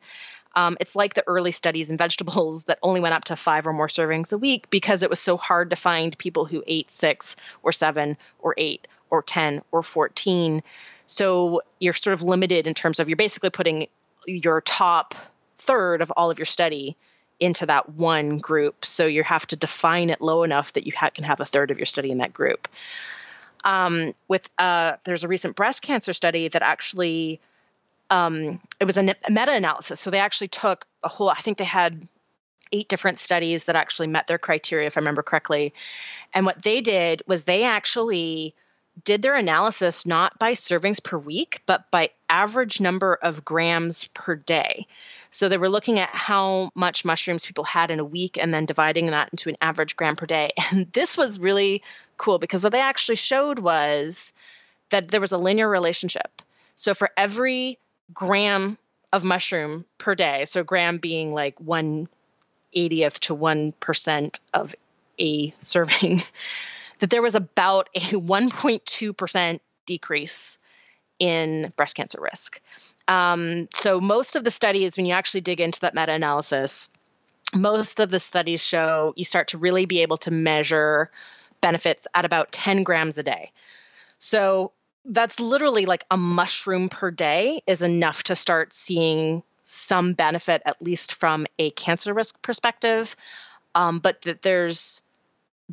um, 0.55 0.77
it's 0.79 0.95
like 0.95 1.13
the 1.13 1.23
early 1.27 1.51
studies 1.51 1.89
in 1.89 1.97
vegetables 1.97 2.65
that 2.65 2.79
only 2.81 2.99
went 2.99 3.15
up 3.15 3.25
to 3.25 3.35
five 3.35 3.67
or 3.67 3.73
more 3.73 3.87
servings 3.87 4.33
a 4.33 4.37
week 4.37 4.69
because 4.69 5.03
it 5.03 5.09
was 5.09 5.19
so 5.19 5.37
hard 5.37 5.71
to 5.71 5.75
find 5.75 6.17
people 6.17 6.45
who 6.45 6.63
ate 6.67 6.91
six 6.91 7.35
or 7.63 7.71
seven 7.71 8.17
or 8.39 8.53
eight 8.57 8.87
or 9.09 9.21
10 9.21 9.61
or 9.71 9.83
14. 9.83 10.63
So 11.05 11.61
you're 11.79 11.93
sort 11.93 12.13
of 12.13 12.23
limited 12.23 12.67
in 12.67 12.73
terms 12.73 12.99
of 12.99 13.09
you're 13.09 13.15
basically 13.15 13.51
putting 13.51 13.87
your 14.25 14.61
top 14.61 15.15
third 15.57 16.01
of 16.01 16.11
all 16.11 16.31
of 16.31 16.39
your 16.39 16.45
study 16.45 16.97
into 17.39 17.65
that 17.65 17.89
one 17.89 18.39
group. 18.39 18.85
So 18.85 19.05
you 19.05 19.23
have 19.23 19.45
to 19.47 19.55
define 19.55 20.09
it 20.09 20.21
low 20.21 20.43
enough 20.43 20.73
that 20.73 20.85
you 20.85 20.93
ha- 20.95 21.09
can 21.09 21.25
have 21.25 21.39
a 21.39 21.45
third 21.45 21.71
of 21.71 21.77
your 21.77 21.85
study 21.85 22.11
in 22.11 22.19
that 22.19 22.33
group. 22.33 22.67
Um, 23.63 24.13
with 24.27 24.49
uh, 24.57 24.97
there's 25.03 25.23
a 25.23 25.27
recent 25.27 25.55
breast 25.55 25.81
cancer 25.81 26.13
study 26.13 26.47
that 26.47 26.61
actually 26.61 27.39
um, 28.13 28.59
it 28.79 28.85
was 28.85 28.97
a 28.97 29.03
meta-analysis. 29.03 29.99
So 29.99 30.11
they 30.11 30.19
actually 30.19 30.49
took 30.49 30.85
a 31.03 31.07
whole. 31.07 31.29
I 31.29 31.35
think 31.35 31.57
they 31.57 31.63
had 31.63 32.07
eight 32.71 32.87
different 32.87 33.17
studies 33.17 33.65
that 33.65 33.75
actually 33.75 34.07
met 34.07 34.27
their 34.27 34.37
criteria, 34.37 34.85
if 34.85 34.97
I 34.97 34.99
remember 34.99 35.23
correctly. 35.23 35.73
And 36.33 36.45
what 36.45 36.61
they 36.61 36.81
did 36.81 37.23
was 37.25 37.43
they 37.43 37.63
actually 37.63 38.53
did 39.03 39.23
their 39.23 39.35
analysis 39.35 40.05
not 40.05 40.37
by 40.37 40.51
servings 40.51 41.03
per 41.03 41.17
week, 41.17 41.61
but 41.65 41.89
by 41.89 42.11
average 42.29 42.79
number 42.79 43.15
of 43.15 43.43
grams 43.43 44.07
per 44.09 44.35
day. 44.35 44.85
So 45.31 45.49
they 45.49 45.57
were 45.57 45.69
looking 45.69 45.97
at 45.97 46.09
how 46.09 46.69
much 46.75 47.05
mushrooms 47.05 47.47
people 47.47 47.63
had 47.63 47.89
in 47.89 47.99
a 47.99 48.05
week 48.05 48.37
and 48.37 48.53
then 48.53 48.67
dividing 48.67 49.07
that 49.07 49.29
into 49.31 49.49
an 49.49 49.57
average 49.59 49.95
gram 49.95 50.15
per 50.15 50.27
day. 50.27 50.51
And 50.71 50.91
this 50.93 51.17
was 51.17 51.39
really 51.39 51.81
cool 52.17 52.37
because 52.37 52.63
what 52.63 52.71
they 52.71 52.81
actually 52.81 53.15
showed 53.15 53.57
was 53.57 54.33
that 54.91 55.07
there 55.07 55.21
was 55.21 55.31
a 55.31 55.39
linear 55.39 55.67
relationship. 55.67 56.43
So 56.75 56.93
for 56.93 57.09
every 57.17 57.79
gram 58.13 58.77
of 59.11 59.23
mushroom 59.23 59.85
per 59.97 60.15
day. 60.15 60.45
So 60.45 60.63
gram 60.63 60.97
being 60.97 61.31
like 61.31 61.59
one 61.59 62.07
eightieth 62.73 63.19
to 63.21 63.35
one 63.35 63.71
percent 63.73 64.39
of 64.53 64.75
a 65.19 65.53
serving. 65.59 66.21
that 66.99 67.09
there 67.09 67.21
was 67.21 67.35
about 67.35 67.89
a 67.95 67.99
1.2 67.99 69.17
percent 69.17 69.61
decrease 69.85 70.57
in 71.19 71.71
breast 71.75 71.95
cancer 71.95 72.19
risk. 72.21 72.61
Um, 73.07 73.67
so 73.73 73.99
most 73.99 74.35
of 74.35 74.43
the 74.43 74.51
studies, 74.51 74.97
when 74.97 75.05
you 75.05 75.13
actually 75.13 75.41
dig 75.41 75.59
into 75.59 75.81
that 75.81 75.93
meta-analysis, 75.93 76.89
most 77.53 77.99
of 77.99 78.09
the 78.09 78.19
studies 78.19 78.65
show 78.65 79.13
you 79.15 79.25
start 79.25 79.49
to 79.49 79.57
really 79.57 79.85
be 79.85 80.01
able 80.01 80.17
to 80.17 80.31
measure 80.31 81.11
benefits 81.61 82.07
at 82.13 82.25
about 82.25 82.51
10 82.51 82.83
grams 82.83 83.17
a 83.17 83.23
day. 83.23 83.51
So 84.19 84.71
that's 85.05 85.39
literally 85.39 85.85
like 85.85 86.05
a 86.09 86.17
mushroom 86.17 86.89
per 86.89 87.11
day 87.11 87.61
is 87.67 87.81
enough 87.81 88.23
to 88.23 88.35
start 88.35 88.73
seeing 88.73 89.43
some 89.63 90.13
benefit, 90.13 90.61
at 90.65 90.81
least 90.81 91.13
from 91.13 91.45
a 91.59 91.69
cancer 91.71 92.13
risk 92.13 92.41
perspective. 92.41 93.15
Um, 93.75 93.99
but 93.99 94.21
that 94.21 94.41
there's 94.41 95.01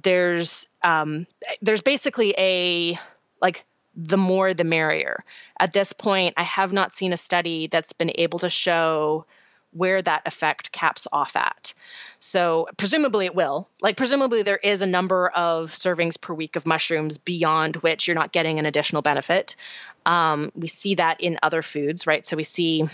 there's 0.02 0.68
um, 0.82 1.26
there's 1.60 1.82
basically 1.82 2.34
a 2.38 2.98
like 3.42 3.64
the 3.94 4.16
more 4.16 4.54
the 4.54 4.64
merrier. 4.64 5.24
At 5.58 5.72
this 5.72 5.92
point, 5.92 6.34
I 6.36 6.42
have 6.42 6.72
not 6.72 6.92
seen 6.92 7.12
a 7.12 7.18
study 7.18 7.66
that's 7.66 7.92
been 7.92 8.12
able 8.14 8.38
to 8.40 8.50
show 8.50 9.26
where 9.72 10.00
that 10.02 10.22
effect 10.26 10.72
caps 10.72 11.06
off 11.12 11.36
at. 11.36 11.74
So 12.20 12.68
presumably 12.76 13.24
it 13.24 13.34
will. 13.34 13.68
Like 13.80 13.96
presumably 13.96 14.42
there 14.42 14.58
is 14.58 14.82
a 14.82 14.86
number 14.86 15.28
of 15.28 15.70
servings 15.70 16.20
per 16.20 16.34
week 16.34 16.56
of 16.56 16.66
mushrooms 16.66 17.18
beyond 17.18 17.76
which 17.76 18.06
you're 18.06 18.14
not 18.14 18.30
getting 18.30 18.58
an 18.58 18.66
additional 18.66 19.02
benefit. 19.02 19.56
Um, 20.04 20.52
we 20.54 20.68
see 20.68 20.96
that 20.96 21.20
in 21.20 21.38
other 21.42 21.62
foods, 21.62 22.06
right? 22.06 22.24
So 22.26 22.36
we 22.36 22.42
see 22.42 22.86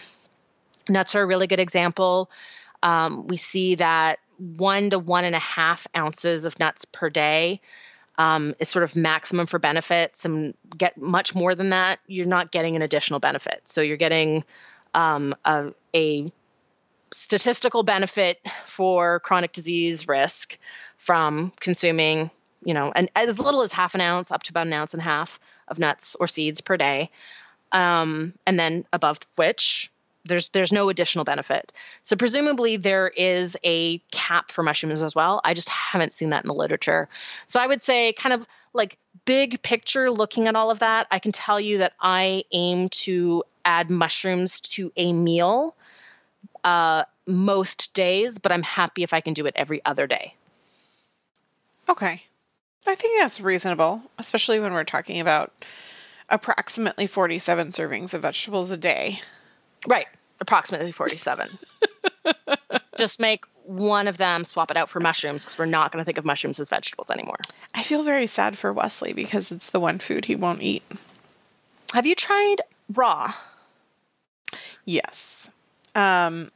nuts 0.89 1.17
are 1.17 1.23
a 1.23 1.27
really 1.27 1.49
good 1.49 1.61
example. 1.61 2.31
Um, 2.83 3.27
we 3.27 3.37
see 3.37 3.75
that 3.77 4.21
one 4.39 4.91
to 4.91 4.99
one 4.99 5.25
and 5.25 5.35
a 5.35 5.41
half 5.41 5.87
ounces 5.97 6.45
of 6.45 6.59
nuts 6.61 6.85
per 6.85 7.11
day 7.11 7.61
um, 8.19 8.55
is 8.61 8.69
sort 8.69 8.83
of 8.83 8.97
maximum 8.97 9.47
for 9.47 9.59
benefits 9.59 10.25
and 10.25 10.55
get 10.77 10.97
much 10.97 11.35
more 11.35 11.55
than 11.55 11.71
that 11.71 11.99
you're 12.07 12.27
not 12.27 12.51
getting 12.51 12.77
an 12.77 12.83
additional 12.83 13.21
benefit 13.21 13.63
so 13.65 13.81
you're 13.81 13.97
getting 13.97 14.45
um, 14.95 15.35
a, 15.45 15.73
a, 15.95 16.33
statistical 17.13 17.83
benefit 17.83 18.41
for 18.67 19.21
chronic 19.21 19.53
disease 19.53 20.09
risk 20.09 20.59
from 20.97 21.53
consuming 21.61 22.31
you 22.65 22.75
know 22.75 22.93
and 22.95 23.09
as 23.15 23.39
little 23.39 23.63
as 23.63 23.73
half 23.73 23.95
an 23.95 24.01
ounce 24.01 24.31
up 24.33 24.43
to 24.43 24.51
about 24.51 24.67
an 24.67 24.73
ounce 24.73 24.93
and 24.95 25.01
a 25.01 25.05
half 25.05 25.39
of 25.69 25.79
nuts 25.79 26.17
or 26.19 26.27
seeds 26.27 26.61
per 26.61 26.77
day 26.77 27.11
um, 27.73 28.33
and 28.47 28.59
then 28.59 28.85
above 28.93 29.19
which 29.37 29.91
there's 30.27 30.51
there's 30.51 30.73
no 30.73 30.89
additional 30.89 31.25
benefit. 31.25 31.73
So 32.03 32.17
presumably 32.17 32.77
there 32.77 33.09
is 33.09 33.57
a 33.65 33.99
cap 34.11 34.51
for 34.51 34.63
mushrooms 34.63 35.03
as 35.03 35.15
well. 35.15 35.41
I 35.45 35.55
just 35.55 35.69
haven't 35.69 36.15
seen 36.15 36.31
that 36.31 36.45
in 36.45 36.49
the 36.49 36.55
literature. 36.55 37.09
So 37.47 37.61
I 37.61 37.67
would 37.67 37.83
say 37.83 38.13
kind 38.13 38.33
of 38.33 38.47
like 38.73 38.99
big 39.25 39.63
picture 39.63 40.11
looking 40.11 40.49
at 40.49 40.57
all 40.57 40.71
of 40.71 40.81
that, 40.81 41.07
I 41.11 41.19
can 41.19 41.33
tell 41.33 41.61
you 41.61 41.79
that 41.79 41.95
I 42.01 42.45
aim 42.53 42.89
to 42.91 43.45
add 43.65 43.91
mushrooms 43.91 44.61
to 44.61 44.93
a 44.97 45.13
meal 45.13 45.75
uh, 46.67 47.05
most 47.29 47.95
days, 47.95 48.41
but 48.41 48.51
I'm 48.51 48.65
happy 48.65 49.05
if 49.05 49.15
I 49.15 49.21
can 49.21 49.35
do 49.35 49.47
it 49.47 49.55
every 49.57 49.83
other 49.85 50.09
day. 50.09 50.35
Okay. 51.89 52.25
I 52.89 52.95
think 52.97 53.21
that's 53.21 53.41
reasonable, 53.41 54.03
especially 54.19 54.59
when 54.59 54.73
we're 54.73 54.85
talking 54.85 55.21
about 55.21 55.53
approximately 56.29 57.07
47 57.07 57.69
servings 57.69 58.15
of 58.15 58.23
vegetables 58.23 58.73
a 58.73 58.77
day. 58.77 59.21
Right. 59.87 60.07
Approximately 60.41 60.91
47. 60.91 61.57
just, 62.69 62.85
just 62.97 63.21
make 63.21 63.45
one 63.65 64.09
of 64.09 64.17
them 64.17 64.43
swap 64.43 64.73
it 64.73 64.77
out 64.77 64.89
for 64.89 64.99
mushrooms 64.99 65.45
because 65.45 65.59
we're 65.59 65.67
not 65.67 65.93
going 65.93 66.01
to 66.01 66.05
think 66.05 66.19
of 66.19 66.25
mushrooms 66.25 66.59
as 66.59 66.69
vegetables 66.69 67.11
anymore. 67.11 67.39
I 67.75 67.85
feel 67.85 68.03
very 68.03 68.27
sad 68.27 68.59
for 68.59 68.73
Wesley 68.73 69.13
because 69.13 69.53
it's 69.53 69.71
the 69.71 69.81
one 69.81 70.01
food 70.01 70.25
he 70.25 70.35
won't 70.35 70.63
eat. 70.63 70.83
Have 71.93 72.07
you 72.07 72.17
tried 72.17 72.57
raw? 72.93 73.35
Yes. 74.85 75.51
Um, 75.95 76.51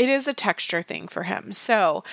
it 0.00 0.08
is 0.08 0.26
a 0.26 0.32
texture 0.32 0.80
thing 0.80 1.08
for 1.08 1.24
him. 1.24 1.52
So 1.52 2.04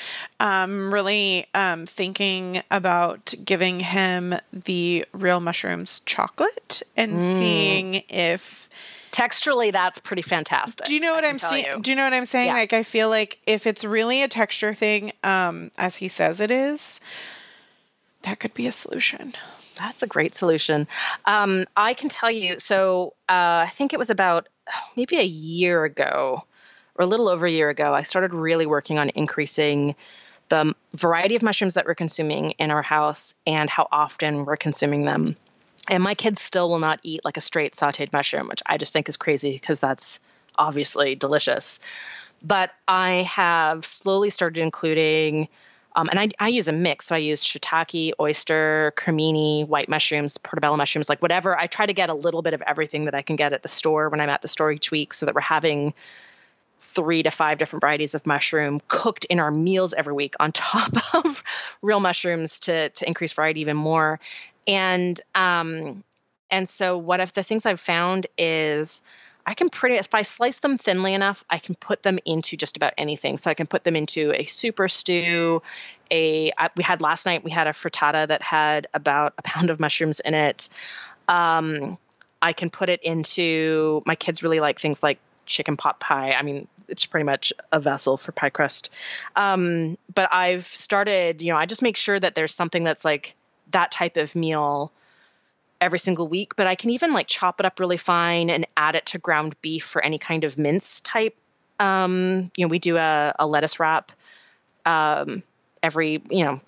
I'm 0.42 0.72
um, 0.72 0.94
really 0.94 1.46
um, 1.54 1.86
thinking 1.86 2.62
about 2.70 3.34
giving 3.46 3.80
him 3.80 4.36
the 4.52 5.06
real 5.14 5.40
mushrooms 5.40 6.02
chocolate 6.02 6.84
and 6.98 7.14
mm. 7.14 7.38
seeing 7.38 8.04
if 8.10 8.68
texturally 9.14 9.72
that's 9.72 10.00
pretty 10.00 10.22
fantastic. 10.22 10.86
Do 10.86 10.96
you 10.96 11.00
know 11.00 11.14
what 11.14 11.24
I'm 11.24 11.40
saying? 11.40 11.82
Do 11.82 11.90
you 11.90 11.96
know 11.96 12.04
what 12.04 12.12
I'm 12.12 12.26
saying? 12.26 12.48
Yeah. 12.48 12.56
Like 12.56 12.74
I 12.74 12.84
feel 12.84 13.08
like 13.08 13.40
if 13.48 13.66
it's 13.66 13.86
really 13.86 14.22
a 14.22 14.28
texture 14.28 14.74
thing, 14.74 15.14
um, 15.24 15.72
as 15.78 15.96
he 15.96 16.10
says 16.10 16.42
it 16.42 16.52
is, 16.52 17.00
that 18.24 18.42
could 18.42 18.54
be 18.54 18.68
a 18.68 18.74
solution. 18.74 19.32
That's 19.80 20.04
a 20.04 20.08
great 20.08 20.36
solution. 20.36 20.90
Um, 21.24 21.64
I 21.78 21.94
can 21.94 22.10
tell 22.10 22.32
you. 22.32 22.60
So 22.60 23.14
uh, 23.30 23.64
I 23.64 23.72
think 23.72 23.94
it 23.94 23.98
was 23.98 24.10
about 24.10 24.50
maybe 24.98 25.18
a 25.18 25.24
year 25.24 25.86
ago 25.86 26.44
or 26.98 27.04
a 27.04 27.08
little 27.08 27.30
over 27.30 27.46
a 27.46 27.52
year 27.52 27.70
ago, 27.70 27.94
I 27.94 28.02
started 28.02 28.34
really 28.34 28.66
working 28.66 28.98
on 28.98 29.10
increasing 29.10 29.96
the 30.50 30.74
variety 30.94 31.36
of 31.36 31.44
mushrooms 31.44 31.74
that 31.74 31.86
we're 31.86 31.96
consuming 31.96 32.52
in 32.52 32.72
our 32.72 32.82
house 32.82 33.34
and 33.46 33.70
how 33.70 33.88
often 33.92 34.46
we're 34.46 34.58
consuming 34.58 35.06
them. 35.06 35.36
And 35.90 36.04
my 36.04 36.16
kids 36.16 36.42
still 36.42 36.70
will 36.70 36.80
not 36.80 37.00
eat 37.04 37.24
like 37.24 37.38
a 37.38 37.42
straight 37.42 37.74
sauteed 37.74 38.12
mushroom, 38.14 38.48
which 38.48 38.62
I 38.66 38.78
just 38.78 38.94
think 38.94 39.10
is 39.10 39.18
crazy 39.18 39.54
because 39.54 39.80
that's 39.80 40.20
obviously 40.58 41.16
delicious. 41.16 41.80
But 42.44 42.72
I 42.88 43.28
have 43.30 43.86
slowly 43.86 44.30
started 44.30 44.62
including, 44.62 45.48
um, 45.96 46.10
and 46.10 46.20
I, 46.20 46.30
I, 46.40 46.50
use 46.50 46.68
a 46.68 46.74
mix. 46.74 47.08
So 47.08 47.16
I 47.16 47.20
use 47.20 47.44
shiitake, 47.44 48.12
oyster, 48.20 48.94
cremini, 48.96 49.68
white 49.68 49.90
mushrooms, 49.90 50.38
portobello 50.38 50.78
mushrooms, 50.78 51.10
like 51.10 51.22
whatever. 51.22 51.58
I 51.58 51.68
try 51.68 51.86
to 51.86 51.94
get 51.94 52.10
a 52.10 52.14
little 52.14 52.42
bit 52.42 52.54
of 52.54 52.62
everything 52.62 53.06
that 53.06 53.16
I 53.16 53.22
can 53.22 53.38
get 53.38 53.54
at 53.54 53.64
the 53.64 53.70
store 53.70 54.10
when 54.10 54.20
I'm 54.20 54.30
at 54.30 54.42
the 54.42 54.48
store 54.48 54.72
each 54.72 54.92
week 54.92 55.14
so 55.14 55.26
that 55.26 55.34
we're 55.34 55.42
having 55.42 55.94
three 56.80 57.24
to 57.24 57.32
five 57.32 57.58
different 57.58 57.82
varieties 57.82 58.16
of 58.16 58.26
mushroom 58.26 58.80
cooked 58.88 59.26
in 59.26 59.40
our 59.40 59.52
meals 59.52 59.94
every 59.94 60.14
week 60.14 60.36
on 60.40 60.52
top 60.54 61.16
of 61.16 61.44
real 61.82 62.00
mushrooms 62.00 62.62
to 62.62 62.90
to 62.90 63.08
increase 63.08 63.34
variety 63.34 63.62
even 63.62 63.78
more. 63.78 64.20
And 64.68 65.20
um 65.36 66.04
and 66.50 66.68
so 66.68 66.98
one 66.98 67.20
of 67.20 67.34
the 67.34 67.44
things 67.44 67.66
i've 67.66 67.80
found 67.80 68.28
is 68.38 69.02
i 69.46 69.54
can 69.54 69.70
pretty 69.70 69.96
if 69.96 70.14
i 70.16 70.22
slice 70.22 70.60
them 70.60 70.78
thinly 70.78 71.14
enough 71.14 71.44
i 71.50 71.58
can 71.58 71.76
put 71.76 72.04
them 72.04 72.20
into 72.26 72.56
just 72.56 72.78
about 72.78 72.94
anything. 72.98 73.38
So 73.38 73.50
i 73.50 73.54
can 73.54 73.68
put 73.68 73.84
them 73.84 73.96
into 73.96 74.32
a 74.34 74.44
super 74.44 74.88
stew 74.88 75.62
a 76.12 76.52
we 76.76 76.84
had 76.84 77.02
last 77.02 77.26
night 77.26 77.44
we 77.44 77.52
had 77.52 77.68
a 77.68 77.72
frittata 77.72 78.28
that 78.28 78.42
had 78.42 78.88
about 78.94 79.34
a 79.38 79.42
pound 79.42 79.70
of 79.70 79.80
mushrooms 79.80 80.20
in 80.20 80.34
it. 80.34 80.70
Um 81.28 81.98
I 82.40 82.54
can 82.54 82.70
put 82.70 82.90
it 82.90 83.02
into 83.02 84.04
my 84.06 84.14
kids 84.14 84.44
really 84.44 84.60
like 84.60 84.80
things 84.80 85.02
like 85.02 85.18
chicken 85.48 85.78
pot 85.78 86.00
pie. 86.00 86.34
I 86.34 86.44
mean, 86.44 86.68
it's 86.88 87.06
pretty 87.06 87.24
much 87.24 87.52
a 87.72 87.80
vessel 87.80 88.18
for 88.18 88.32
pie 88.32 88.50
crust. 88.50 88.94
Um, 89.36 89.98
but 90.14 90.30
I've 90.32 90.66
started, 90.66 91.42
you 91.42 91.52
know, 91.52 91.58
I 91.58 91.66
just 91.66 91.82
make 91.82 91.98
sure 91.98 92.20
that 92.20 92.36
there's 92.36 92.54
something 92.54 92.84
that's 92.84 93.04
like 93.04 93.36
that 93.72 93.92
type 93.92 94.18
of 94.18 94.36
meal 94.36 94.92
every 95.82 96.00
single 96.00 96.28
week. 96.28 96.56
But 96.56 96.68
I 96.68 96.76
can 96.76 96.92
even 96.92 97.14
like 97.14 97.28
chop 97.28 97.60
it 97.60 97.66
up 97.66 97.80
really 97.80 97.98
fine 97.98 98.50
and 98.50 98.68
add 98.76 98.96
it 98.96 99.08
to 99.08 99.18
ground 99.18 99.56
beef 99.62 99.86
for 99.86 100.04
any 100.04 100.18
kind 100.18 100.44
of 100.44 100.58
mince 100.58 101.02
type. 101.02 101.36
Um, 101.80 102.52
you 102.58 102.66
know, 102.66 102.70
we 102.70 102.80
do 102.80 102.98
a, 102.98 103.34
a 103.38 103.46
lettuce 103.48 103.80
wrap 103.80 104.12
um, 104.86 105.44
every, 105.84 106.22
you 106.30 106.46
know, 106.46 106.62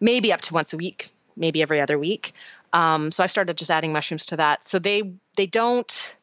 maybe 0.00 0.32
up 0.32 0.40
to 0.42 0.54
once 0.54 0.72
a 0.72 0.76
week, 0.76 1.10
maybe 1.36 1.62
every 1.62 1.80
other 1.80 1.98
week. 1.98 2.32
Um, 2.72 3.12
so 3.12 3.22
I 3.22 3.28
started 3.28 3.56
just 3.56 3.70
adding 3.70 3.92
mushrooms 3.92 4.26
to 4.26 4.38
that. 4.38 4.64
So 4.64 4.78
they 4.80 5.12
they 5.36 5.46
don't 5.46 6.16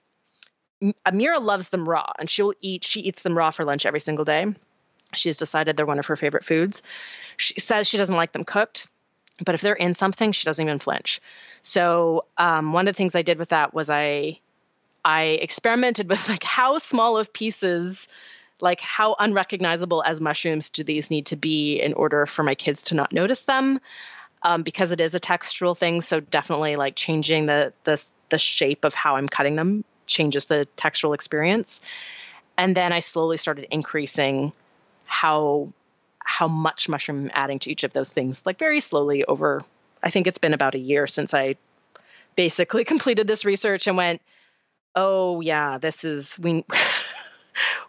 Amira 0.81 1.41
loves 1.41 1.69
them 1.69 1.87
raw, 1.87 2.11
and 2.19 2.29
she'll 2.29 2.53
eat. 2.61 2.83
She 2.83 3.01
eats 3.01 3.21
them 3.21 3.37
raw 3.37 3.51
for 3.51 3.65
lunch 3.65 3.85
every 3.85 3.99
single 3.99 4.25
day. 4.25 4.47
She's 5.13 5.37
decided 5.37 5.77
they're 5.77 5.85
one 5.85 5.99
of 5.99 6.07
her 6.07 6.15
favorite 6.15 6.43
foods. 6.43 6.81
She 7.37 7.59
says 7.59 7.87
she 7.87 7.97
doesn't 7.97 8.15
like 8.15 8.31
them 8.31 8.45
cooked, 8.45 8.87
but 9.43 9.55
if 9.55 9.61
they're 9.61 9.73
in 9.73 9.93
something, 9.93 10.31
she 10.31 10.45
doesn't 10.45 10.65
even 10.65 10.79
flinch. 10.79 11.19
So 11.61 12.25
um, 12.37 12.73
one 12.73 12.87
of 12.87 12.93
the 12.93 12.97
things 12.97 13.15
I 13.15 13.21
did 13.21 13.37
with 13.37 13.49
that 13.49 13.73
was 13.73 13.89
I 13.89 14.39
I 15.03 15.23
experimented 15.23 16.09
with 16.09 16.27
like 16.29 16.43
how 16.43 16.77
small 16.79 17.17
of 17.17 17.33
pieces, 17.33 18.07
like 18.59 18.81
how 18.81 19.15
unrecognizable 19.19 20.03
as 20.03 20.21
mushrooms 20.21 20.69
do 20.69 20.83
these 20.83 21.11
need 21.11 21.27
to 21.27 21.35
be 21.35 21.79
in 21.79 21.93
order 21.93 22.25
for 22.25 22.43
my 22.43 22.55
kids 22.55 22.85
to 22.85 22.95
not 22.95 23.13
notice 23.13 23.45
them. 23.45 23.79
Um, 24.43 24.63
because 24.63 24.91
it 24.91 24.99
is 24.99 25.13
a 25.13 25.19
textural 25.19 25.77
thing, 25.77 26.01
so 26.01 26.19
definitely 26.19 26.75
like 26.75 26.95
changing 26.95 27.45
the 27.45 27.73
the 27.83 28.03
the 28.29 28.39
shape 28.39 28.85
of 28.85 28.95
how 28.95 29.15
I'm 29.17 29.29
cutting 29.29 29.55
them 29.55 29.83
changes 30.11 30.47
the 30.47 30.65
textual 30.75 31.13
experience. 31.13 31.81
And 32.57 32.75
then 32.75 32.93
I 32.93 32.99
slowly 32.99 33.37
started 33.37 33.67
increasing 33.71 34.51
how 35.05 35.71
how 36.23 36.47
much 36.47 36.87
mushroom 36.87 37.25
I'm 37.25 37.31
adding 37.33 37.59
to 37.59 37.71
each 37.71 37.83
of 37.83 37.93
those 37.93 38.11
things, 38.11 38.45
like 38.45 38.57
very 38.57 38.79
slowly 38.79 39.25
over. 39.25 39.63
I 40.03 40.09
think 40.09 40.27
it's 40.27 40.37
been 40.37 40.53
about 40.53 40.75
a 40.75 40.79
year 40.79 41.07
since 41.07 41.33
I 41.33 41.55
basically 42.35 42.83
completed 42.93 43.27
this 43.27 43.45
research 43.45 43.87
and 43.87 43.97
went, 43.97 44.21
"Oh 44.95 45.41
yeah, 45.41 45.77
this 45.77 46.03
is 46.03 46.37
we." 46.39 46.63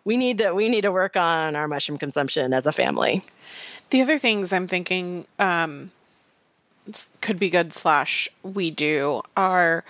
we 0.05 0.17
need 0.17 0.39
to 0.39 0.53
we 0.53 0.69
need 0.69 0.83
to 0.83 0.93
work 0.93 1.17
on 1.17 1.55
our 1.57 1.69
mushroom 1.69 1.99
consumption 1.99 2.53
as 2.53 2.67
a 2.67 2.73
family. 2.73 3.23
The 3.91 4.03
other 4.03 4.19
things 4.19 4.53
I'm 4.53 4.67
thinking 4.67 5.27
um, 5.39 5.91
could 7.21 7.39
be 7.39 7.51
good 7.51 7.73
slash 7.73 8.29
we 8.43 8.71
do 8.71 9.23
are 9.37 9.85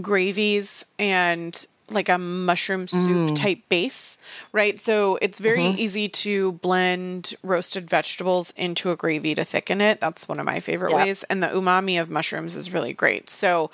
gravies 0.00 0.84
and 0.98 1.66
like 1.90 2.08
a 2.08 2.18
mushroom 2.18 2.88
soup 2.88 3.30
mm. 3.30 3.36
type 3.36 3.60
base, 3.68 4.18
right? 4.52 4.78
So 4.78 5.18
it's 5.22 5.38
very 5.38 5.60
mm-hmm. 5.60 5.78
easy 5.78 6.08
to 6.08 6.52
blend 6.52 7.34
roasted 7.42 7.88
vegetables 7.88 8.50
into 8.52 8.90
a 8.90 8.96
gravy 8.96 9.34
to 9.36 9.44
thicken 9.44 9.80
it. 9.80 10.00
That's 10.00 10.28
one 10.28 10.40
of 10.40 10.46
my 10.46 10.60
favorite 10.60 10.90
yep. 10.90 11.06
ways. 11.06 11.22
And 11.24 11.42
the 11.42 11.48
umami 11.48 12.00
of 12.00 12.10
mushrooms 12.10 12.56
is 12.56 12.72
really 12.72 12.92
great. 12.92 13.30
So 13.30 13.70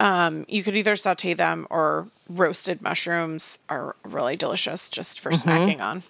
um, 0.00 0.44
you 0.48 0.62
could 0.62 0.76
either 0.76 0.96
saute 0.96 1.34
them 1.34 1.66
or 1.70 2.08
roasted 2.28 2.82
mushrooms 2.82 3.60
are 3.68 3.94
really 4.04 4.36
delicious 4.36 4.88
just 4.88 5.20
for 5.20 5.30
mm-hmm. 5.30 5.48
snacking 5.48 5.80
on. 5.80 6.02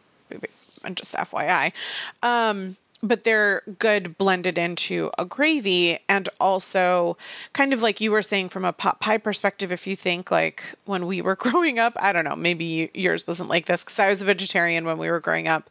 And 0.84 0.96
just 0.96 1.14
FYI. 1.14 1.72
Um, 2.24 2.76
but 3.02 3.24
they're 3.24 3.62
good 3.78 4.16
blended 4.16 4.58
into 4.58 5.10
a 5.18 5.24
gravy. 5.24 5.98
And 6.08 6.28
also 6.40 7.16
kind 7.52 7.72
of 7.72 7.82
like 7.82 8.00
you 8.00 8.10
were 8.10 8.22
saying 8.22 8.50
from 8.50 8.64
a 8.64 8.72
pot 8.72 9.00
pie 9.00 9.18
perspective 9.18 9.72
if 9.72 9.86
you 9.86 9.96
think 9.96 10.30
like 10.30 10.74
when 10.84 11.06
we 11.06 11.20
were 11.20 11.36
growing 11.42 11.78
up 11.78 11.94
i 12.00 12.12
don't 12.12 12.24
know 12.24 12.36
maybe 12.36 12.90
yours 12.94 13.26
wasn't 13.26 13.48
like 13.48 13.66
this 13.66 13.82
because 13.84 13.98
i 13.98 14.08
was 14.08 14.22
a 14.22 14.24
vegetarian 14.24 14.84
when 14.84 14.98
we 14.98 15.10
were 15.10 15.20
growing 15.20 15.48
up 15.48 15.68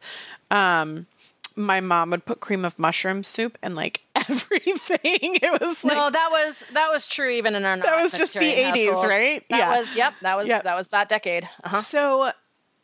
um, 0.49 1.07
my 1.55 1.79
mom 1.82 2.11
would 2.11 2.25
put 2.25 2.39
cream 2.39 2.65
of 2.65 2.77
mushroom 2.79 3.23
soup 3.23 3.57
and 3.61 3.75
like 3.75 4.01
everything. 4.15 4.99
It 5.41 5.61
was 5.61 5.84
like 5.84 5.95
no 5.95 6.09
that 6.09 6.29
was 6.32 6.65
that 6.73 6.91
was 6.91 7.07
true 7.07 7.29
even 7.29 7.55
in 7.55 7.65
our 7.65 7.77
that 7.77 7.97
was 7.97 8.11
just 8.11 8.34
the 8.34 8.39
80s 8.39 9.03
right? 9.03 9.43
That 9.49 9.57
yeah. 9.57 9.79
was 9.79 9.97
yep 9.97 10.13
that 10.21 10.38
was 10.38 10.47
Yep. 10.47 10.63
that 10.63 10.75
was 10.75 10.88
that 10.89 11.09
decade. 11.09 11.43
Uh-huh. 11.63 11.77
so 11.77 12.32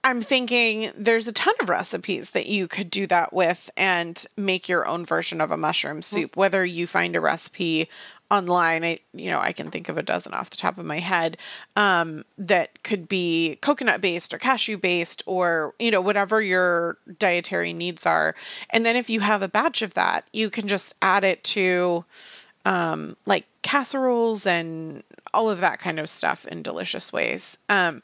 I'm 0.07 0.21
thinking 0.21 0.89
there's 0.95 1.27
a 1.27 1.33
ton 1.33 1.53
of 1.59 1.67
recipes 1.67 2.29
that 2.29 2.45
you 2.45 2.69
could 2.69 2.89
do 2.89 3.07
that 3.07 3.33
with 3.33 3.69
and 3.75 4.25
make 4.37 4.69
your 4.69 4.87
own 4.87 5.05
version 5.05 5.41
of 5.41 5.51
a 5.51 5.57
mushroom 5.57 6.01
soup. 6.01 6.37
Whether 6.37 6.65
you 6.65 6.87
find 6.87 7.13
a 7.13 7.19
recipe 7.19 7.89
online, 8.31 8.85
I 8.85 8.99
you 9.11 9.29
know 9.29 9.39
I 9.39 9.51
can 9.51 9.69
think 9.69 9.89
of 9.89 9.97
a 9.97 10.01
dozen 10.01 10.33
off 10.33 10.49
the 10.49 10.55
top 10.55 10.77
of 10.77 10.85
my 10.85 10.99
head 10.99 11.35
um, 11.75 12.23
that 12.37 12.83
could 12.83 13.09
be 13.09 13.57
coconut 13.61 13.99
based 13.99 14.33
or 14.33 14.37
cashew 14.37 14.77
based 14.77 15.23
or 15.25 15.73
you 15.77 15.91
know 15.91 15.99
whatever 15.99 16.41
your 16.41 16.95
dietary 17.19 17.73
needs 17.73 18.05
are. 18.05 18.33
And 18.69 18.85
then 18.85 18.95
if 18.95 19.09
you 19.09 19.19
have 19.19 19.41
a 19.41 19.49
batch 19.49 19.81
of 19.81 19.93
that, 19.95 20.25
you 20.31 20.49
can 20.49 20.69
just 20.69 20.95
add 21.01 21.25
it 21.25 21.43
to 21.43 22.05
um, 22.63 23.17
like 23.25 23.45
casseroles 23.61 24.45
and 24.45 25.03
all 25.33 25.49
of 25.49 25.59
that 25.59 25.79
kind 25.79 25.99
of 25.99 26.07
stuff 26.07 26.47
in 26.47 26.63
delicious 26.63 27.11
ways. 27.11 27.57
Um, 27.67 28.01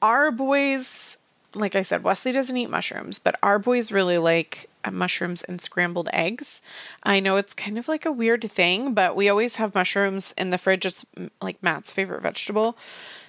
our 0.00 0.30
boys, 0.30 1.18
like 1.54 1.76
I 1.76 1.82
said, 1.82 2.02
Wesley 2.02 2.32
doesn't 2.32 2.56
eat 2.56 2.70
mushrooms, 2.70 3.18
but 3.18 3.38
our 3.42 3.58
boys 3.58 3.92
really 3.92 4.18
like 4.18 4.68
uh, 4.84 4.90
mushrooms 4.90 5.42
and 5.42 5.60
scrambled 5.60 6.08
eggs. 6.12 6.60
I 7.02 7.20
know 7.20 7.36
it's 7.36 7.54
kind 7.54 7.78
of 7.78 7.88
like 7.88 8.04
a 8.04 8.12
weird 8.12 8.50
thing, 8.50 8.94
but 8.94 9.14
we 9.16 9.28
always 9.28 9.56
have 9.56 9.74
mushrooms 9.74 10.34
in 10.36 10.50
the 10.50 10.58
fridge. 10.58 10.86
It's 10.86 11.04
mm, 11.16 11.30
like 11.40 11.62
Matt's 11.62 11.92
favorite 11.92 12.22
vegetable. 12.22 12.76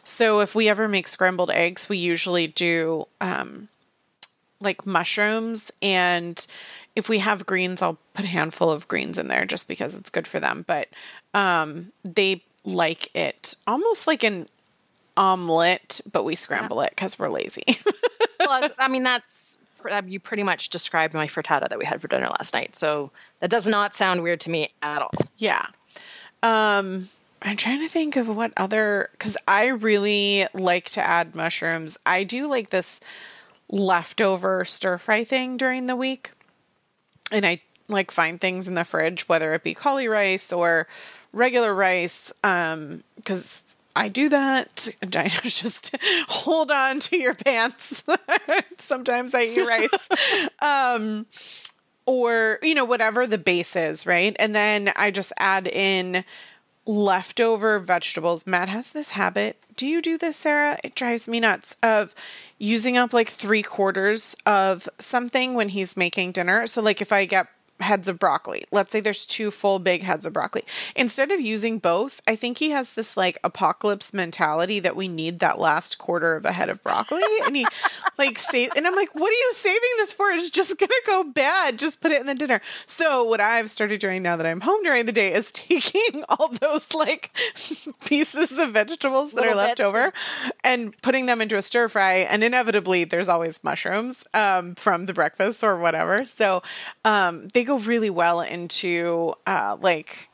So 0.03 0.39
if 0.39 0.55
we 0.55 0.69
ever 0.69 0.87
make 0.87 1.07
scrambled 1.07 1.51
eggs, 1.51 1.89
we 1.89 1.97
usually 1.97 2.47
do 2.47 3.07
um, 3.21 3.69
like 4.61 4.85
mushrooms 4.85 5.71
and 5.81 6.45
if 6.95 7.09
we 7.09 7.19
have 7.19 7.45
greens 7.45 7.81
i'll 7.81 7.97
put 8.13 8.25
a 8.25 8.29
handful 8.29 8.71
of 8.71 8.87
greens 8.87 9.17
in 9.17 9.27
there 9.27 9.45
just 9.45 9.67
because 9.67 9.95
it's 9.95 10.09
good 10.09 10.27
for 10.27 10.39
them 10.39 10.63
but 10.67 10.89
um 11.33 11.91
they 12.03 12.43
like 12.63 13.13
it 13.15 13.55
almost 13.67 14.07
like 14.07 14.23
an 14.23 14.47
omelet 15.17 16.01
but 16.11 16.23
we 16.23 16.35
scramble 16.35 16.81
it 16.81 16.89
because 16.89 17.17
we're 17.17 17.29
lazy 17.29 17.63
well, 18.45 18.69
I 18.77 18.87
mean, 18.87 19.03
that's 19.03 19.57
uh, 19.89 20.01
you 20.05 20.19
pretty 20.19 20.43
much 20.43 20.69
described 20.69 21.13
my 21.13 21.27
frittata 21.27 21.67
that 21.69 21.77
we 21.77 21.85
had 21.85 22.01
for 22.01 22.07
dinner 22.07 22.27
last 22.27 22.53
night. 22.53 22.75
So 22.75 23.11
that 23.39 23.49
does 23.49 23.67
not 23.67 23.93
sound 23.93 24.23
weird 24.23 24.39
to 24.41 24.49
me 24.49 24.69
at 24.81 25.01
all. 25.01 25.11
yeah 25.37 25.65
um 26.43 27.07
i'm 27.41 27.57
trying 27.57 27.79
to 27.79 27.89
think 27.89 28.15
of 28.15 28.27
what 28.29 28.51
other 28.57 29.09
because 29.11 29.37
i 29.47 29.67
really 29.67 30.45
like 30.53 30.85
to 30.85 31.01
add 31.01 31.35
mushrooms 31.35 31.97
i 32.05 32.23
do 32.23 32.47
like 32.47 32.69
this 32.69 32.99
leftover 33.69 34.63
stir 34.65 34.97
fry 34.97 35.23
thing 35.23 35.57
during 35.57 35.87
the 35.87 35.95
week 35.95 36.31
and 37.31 37.45
I 37.45 37.59
like 37.87 38.11
find 38.11 38.39
things 38.39 38.67
in 38.67 38.75
the 38.75 38.83
fridge, 38.85 39.27
whether 39.27 39.53
it 39.53 39.63
be 39.63 39.73
cauli 39.73 40.07
rice 40.07 40.51
or 40.51 40.87
regular 41.33 41.73
rice, 41.73 42.31
um, 42.43 43.03
because 43.15 43.74
I 43.95 44.09
do 44.09 44.29
that. 44.29 44.89
I 45.15 45.29
just 45.43 45.95
hold 46.27 46.71
on 46.71 46.99
to 47.01 47.17
your 47.17 47.33
pants. 47.33 48.03
Sometimes 48.77 49.33
I 49.33 49.43
eat 49.43 49.65
rice. 49.65 50.09
um, 50.61 51.25
or, 52.05 52.59
you 52.61 52.75
know, 52.75 52.85
whatever 52.85 53.25
the 53.25 53.37
base 53.37 53.75
is, 53.75 54.05
right? 54.05 54.35
And 54.39 54.53
then 54.53 54.91
I 54.95 55.11
just 55.11 55.33
add 55.39 55.67
in 55.67 56.23
leftover 56.85 57.79
vegetables. 57.79 58.45
Matt 58.45 58.69
has 58.69 58.91
this 58.91 59.11
habit. 59.11 59.57
Do 59.75 59.87
you 59.87 60.01
do 60.01 60.17
this, 60.17 60.37
Sarah? 60.37 60.77
It 60.83 60.93
drives 60.93 61.27
me 61.27 61.39
nuts 61.39 61.75
of 61.81 62.13
using 62.59 62.95
up 62.95 63.11
like 63.11 63.29
three 63.29 63.63
quarters 63.63 64.35
of 64.45 64.87
something 64.99 65.55
when 65.55 65.69
he's 65.69 65.97
making 65.97 66.33
dinner. 66.33 66.67
So, 66.67 66.81
like, 66.81 67.01
if 67.01 67.11
I 67.11 67.25
get 67.25 67.47
heads 67.79 68.07
of 68.07 68.19
broccoli, 68.19 68.63
let's 68.71 68.91
say 68.91 68.99
there's 68.99 69.25
two 69.25 69.51
full 69.51 69.79
big 69.79 70.03
heads 70.03 70.25
of 70.25 70.33
broccoli, 70.33 70.63
instead 70.95 71.31
of 71.31 71.39
using 71.41 71.77
both, 71.79 72.21
I 72.27 72.35
think 72.35 72.57
he 72.57 72.69
has 72.71 72.93
this 72.93 73.17
like 73.17 73.39
apocalypse 73.43 74.13
mentality 74.13 74.79
that 74.79 74.95
we 74.95 75.07
need 75.07 75.39
that 75.39 75.59
last 75.59 75.97
quarter 75.97 76.35
of 76.35 76.45
a 76.45 76.51
head 76.53 76.69
of 76.69 76.81
broccoli. 76.83 77.21
and 77.45 77.55
he 77.55 77.67
like 78.17 78.39
save, 78.39 78.71
and 78.75 78.87
I'm 78.87 78.95
like, 78.95 79.13
what 79.13 79.29
are 79.29 79.47
you 79.47 79.51
saving 79.53 79.79
this 79.97 80.13
for? 80.13 80.29
It's 80.31 80.49
just 80.49 80.77
gonna 80.79 80.91
go 81.05 81.23
bad. 81.25 81.77
Just 81.77 82.01
put 82.01 82.11
it 82.11 82.21
in 82.21 82.27
the 82.27 82.35
dinner. 82.35 82.61
So 82.85 83.23
what 83.23 83.41
I've 83.41 83.69
started 83.69 83.99
doing 83.99 84.23
now 84.23 84.37
that 84.37 84.45
I'm 84.45 84.61
home 84.61 84.81
during 84.83 85.05
the 85.05 85.11
day 85.11 85.33
is 85.33 85.51
taking 85.51 86.23
all 86.29 86.49
those 86.49 86.93
like 86.93 87.31
pieces 88.05 88.57
of 88.57 88.71
vegetables 88.71 89.31
that 89.31 89.41
Little 89.41 89.53
are 89.53 89.57
left 89.57 89.77
bits. 89.79 89.87
over 89.87 90.13
and 90.63 90.99
putting 91.01 91.25
them 91.25 91.41
into 91.41 91.57
a 91.57 91.61
stir 91.61 91.89
fry. 91.89 92.13
And 92.19 92.43
inevitably, 92.43 93.03
there's 93.03 93.27
always 93.27 93.61
mushrooms 93.63 94.23
um, 94.33 94.75
from 94.75 95.07
the 95.07 95.13
breakfast 95.13 95.63
or 95.63 95.77
whatever. 95.77 96.25
So 96.25 96.63
um, 97.03 97.47
they 97.53 97.64
go 97.65 97.79
really 97.79 98.09
well 98.09 98.41
into 98.41 99.33
uh, 99.45 99.77
like 99.79 100.29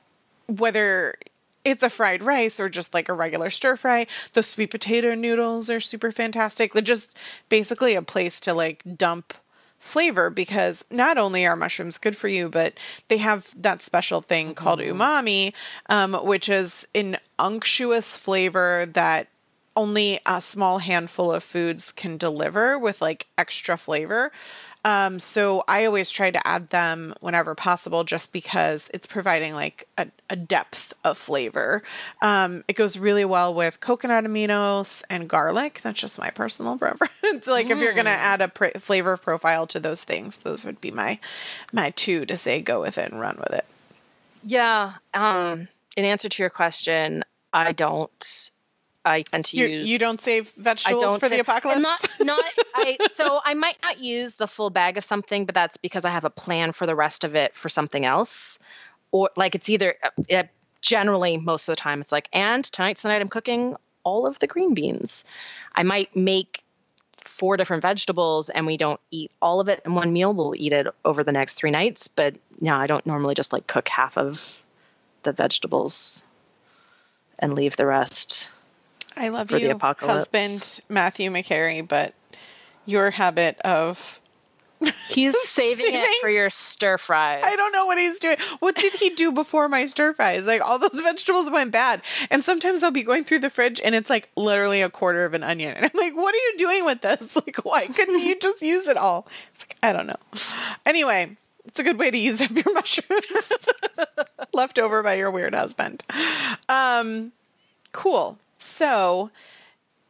whether 0.47 1.15
it's 1.63 1.83
a 1.83 1.89
fried 1.89 2.23
rice 2.23 2.59
or 2.59 2.69
just 2.69 2.93
like 2.93 3.09
a 3.09 3.13
regular 3.13 3.49
stir 3.49 3.75
fry. 3.75 4.07
The 4.33 4.43
sweet 4.43 4.71
potato 4.71 5.13
noodles 5.15 5.69
are 5.69 5.79
super 5.79 6.11
fantastic. 6.11 6.73
They're 6.73 6.81
just 6.81 7.17
basically 7.49 7.95
a 7.95 8.01
place 8.01 8.39
to 8.41 8.53
like 8.53 8.81
dump 8.97 9.33
flavor 9.79 10.29
because 10.29 10.85
not 10.91 11.17
only 11.17 11.45
are 11.45 11.55
mushrooms 11.55 11.97
good 11.97 12.15
for 12.15 12.27
you, 12.27 12.49
but 12.49 12.73
they 13.07 13.17
have 13.17 13.49
that 13.59 13.81
special 13.81 14.21
thing 14.21 14.53
called 14.53 14.79
umami, 14.79 15.53
um, 15.89 16.13
which 16.13 16.47
is 16.49 16.87
an 16.93 17.17
unctuous 17.39 18.15
flavor 18.15 18.85
that 18.85 19.27
only 19.75 20.19
a 20.25 20.41
small 20.41 20.79
handful 20.79 21.31
of 21.31 21.43
foods 21.43 21.91
can 21.91 22.17
deliver 22.17 22.77
with 22.77 23.01
like 23.01 23.27
extra 23.37 23.77
flavor. 23.77 24.31
Um, 24.83 25.19
so 25.19 25.63
I 25.67 25.85
always 25.85 26.09
try 26.09 26.31
to 26.31 26.47
add 26.47 26.69
them 26.71 27.13
whenever 27.21 27.53
possible 27.53 28.03
just 28.03 28.33
because 28.33 28.89
it's 28.93 29.05
providing 29.05 29.53
like 29.53 29.87
a, 29.97 30.07
a 30.29 30.35
depth 30.35 30.93
of 31.03 31.17
flavor. 31.17 31.83
Um, 32.21 32.63
it 32.67 32.75
goes 32.75 32.97
really 32.97 33.25
well 33.25 33.53
with 33.53 33.79
coconut 33.79 34.23
aminos 34.23 35.03
and 35.09 35.29
garlic. 35.29 35.81
That's 35.83 35.99
just 35.99 36.17
my 36.17 36.31
personal 36.31 36.77
preference. 36.79 37.47
like 37.47 37.69
if 37.69 37.79
you're 37.79 37.93
going 37.93 38.05
to 38.05 38.11
add 38.11 38.41
a 38.41 38.47
pr- 38.47 38.77
flavor 38.79 39.17
profile 39.17 39.67
to 39.67 39.79
those 39.79 40.03
things, 40.03 40.37
those 40.37 40.65
would 40.65 40.81
be 40.81 40.91
my, 40.91 41.19
my 41.71 41.91
two 41.91 42.25
to 42.25 42.37
say 42.37 42.61
go 42.61 42.81
with 42.81 42.97
it 42.97 43.11
and 43.11 43.21
run 43.21 43.37
with 43.37 43.53
it. 43.53 43.65
Yeah. 44.43 44.93
Um, 45.13 45.67
in 45.95 46.05
answer 46.05 46.29
to 46.29 46.43
your 46.43 46.49
question, 46.49 47.23
I 47.53 47.71
don't. 47.71 48.51
I 49.03 49.23
tend 49.23 49.45
to 49.45 49.57
You, 49.57 49.65
use. 49.67 49.89
you 49.89 49.97
don't 49.97 50.21
save 50.21 50.51
vegetables 50.51 51.01
don't 51.03 51.19
for 51.19 51.27
the 51.29 51.35
say- 51.35 51.39
apocalypse? 51.39 51.79
Not, 51.79 52.09
not. 52.19 52.43
I. 52.75 52.97
So 53.11 53.39
I 53.43 53.53
might 53.55 53.77
not 53.81 53.99
use 53.99 54.35
the 54.35 54.47
full 54.47 54.69
bag 54.69 54.97
of 54.97 55.03
something, 55.03 55.45
but 55.45 55.55
that's 55.55 55.77
because 55.77 56.05
I 56.05 56.11
have 56.11 56.23
a 56.25 56.29
plan 56.29 56.71
for 56.71 56.85
the 56.85 56.95
rest 56.95 57.23
of 57.23 57.35
it 57.35 57.55
for 57.55 57.67
something 57.69 58.05
else, 58.05 58.59
or 59.11 59.29
like 59.35 59.55
it's 59.55 59.69
either. 59.69 59.95
Uh, 60.31 60.43
generally, 60.81 61.37
most 61.37 61.67
of 61.69 61.73
the 61.73 61.79
time, 61.79 62.01
it's 62.01 62.11
like, 62.11 62.27
and 62.33 62.63
tonight's 62.65 63.03
the 63.03 63.09
night 63.09 63.21
I'm 63.21 63.29
cooking 63.29 63.75
all 64.03 64.25
of 64.25 64.39
the 64.39 64.47
green 64.47 64.73
beans. 64.73 65.25
I 65.75 65.83
might 65.83 66.15
make 66.15 66.63
four 67.19 67.55
different 67.55 67.83
vegetables, 67.83 68.49
and 68.49 68.65
we 68.65 68.77
don't 68.77 68.99
eat 69.11 69.31
all 69.43 69.59
of 69.59 69.69
it 69.69 69.81
in 69.85 69.93
one 69.93 70.11
meal. 70.11 70.33
We'll 70.33 70.55
eat 70.55 70.73
it 70.73 70.87
over 71.05 71.23
the 71.23 71.31
next 71.31 71.53
three 71.53 71.69
nights, 71.69 72.07
but 72.07 72.35
no, 72.59 72.75
I 72.75 72.87
don't 72.87 73.05
normally 73.05 73.35
just 73.35 73.53
like 73.53 73.67
cook 73.67 73.87
half 73.89 74.17
of 74.17 74.63
the 75.21 75.33
vegetables 75.33 76.23
and 77.37 77.55
leave 77.55 77.75
the 77.77 77.85
rest. 77.85 78.49
I 79.17 79.29
love 79.29 79.49
for 79.49 79.55
the 79.59 79.65
you, 79.67 79.71
apocalypse. 79.71 80.29
husband 80.31 80.81
Matthew 80.89 81.29
McCary, 81.29 81.87
but 81.87 82.13
your 82.85 83.11
habit 83.11 83.59
of 83.61 84.19
He's 85.09 85.39
saving, 85.47 85.85
Saving? 85.85 86.01
it 86.01 86.21
for 86.21 86.29
your 86.29 86.49
stir 86.49 86.97
fries. 86.97 87.43
I 87.45 87.55
don't 87.55 87.71
know 87.71 87.85
what 87.85 87.99
he's 87.99 88.17
doing. 88.17 88.37
What 88.61 88.75
did 88.75 88.93
he 88.93 89.11
do 89.11 89.31
before 89.31 89.69
my 89.69 89.85
stir 89.85 90.11
fries? 90.13 90.47
Like 90.47 90.61
all 90.61 90.79
those 90.79 90.99
vegetables 91.03 91.51
went 91.51 91.71
bad. 91.71 92.01
And 92.31 92.43
sometimes 92.43 92.81
I'll 92.81 92.89
be 92.89 93.03
going 93.03 93.23
through 93.23 93.39
the 93.39 93.51
fridge 93.51 93.79
and 93.85 93.93
it's 93.93 94.09
like 94.09 94.29
literally 94.35 94.81
a 94.81 94.89
quarter 94.89 95.23
of 95.23 95.35
an 95.35 95.43
onion. 95.43 95.75
And 95.75 95.85
I'm 95.85 95.91
like, 95.93 96.15
what 96.15 96.33
are 96.33 96.37
you 96.37 96.53
doing 96.57 96.85
with 96.85 97.01
this? 97.01 97.35
Like, 97.45 97.57
why 97.63 97.85
couldn't 97.87 98.19
you 98.21 98.39
just 98.39 98.63
use 98.63 98.87
it 98.87 98.97
all? 98.97 99.27
It's 99.53 99.65
like, 99.67 99.77
I 99.83 99.93
don't 99.93 100.07
know. 100.07 100.15
Anyway, 100.85 101.37
it's 101.65 101.79
a 101.79 101.83
good 101.83 101.99
way 101.99 102.09
to 102.09 102.17
use 102.17 102.41
up 102.41 102.49
your 102.49 102.73
mushrooms 102.73 103.51
left 104.51 104.79
over 104.79 105.03
by 105.03 105.13
your 105.13 105.29
weird 105.29 105.53
husband. 105.53 106.03
Um, 106.69 107.33
cool. 107.91 108.39
So, 108.61 109.31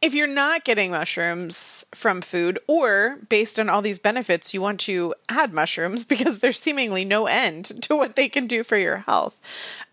if 0.02 0.12
you're 0.14 0.26
not 0.26 0.64
getting 0.64 0.90
mushrooms 0.90 1.86
from 1.94 2.20
food, 2.20 2.58
or 2.66 3.18
based 3.28 3.58
on 3.58 3.70
all 3.70 3.80
these 3.80 4.00
benefits, 4.00 4.52
you 4.52 4.60
want 4.60 4.80
to 4.80 5.14
add 5.28 5.54
mushrooms 5.54 6.04
because 6.12 6.40
there's 6.40 6.60
seemingly 6.60 7.04
no 7.04 7.26
end 7.26 7.64
to 7.82 7.96
what 7.96 8.16
they 8.16 8.28
can 8.28 8.46
do 8.46 8.62
for 8.62 8.76
your 8.76 8.98
health, 8.98 9.40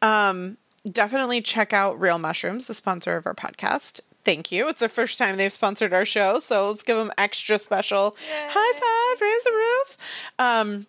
um, 0.02 0.58
definitely 0.92 1.42
check 1.42 1.74
out 1.74 2.00
Real 2.00 2.18
Mushrooms, 2.18 2.66
the 2.66 2.74
sponsor 2.74 3.16
of 3.16 3.26
our 3.26 3.36
podcast. 3.36 4.02
Thank 4.26 4.52
you. 4.52 4.68
It's 4.68 4.82
the 4.82 4.90
first 4.90 5.18
time 5.18 5.38
they've 5.38 5.54
sponsored 5.54 5.94
our 5.94 6.06
show, 6.06 6.40
so 6.40 6.70
let's 6.70 6.84
give 6.84 6.98
them 6.98 7.12
extra 7.18 7.58
special 7.58 8.18
high 8.30 9.14
five, 9.16 9.22
raise 9.22 9.44
the 9.44 9.52
roof. 9.52 9.98
Um, 10.38 10.88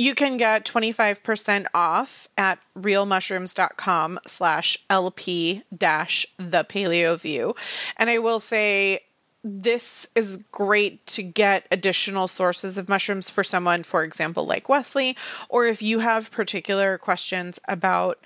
You 0.00 0.14
can 0.14 0.38
get 0.38 0.64
25% 0.64 1.66
off 1.74 2.26
at 2.38 2.58
realmushrooms.com 2.74 4.20
slash 4.26 4.78
LP 4.88 5.62
dash 5.76 6.24
the 6.38 6.64
paleo 6.64 7.20
view. 7.20 7.54
And 7.98 8.08
I 8.08 8.16
will 8.16 8.40
say 8.40 9.00
this 9.44 10.08
is 10.14 10.38
great 10.52 11.04
to 11.08 11.22
get 11.22 11.66
additional 11.70 12.28
sources 12.28 12.78
of 12.78 12.88
mushrooms 12.88 13.28
for 13.28 13.44
someone, 13.44 13.82
for 13.82 14.02
example, 14.02 14.46
like 14.46 14.70
Wesley, 14.70 15.18
or 15.50 15.66
if 15.66 15.82
you 15.82 15.98
have 15.98 16.30
particular 16.30 16.96
questions 16.96 17.60
about 17.68 18.18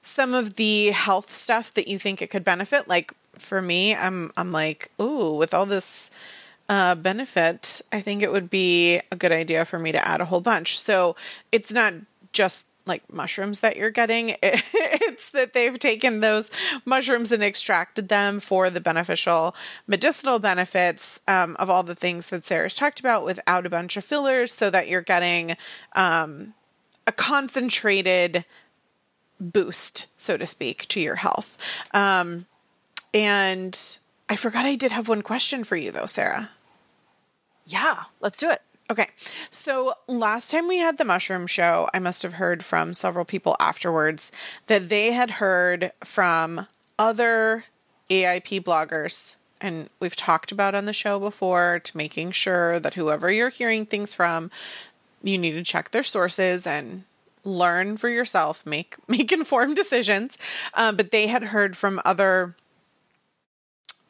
some 0.00 0.32
of 0.32 0.54
the 0.54 0.92
health 0.92 1.30
stuff 1.30 1.74
that 1.74 1.88
you 1.88 1.98
think 1.98 2.22
it 2.22 2.30
could 2.30 2.42
benefit. 2.42 2.88
Like 2.88 3.12
for 3.36 3.60
me, 3.60 3.94
I'm 3.94 4.30
I'm 4.38 4.50
like, 4.50 4.90
ooh, 4.98 5.34
with 5.34 5.52
all 5.52 5.66
this 5.66 6.10
uh, 6.68 6.94
benefit, 6.94 7.80
I 7.92 8.00
think 8.00 8.22
it 8.22 8.30
would 8.30 8.50
be 8.50 9.00
a 9.10 9.16
good 9.16 9.32
idea 9.32 9.64
for 9.64 9.78
me 9.78 9.92
to 9.92 10.06
add 10.06 10.20
a 10.20 10.26
whole 10.26 10.40
bunch. 10.40 10.78
So 10.78 11.16
it's 11.50 11.72
not 11.72 11.94
just 12.32 12.68
like 12.86 13.12
mushrooms 13.12 13.60
that 13.60 13.76
you're 13.76 13.90
getting. 13.90 14.34
It's 15.08 15.30
that 15.30 15.52
they've 15.52 15.78
taken 15.78 16.20
those 16.20 16.48
mushrooms 16.84 17.32
and 17.32 17.42
extracted 17.42 18.08
them 18.08 18.38
for 18.38 18.70
the 18.70 18.80
beneficial 18.80 19.56
medicinal 19.88 20.38
benefits 20.38 21.18
um, 21.26 21.56
of 21.58 21.68
all 21.68 21.82
the 21.82 21.96
things 21.96 22.28
that 22.28 22.44
Sarah's 22.44 22.76
talked 22.76 23.00
about 23.00 23.24
without 23.24 23.66
a 23.66 23.70
bunch 23.70 23.96
of 23.96 24.04
fillers, 24.04 24.52
so 24.52 24.70
that 24.70 24.86
you're 24.86 25.02
getting 25.02 25.56
um, 25.94 26.54
a 27.06 27.10
concentrated 27.10 28.44
boost, 29.40 30.06
so 30.16 30.36
to 30.36 30.46
speak, 30.46 30.86
to 30.88 31.00
your 31.00 31.16
health. 31.16 31.58
Um, 31.92 32.46
and 33.12 33.98
I 34.28 34.36
forgot 34.36 34.66
I 34.66 34.76
did 34.76 34.92
have 34.92 35.08
one 35.08 35.22
question 35.22 35.64
for 35.64 35.74
you, 35.74 35.90
though, 35.90 36.06
Sarah. 36.06 36.50
Yeah, 37.68 38.04
let's 38.20 38.38
do 38.38 38.50
it. 38.50 38.62
Okay. 38.90 39.08
So 39.50 39.92
last 40.06 40.50
time 40.50 40.66
we 40.66 40.78
had 40.78 40.96
the 40.96 41.04
mushroom 41.04 41.46
show, 41.46 41.88
I 41.92 41.98
must 41.98 42.22
have 42.22 42.34
heard 42.34 42.64
from 42.64 42.94
several 42.94 43.26
people 43.26 43.54
afterwards 43.60 44.32
that 44.66 44.88
they 44.88 45.12
had 45.12 45.32
heard 45.32 45.92
from 46.02 46.66
other 46.98 47.64
AIP 48.08 48.62
bloggers. 48.62 49.36
And 49.60 49.90
we've 50.00 50.16
talked 50.16 50.50
about 50.52 50.74
on 50.74 50.86
the 50.86 50.94
show 50.94 51.20
before 51.20 51.80
to 51.80 51.96
making 51.96 52.30
sure 52.30 52.80
that 52.80 52.94
whoever 52.94 53.30
you're 53.30 53.50
hearing 53.50 53.84
things 53.84 54.14
from, 54.14 54.50
you 55.22 55.36
need 55.36 55.52
to 55.52 55.62
check 55.62 55.90
their 55.90 56.02
sources 56.02 56.66
and 56.66 57.04
learn 57.44 57.98
for 57.98 58.08
yourself, 58.08 58.64
make 58.64 58.96
make 59.08 59.32
informed 59.32 59.76
decisions. 59.76 60.38
Um, 60.72 60.96
but 60.96 61.10
they 61.10 61.26
had 61.26 61.44
heard 61.44 61.76
from 61.76 62.00
other 62.06 62.54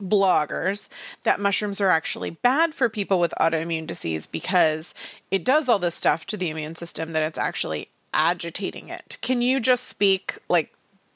bloggers 0.03 0.89
that 1.25 1.41
mushrooms 1.41 1.81
are 1.81 1.91
actually 1.91 2.31
bad 2.31 2.75
for 2.75 2.89
people 2.89 3.19
with 3.19 3.35
autoimmune 3.41 3.87
disease 3.87 4.27
because 4.27 4.95
it 5.31 5.45
does 5.45 5.69
all 5.69 5.79
this 5.79 5.95
stuff 5.95 6.25
to 6.27 6.37
the 6.37 6.51
immune 6.51 6.77
system 6.77 7.13
that 7.13 7.23
it's 7.23 7.39
actually 7.39 7.89
agitating 8.15 8.89
it. 8.89 9.19
Can 9.21 9.43
you 9.43 9.61
just 9.61 9.89
speak 9.89 10.39
like 10.49 10.73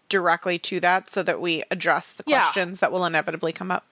directly 0.09 0.59
to 0.59 0.81
that 0.81 1.09
so 1.09 1.23
that 1.23 1.41
we 1.41 1.63
address 1.71 2.13
the 2.13 2.25
questions 2.25 2.79
yeah. 2.79 2.87
that 2.87 2.93
will 2.93 3.07
inevitably 3.07 3.53
come 3.53 3.71
up? 3.71 3.85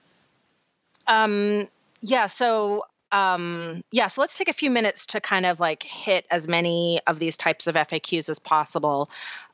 Um 1.07 1.67
yeah, 2.01 2.25
so 2.25 2.83
um, 3.11 3.83
yeah, 3.91 4.07
so 4.07 4.21
let's 4.21 4.37
take 4.37 4.47
a 4.47 4.53
few 4.53 4.71
minutes 4.71 5.07
to 5.07 5.21
kind 5.21 5.45
of 5.45 5.59
like 5.59 5.83
hit 5.83 6.25
as 6.31 6.47
many 6.47 6.99
of 7.07 7.19
these 7.19 7.37
types 7.37 7.67
of 7.67 7.75
FAQs 7.75 8.29
as 8.29 8.39
possible. 8.39 9.09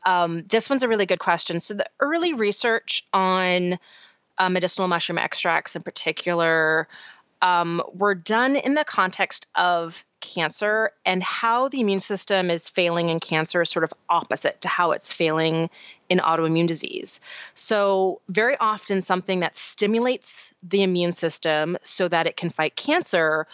Um, 0.05 0.41
this 0.41 0.69
one's 0.69 0.83
a 0.83 0.87
really 0.87 1.07
good 1.07 1.19
question. 1.19 1.59
So, 1.59 1.73
the 1.73 1.87
early 1.99 2.33
research 2.33 3.03
on 3.13 3.79
uh, 4.37 4.49
medicinal 4.49 4.87
mushroom 4.87 5.17
extracts 5.17 5.75
in 5.75 5.83
particular 5.83 6.87
um, 7.41 7.81
were 7.93 8.15
done 8.15 8.55
in 8.55 8.73
the 8.73 8.83
context 8.83 9.47
of 9.55 10.03
cancer 10.19 10.91
and 11.05 11.21
how 11.21 11.67
the 11.69 11.79
immune 11.79 11.99
system 11.99 12.49
is 12.49 12.69
failing 12.69 13.09
in 13.09 13.19
cancer 13.19 13.61
is 13.61 13.69
sort 13.69 13.83
of 13.83 13.93
opposite 14.09 14.59
to 14.61 14.67
how 14.67 14.91
it's 14.91 15.13
failing 15.13 15.69
in 16.09 16.19
autoimmune 16.19 16.67
disease. 16.67 17.19
So, 17.53 18.21
very 18.29 18.57
often, 18.57 19.01
something 19.01 19.41
that 19.41 19.55
stimulates 19.55 20.53
the 20.63 20.83
immune 20.83 21.13
system 21.13 21.77
so 21.83 22.07
that 22.07 22.27
it 22.27 22.37
can 22.37 22.49
fight 22.49 22.75
cancer 22.75 23.47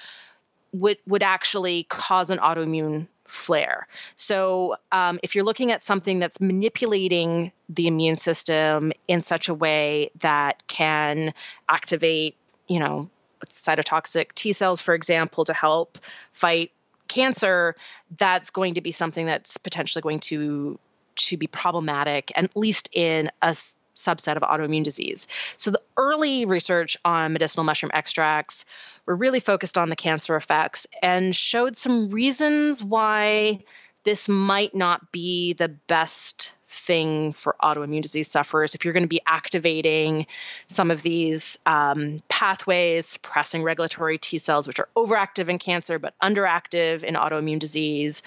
would, 0.72 0.98
would 1.06 1.24
actually 1.24 1.84
cause 1.84 2.30
an 2.30 2.40
autoimmune 2.40 3.08
flare. 3.34 3.88
So, 4.16 4.78
um, 4.92 5.20
if 5.24 5.36
you're 5.36 5.44
looking 5.44 5.72
at 5.72 5.84
something 5.84 6.20
that's 6.20 6.40
manipulating 6.40 7.52
the 7.70 7.88
immune 7.88 8.16
system 8.16 8.94
in 9.08 9.22
such 9.22 9.50
a 9.50 9.54
way 9.54 10.12
that 10.20 10.66
can 10.68 11.34
activate, 11.68 12.36
you 12.68 12.80
know, 12.80 13.10
cytotoxic 13.48 14.34
T 14.34 14.54
cells, 14.54 14.82
for 14.82 14.94
example, 14.94 15.46
to 15.46 15.54
help 15.54 15.98
fight 16.32 16.72
cancer, 17.08 17.76
that's 18.18 18.52
going 18.52 18.76
to 18.76 18.82
be 18.82 18.92
something 18.92 19.26
that's 19.26 19.58
potentially 19.58 20.02
going 20.02 20.20
to 20.22 20.80
to 21.16 21.38
be 21.38 21.48
problematic, 21.48 22.32
at 22.36 22.56
least 22.56 22.90
in 22.94 23.30
a 23.42 23.56
subset 23.96 24.36
of 24.36 24.44
autoimmune 24.44 24.84
disease. 24.84 25.28
So 25.58 25.72
the 25.72 25.82
early 25.98 26.46
research 26.46 26.98
on 27.06 27.34
medicinal 27.34 27.64
mushroom 27.64 27.92
extracts 27.94 28.66
were 29.06 29.16
really 29.16 29.40
focused 29.40 29.78
on 29.78 29.90
the 29.90 29.96
cancer 29.96 30.36
effects 30.36 30.88
and 31.02 31.36
showed 31.36 31.78
some 31.78 32.10
reasons 32.10 32.84
why 32.84 33.64
this 34.04 34.28
might 34.28 34.76
not 34.76 35.12
be 35.12 35.54
the 35.54 35.70
best 35.70 36.54
thing 36.66 37.34
for 37.34 37.56
autoimmune 37.62 38.02
disease 38.02 38.28
sufferers. 38.28 38.74
If 38.76 38.84
you're 38.84 38.94
going 38.94 39.04
to 39.04 39.08
be 39.08 39.22
activating 39.26 40.26
some 40.68 40.92
of 40.92 41.02
these 41.02 41.60
um, 41.66 42.22
pathways, 42.30 43.06
suppressing 43.06 43.64
regulatory 43.64 44.18
T 44.18 44.38
cells, 44.40 44.68
which 44.68 44.80
are 44.80 44.90
overactive 44.96 45.50
in 45.50 45.60
cancer 45.60 46.00
but 46.00 46.16
underactive 46.20 47.04
in 47.04 47.16
autoimmune 47.16 47.60
disease, 47.60 48.24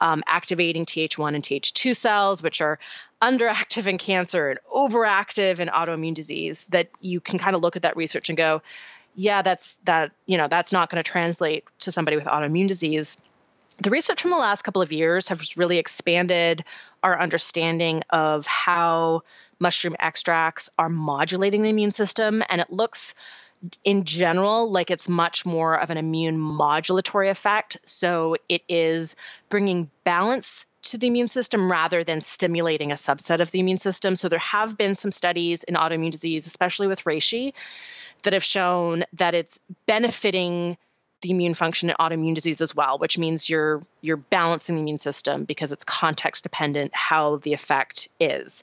um, 0.00 0.22
activating 0.26 0.86
Th1 0.86 1.34
and 1.34 1.42
Th2 1.42 1.96
cells, 1.96 2.42
which 2.42 2.60
are 2.60 2.78
underactive 3.20 3.86
in 3.86 3.98
cancer 3.98 4.50
and 4.50 4.58
overactive 4.72 5.60
in 5.60 5.68
autoimmune 5.68 6.14
disease, 6.14 6.66
that 6.66 6.88
you 7.00 7.20
can 7.20 7.38
kind 7.38 7.56
of 7.56 7.62
look 7.62 7.76
at 7.76 7.82
that 7.82 7.96
research 7.96 8.28
and 8.28 8.36
go, 8.36 8.62
yeah, 9.14 9.42
that's 9.42 9.76
that, 9.84 10.12
you 10.26 10.36
know, 10.36 10.48
that's 10.48 10.72
not 10.72 10.90
going 10.90 11.02
to 11.02 11.10
translate 11.10 11.64
to 11.80 11.90
somebody 11.90 12.16
with 12.16 12.26
autoimmune 12.26 12.68
disease 12.68 13.18
the 13.78 13.90
research 13.90 14.22
from 14.22 14.30
the 14.30 14.38
last 14.38 14.62
couple 14.62 14.82
of 14.82 14.92
years 14.92 15.28
has 15.28 15.56
really 15.56 15.78
expanded 15.78 16.64
our 17.02 17.20
understanding 17.20 18.02
of 18.10 18.46
how 18.46 19.22
mushroom 19.58 19.96
extracts 19.98 20.70
are 20.78 20.88
modulating 20.88 21.62
the 21.62 21.68
immune 21.68 21.92
system. 21.92 22.42
And 22.48 22.60
it 22.60 22.70
looks, 22.70 23.14
in 23.84 24.04
general, 24.04 24.70
like 24.70 24.90
it's 24.90 25.08
much 25.08 25.46
more 25.46 25.78
of 25.78 25.90
an 25.90 25.96
immune 25.96 26.38
modulatory 26.38 27.30
effect. 27.30 27.78
So 27.84 28.36
it 28.48 28.62
is 28.68 29.16
bringing 29.48 29.90
balance 30.04 30.66
to 30.82 30.98
the 30.98 31.06
immune 31.06 31.28
system 31.28 31.70
rather 31.70 32.04
than 32.04 32.20
stimulating 32.20 32.92
a 32.92 32.94
subset 32.94 33.40
of 33.40 33.50
the 33.50 33.60
immune 33.60 33.78
system. 33.78 34.16
So 34.16 34.28
there 34.28 34.38
have 34.38 34.78
been 34.78 34.94
some 34.94 35.12
studies 35.12 35.64
in 35.64 35.74
autoimmune 35.74 36.12
disease, 36.12 36.46
especially 36.46 36.86
with 36.86 37.04
reishi, 37.04 37.54
that 38.22 38.32
have 38.32 38.44
shown 38.44 39.04
that 39.14 39.34
it's 39.34 39.60
benefiting 39.86 40.76
the 41.22 41.30
immune 41.30 41.54
function 41.54 41.88
in 41.90 41.96
autoimmune 41.98 42.34
disease 42.34 42.60
as 42.60 42.74
well, 42.74 42.98
which 42.98 43.18
means 43.18 43.48
you're 43.48 43.82
you're 44.02 44.16
balancing 44.16 44.74
the 44.74 44.82
immune 44.82 44.98
system 44.98 45.44
because 45.44 45.72
it's 45.72 45.84
context 45.84 46.42
dependent 46.42 46.94
how 46.94 47.36
the 47.38 47.52
effect 47.52 48.08
is. 48.20 48.62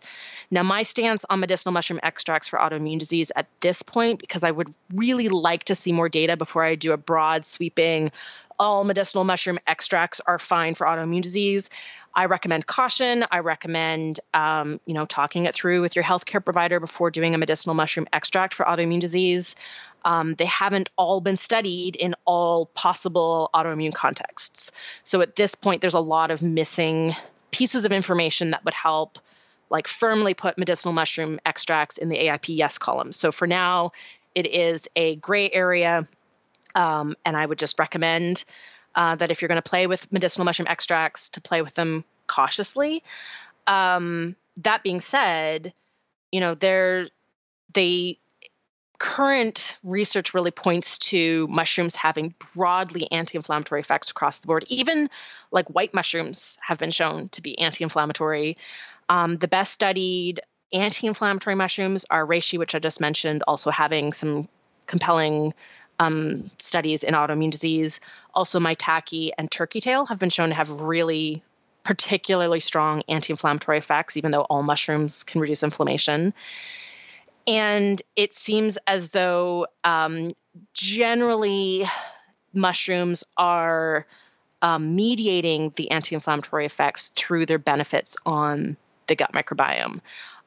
Now, 0.52 0.64
my 0.64 0.84
stance 0.84 1.26
on 1.30 1.40
medicinal 1.40 1.74
mushroom 1.74 2.00
extracts 2.04 2.48
for 2.48 2.60
autoimmune 2.60 3.00
disease 3.00 3.32
at 3.36 3.48
this 3.62 3.82
point, 3.82 4.20
because 4.20 4.44
I 4.44 4.52
would 4.52 4.74
really 4.94 5.30
like 5.30 5.64
to 5.66 5.76
see 5.76 5.92
more 5.92 6.10
data 6.10 6.38
before 6.38 6.64
I 6.64 6.76
do 6.76 6.94
a 6.94 6.98
broad 6.98 7.46
sweeping, 7.46 8.12
all 8.60 8.84
medicinal 8.84 9.24
mushroom 9.24 9.60
extracts 9.68 10.22
are 10.26 10.40
fine 10.40 10.76
for 10.76 10.86
autoimmune 10.86 11.22
disease. 11.22 11.70
I 12.16 12.26
recommend 12.26 12.68
caution. 12.68 13.26
I 13.32 13.40
recommend, 13.40 14.20
um, 14.34 14.80
you 14.86 14.94
know, 14.94 15.06
talking 15.06 15.46
it 15.46 15.56
through 15.56 15.82
with 15.82 15.96
your 15.96 16.06
healthcare 16.06 16.44
provider 16.44 16.80
before 16.80 17.10
doing 17.10 17.34
a 17.34 17.38
medicinal 17.38 17.74
mushroom 17.74 18.08
extract 18.14 18.54
for 18.54 18.66
autoimmune 18.66 19.00
disease. 19.00 19.56
Um, 20.06 20.36
they 20.36 20.46
haven't 20.46 20.90
all 20.96 21.22
been 21.22 21.38
studied 21.38 21.96
in 21.96 22.14
all 22.26 22.68
possible 22.68 23.50
autoimmune 23.54 23.94
contexts. 23.94 24.72
So 25.04 25.22
at 25.22 25.36
this 25.36 25.56
point, 25.56 25.82
there's 25.82 25.96
a 25.96 26.00
lot 26.00 26.30
of 26.30 26.44
missing 26.44 27.16
pieces 27.50 27.86
of 27.86 27.92
information 27.92 28.52
that 28.52 28.64
would 28.64 28.74
help 28.74 29.18
like 29.70 29.88
firmly 29.88 30.36
put 30.36 30.58
medicinal 30.58 30.94
mushroom 30.94 31.40
extracts 31.46 31.98
in 31.98 32.10
the 32.10 32.18
AIP 32.18 32.56
yes 32.56 32.78
column. 32.78 33.12
So 33.12 33.32
for 33.32 33.48
now, 33.48 33.92
it 34.36 34.46
is 34.46 34.88
a 34.96 35.16
gray 35.16 35.50
area. 35.50 36.08
Um, 36.76 37.16
and 37.26 37.38
I 37.38 37.46
would 37.46 37.60
just 37.60 37.80
recommend 37.80 38.46
uh, 38.96 39.16
that 39.16 39.32
if 39.32 39.42
you're 39.42 39.50
going 39.50 39.62
to 39.62 39.70
play 39.70 39.88
with 39.88 40.12
medicinal 40.12 40.46
mushroom 40.46 40.68
extracts, 40.70 41.30
to 41.30 41.42
play 41.42 41.62
with 41.62 41.74
them 41.74 42.04
cautiously. 42.28 43.04
Um, 43.68 44.36
that 44.58 44.84
being 44.84 45.00
said, 45.00 45.74
you 46.32 46.40
know, 46.40 46.56
they're, 46.56 47.10
they 47.74 48.20
current 49.00 49.78
research 49.84 50.34
really 50.34 50.52
points 50.52 50.98
to 50.98 51.46
mushrooms 51.48 51.94
having 51.94 52.34
broadly 52.54 53.12
anti-inflammatory 53.12 53.82
effects 53.82 54.12
across 54.12 54.40
the 54.40 54.48
board. 54.48 54.64
Even 54.68 55.10
like 55.52 55.68
white 55.68 55.94
mushrooms 55.94 56.58
have 56.62 56.78
been 56.78 56.92
shown 56.92 57.28
to 57.30 57.42
be 57.42 57.60
anti-inflammatory. 57.60 58.56
Um, 59.10 59.36
the 59.38 59.50
best 59.50 59.74
studied 59.74 60.40
anti-inflammatory 60.72 61.56
mushrooms 61.56 62.06
are 62.10 62.26
reishi, 62.26 62.58
which 62.58 62.76
I 62.76 62.80
just 62.80 63.02
mentioned, 63.02 63.44
also 63.46 63.72
having 63.72 64.14
some 64.14 64.48
compelling 64.88 65.54
um, 66.04 66.52
studies 66.60 67.04
in 67.04 67.14
autoimmune 67.14 67.52
disease. 67.52 68.00
Also, 68.34 68.60
maitake 68.60 69.32
and 69.38 69.50
turkey 69.50 69.80
tail 69.80 70.06
have 70.06 70.20
been 70.20 70.30
shown 70.30 70.50
to 70.50 70.56
have 70.56 70.82
really 70.82 71.44
particularly 71.84 72.60
strong 72.60 73.04
anti 73.08 73.34
inflammatory 73.34 73.78
effects, 73.78 74.18
even 74.18 74.32
though 74.32 74.42
all 74.42 74.64
mushrooms 74.64 75.24
can 75.24 75.42
reduce 75.42 75.64
inflammation. 75.64 76.34
And 77.46 78.02
it 78.16 78.34
seems 78.34 78.78
as 78.88 79.10
though 79.10 79.68
um, 79.84 80.30
generally 80.74 81.84
mushrooms 82.54 83.26
are 83.38 84.06
um, 84.62 84.96
mediating 84.96 85.74
the 85.76 85.92
anti 85.92 86.16
inflammatory 86.16 86.66
effects 86.66 87.10
through 87.16 87.46
their 87.46 87.60
benefits 87.60 88.16
on 88.26 88.78
the 89.08 89.16
gut 89.16 89.34
microbiome. 89.34 90.00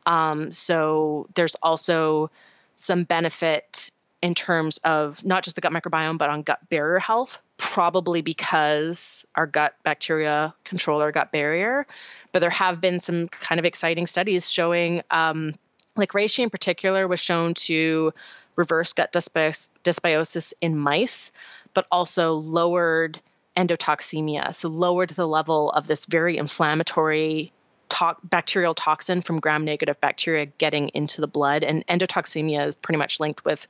Um, 0.06 0.52
so 0.52 1.28
there's 1.34 1.56
also 1.56 2.30
some 2.76 3.04
benefit 3.04 3.90
in 4.22 4.34
terms 4.34 4.78
of 4.78 5.24
not 5.24 5.44
just 5.44 5.56
the 5.56 5.60
gut 5.60 5.72
microbiome, 5.72 6.18
but 6.18 6.30
on 6.30 6.42
gut 6.42 6.68
barrier 6.68 6.98
health, 6.98 7.40
probably 7.56 8.22
because 8.22 9.26
our 9.34 9.46
gut 9.46 9.74
bacteria 9.82 10.54
control 10.64 11.00
our 11.00 11.12
gut 11.12 11.32
barrier. 11.32 11.86
But 12.32 12.40
there 12.40 12.50
have 12.50 12.80
been 12.80 12.98
some 12.98 13.28
kind 13.28 13.58
of 13.58 13.64
exciting 13.64 14.06
studies 14.06 14.50
showing, 14.50 15.02
um, 15.10 15.54
like 15.96 16.12
reishi 16.12 16.40
in 16.40 16.50
particular, 16.50 17.06
was 17.06 17.20
shown 17.20 17.54
to 17.54 18.12
reverse 18.56 18.94
gut 18.94 19.12
dysbi- 19.12 19.68
dysbiosis 19.84 20.54
in 20.60 20.76
mice, 20.76 21.32
but 21.74 21.86
also 21.90 22.34
lowered 22.34 23.20
endotoxemia, 23.56 24.54
so 24.54 24.68
lowered 24.68 25.10
the 25.10 25.26
level 25.26 25.70
of 25.70 25.86
this 25.86 26.04
very 26.06 26.36
inflammatory 26.36 27.52
to- 27.88 28.16
bacterial 28.22 28.74
toxin 28.74 29.22
from 29.22 29.40
gram 29.40 29.64
negative 29.64 30.00
bacteria 30.00 30.46
getting 30.46 30.88
into 30.88 31.20
the 31.20 31.26
blood. 31.28 31.64
And 31.64 31.86
endotoxemia 31.86 32.66
is 32.66 32.74
pretty 32.74 32.98
much 32.98 33.20
linked 33.20 33.44
with 33.44 33.66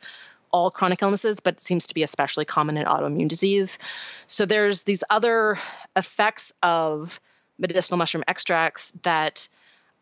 all 0.50 0.70
chronic 0.70 1.02
illnesses, 1.02 1.40
but 1.40 1.60
seems 1.60 1.88
to 1.88 1.94
be 1.94 2.02
especially 2.02 2.44
common 2.44 2.76
in 2.76 2.86
autoimmune 2.86 3.28
disease. 3.28 3.78
So 4.26 4.46
there's 4.46 4.84
these 4.84 5.04
other 5.10 5.58
effects 5.94 6.52
of 6.62 7.20
medicinal 7.58 7.98
mushroom 7.98 8.24
extracts 8.28 8.92
that, 9.02 9.48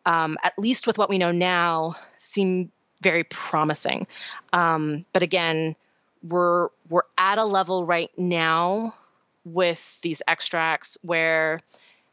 um, 0.07 0.37
at 0.43 0.59
least 0.59 0.87
with 0.87 0.99
what 0.99 1.09
we 1.09 1.19
know 1.19 1.33
now, 1.33 1.95
seem 2.19 2.71
very 3.03 3.25
promising. 3.25 4.07
Um, 4.53 5.05
but 5.13 5.23
again, 5.23 5.77
we're 6.23 6.69
we're 6.89 7.03
at 7.19 7.39
a 7.39 7.45
level 7.45 7.85
right 7.85 8.11
now 8.17 8.95
with 9.45 10.01
these 10.01 10.23
extracts 10.27 10.97
where 11.03 11.61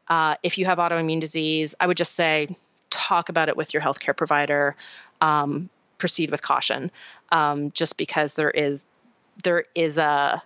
uh, 0.08 0.36
if 0.42 0.58
you 0.58 0.66
have 0.66 0.78
autoimmune 0.78 1.20
disease, 1.20 1.74
I 1.80 1.86
would 1.86 1.96
just 1.96 2.14
say 2.14 2.56
talk 2.90 3.30
about 3.30 3.48
it 3.48 3.56
with 3.56 3.72
your 3.72 3.82
healthcare 3.82 4.16
provider. 4.16 4.76
Um, 5.20 5.70
proceed 6.02 6.32
with 6.32 6.42
caution, 6.42 6.90
um, 7.30 7.70
just 7.70 7.96
because 7.96 8.34
there 8.34 8.50
is 8.50 8.84
there 9.44 9.64
is 9.76 9.98
a 9.98 10.42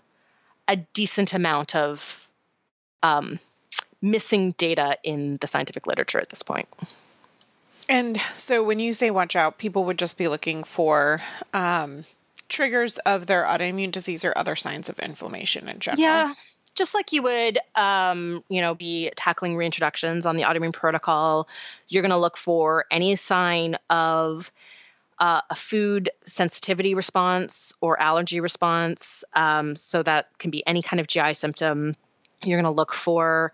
a 0.68 0.76
decent 0.76 1.32
amount 1.32 1.74
of 1.74 2.28
um, 3.02 3.38
missing 4.02 4.52
data 4.58 4.98
in 5.02 5.38
the 5.40 5.46
scientific 5.46 5.86
literature 5.86 6.20
at 6.20 6.28
this 6.28 6.42
point. 6.42 6.68
And 7.88 8.20
so, 8.34 8.62
when 8.62 8.80
you 8.80 8.92
say 8.92 9.10
watch 9.10 9.34
out, 9.34 9.56
people 9.56 9.84
would 9.84 9.98
just 9.98 10.18
be 10.18 10.28
looking 10.28 10.62
for 10.62 11.22
um, 11.54 12.04
triggers 12.50 12.98
of 12.98 13.26
their 13.26 13.44
autoimmune 13.44 13.92
disease 13.92 14.26
or 14.26 14.34
other 14.36 14.56
signs 14.56 14.90
of 14.90 14.98
inflammation 14.98 15.70
in 15.70 15.78
general. 15.78 16.02
Yeah, 16.02 16.34
just 16.74 16.94
like 16.94 17.12
you 17.12 17.22
would, 17.22 17.58
um, 17.74 18.44
you 18.50 18.60
know, 18.60 18.74
be 18.74 19.10
tackling 19.16 19.56
reintroductions 19.56 20.26
on 20.26 20.36
the 20.36 20.42
autoimmune 20.42 20.74
protocol, 20.74 21.48
you're 21.88 22.02
going 22.02 22.10
to 22.10 22.18
look 22.18 22.36
for 22.36 22.84
any 22.90 23.16
sign 23.16 23.76
of 23.88 24.52
uh, 25.18 25.40
a 25.48 25.54
food 25.54 26.10
sensitivity 26.24 26.94
response 26.94 27.72
or 27.80 28.00
allergy 28.00 28.40
response. 28.40 29.24
Um, 29.32 29.76
so 29.76 30.02
that 30.02 30.28
can 30.38 30.50
be 30.50 30.66
any 30.66 30.82
kind 30.82 31.00
of 31.00 31.06
GI 31.06 31.34
symptom. 31.34 31.96
You're 32.42 32.60
going 32.60 32.72
to 32.72 32.76
look 32.76 32.92
for 32.92 33.52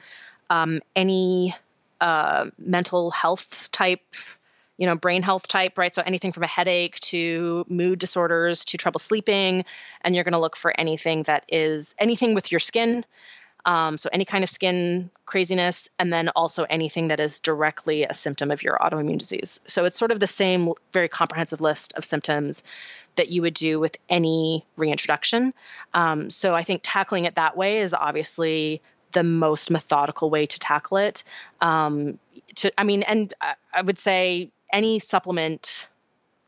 um, 0.50 0.80
any 0.96 1.54
uh, 2.00 2.46
mental 2.58 3.10
health 3.10 3.70
type 3.70 4.02
you 4.78 4.86
know, 4.86 4.96
brain 4.96 5.22
health 5.22 5.46
type, 5.46 5.78
right? 5.78 5.94
So 5.94 6.02
anything 6.04 6.32
from 6.32 6.42
a 6.42 6.48
headache 6.48 6.98
to 7.00 7.64
mood 7.68 8.00
disorders 8.00 8.64
to 8.64 8.76
trouble 8.76 8.98
sleeping. 8.98 9.64
And 10.00 10.14
you're 10.14 10.24
going 10.24 10.32
to 10.32 10.40
look 10.40 10.56
for 10.56 10.72
anything 10.76 11.22
that 11.24 11.44
is 11.48 11.94
anything 12.00 12.34
with 12.34 12.50
your 12.50 12.58
skin. 12.58 13.04
Um, 13.64 13.96
so 13.98 14.08
any 14.12 14.24
kind 14.24 14.42
of 14.44 14.50
skin 14.50 15.10
craziness, 15.24 15.88
and 15.98 16.12
then 16.12 16.28
also 16.34 16.64
anything 16.64 17.08
that 17.08 17.20
is 17.20 17.40
directly 17.40 18.04
a 18.04 18.12
symptom 18.12 18.50
of 18.50 18.62
your 18.62 18.76
autoimmune 18.78 19.18
disease. 19.18 19.60
So 19.66 19.84
it's 19.84 19.98
sort 19.98 20.10
of 20.10 20.20
the 20.20 20.26
same 20.26 20.72
very 20.92 21.08
comprehensive 21.08 21.60
list 21.60 21.94
of 21.94 22.04
symptoms 22.04 22.64
that 23.16 23.30
you 23.30 23.42
would 23.42 23.54
do 23.54 23.78
with 23.78 23.96
any 24.08 24.64
reintroduction. 24.76 25.54
Um, 25.94 26.30
so 26.30 26.54
I 26.54 26.62
think 26.62 26.80
tackling 26.82 27.26
it 27.26 27.34
that 27.36 27.56
way 27.56 27.78
is 27.78 27.94
obviously 27.94 28.80
the 29.12 29.22
most 29.22 29.70
methodical 29.70 30.30
way 30.30 30.46
to 30.46 30.58
tackle 30.58 30.96
it. 30.96 31.22
Um, 31.60 32.18
to, 32.56 32.72
I 32.78 32.84
mean, 32.84 33.02
and 33.02 33.32
I 33.72 33.82
would 33.82 33.98
say 33.98 34.50
any 34.72 34.98
supplement 34.98 35.88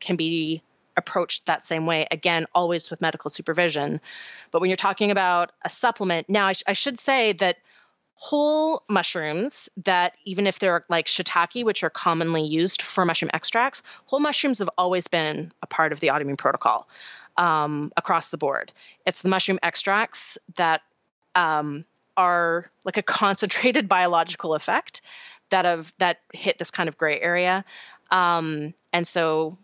can 0.00 0.16
be 0.16 0.62
approached 0.96 1.46
that 1.46 1.64
same 1.64 1.86
way 1.86 2.06
again 2.10 2.46
always 2.54 2.90
with 2.90 3.00
medical 3.00 3.30
supervision. 3.30 4.00
But 4.50 4.60
when 4.60 4.70
you're 4.70 4.76
talking 4.76 5.10
about 5.10 5.52
a 5.62 5.68
supplement 5.68 6.28
now 6.28 6.46
I, 6.46 6.52
sh- 6.52 6.64
I, 6.66 6.72
should 6.72 6.98
say 6.98 7.32
that 7.34 7.56
whole 8.14 8.82
mushrooms 8.88 9.68
that 9.78 10.14
even 10.24 10.46
if 10.46 10.58
they're 10.58 10.84
like 10.88 11.06
shiitake 11.06 11.64
which 11.64 11.82
are 11.82 11.90
commonly 11.90 12.44
used 12.44 12.80
for 12.80 13.04
mushroom 13.04 13.30
extracts 13.34 13.82
whole 14.06 14.20
mushrooms 14.20 14.60
have 14.60 14.70
always 14.78 15.08
been 15.08 15.52
a 15.62 15.66
part 15.66 15.92
of 15.92 15.98
the 15.98 16.08
autoimmune 16.08 16.38
protocol 16.38 16.88
um, 17.36 17.92
across 17.96 18.28
the 18.28 18.38
board. 18.38 18.72
It's 19.06 19.22
the 19.22 19.28
mushroom 19.28 19.58
extracts 19.62 20.38
that 20.56 20.82
um, 21.34 21.84
are 22.16 22.70
like 22.84 22.96
a 22.96 23.02
concentrated 23.02 23.88
biological 23.88 24.54
effect 24.54 25.00
that 25.50 25.64
have 25.64 25.92
that 25.98 26.20
hit 26.32 26.58
this 26.58 26.70
kind 26.70 26.88
of 26.88 26.96
gray 26.96 27.20
area. 27.20 27.64
Um, 28.10 28.74
and 28.92 29.06
so, 29.06 29.58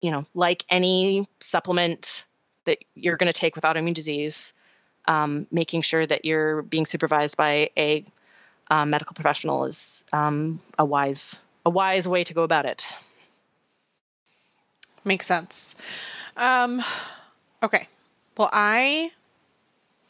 you 0.00 0.10
know, 0.10 0.26
like 0.34 0.64
any 0.68 1.28
supplement 1.40 2.24
that 2.64 2.78
you're 2.94 3.16
going 3.16 3.32
to 3.32 3.38
take 3.38 3.54
with 3.54 3.64
autoimmune 3.64 3.94
disease, 3.94 4.54
um, 5.06 5.46
making 5.50 5.82
sure 5.82 6.04
that 6.06 6.24
you're 6.24 6.62
being 6.62 6.86
supervised 6.86 7.36
by 7.36 7.70
a 7.76 8.04
uh, 8.70 8.86
medical 8.86 9.14
professional 9.14 9.64
is 9.64 10.04
um, 10.12 10.60
a 10.78 10.84
wise 10.84 11.40
a 11.66 11.70
wise 11.70 12.08
way 12.08 12.24
to 12.24 12.32
go 12.32 12.42
about 12.42 12.64
it. 12.64 12.86
Makes 15.04 15.26
sense. 15.26 15.76
Um, 16.36 16.82
okay. 17.62 17.88
Well, 18.36 18.50
I 18.52 19.12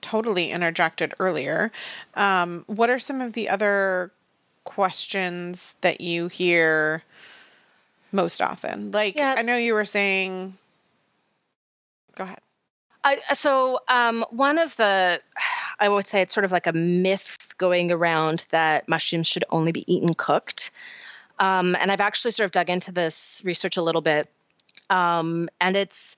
totally 0.00 0.50
interjected 0.50 1.14
earlier. 1.18 1.70
Um, 2.14 2.64
what 2.66 2.90
are 2.90 2.98
some 2.98 3.20
of 3.20 3.32
the 3.32 3.48
other 3.48 4.12
questions 4.64 5.74
that 5.80 6.00
you 6.00 6.28
hear 6.28 7.02
most 8.12 8.42
often. 8.42 8.90
Like 8.90 9.16
yeah. 9.16 9.34
I 9.36 9.42
know 9.42 9.56
you 9.56 9.74
were 9.74 9.84
saying 9.84 10.54
go 12.14 12.24
ahead. 12.24 12.40
I, 13.02 13.16
so 13.16 13.80
um, 13.88 14.24
one 14.30 14.58
of 14.58 14.76
the 14.76 15.20
I 15.78 15.88
would 15.88 16.06
say 16.06 16.20
it's 16.20 16.34
sort 16.34 16.44
of 16.44 16.52
like 16.52 16.66
a 16.66 16.72
myth 16.72 17.54
going 17.56 17.90
around 17.90 18.46
that 18.50 18.88
mushrooms 18.88 19.26
should 19.26 19.44
only 19.48 19.72
be 19.72 19.90
eaten 19.92 20.14
cooked. 20.14 20.70
Um, 21.38 21.74
and 21.74 21.90
I've 21.90 22.02
actually 22.02 22.32
sort 22.32 22.44
of 22.44 22.50
dug 22.50 22.68
into 22.68 22.92
this 22.92 23.40
research 23.44 23.78
a 23.78 23.82
little 23.82 24.02
bit. 24.02 24.28
Um, 24.90 25.48
and 25.58 25.74
it's 25.74 26.16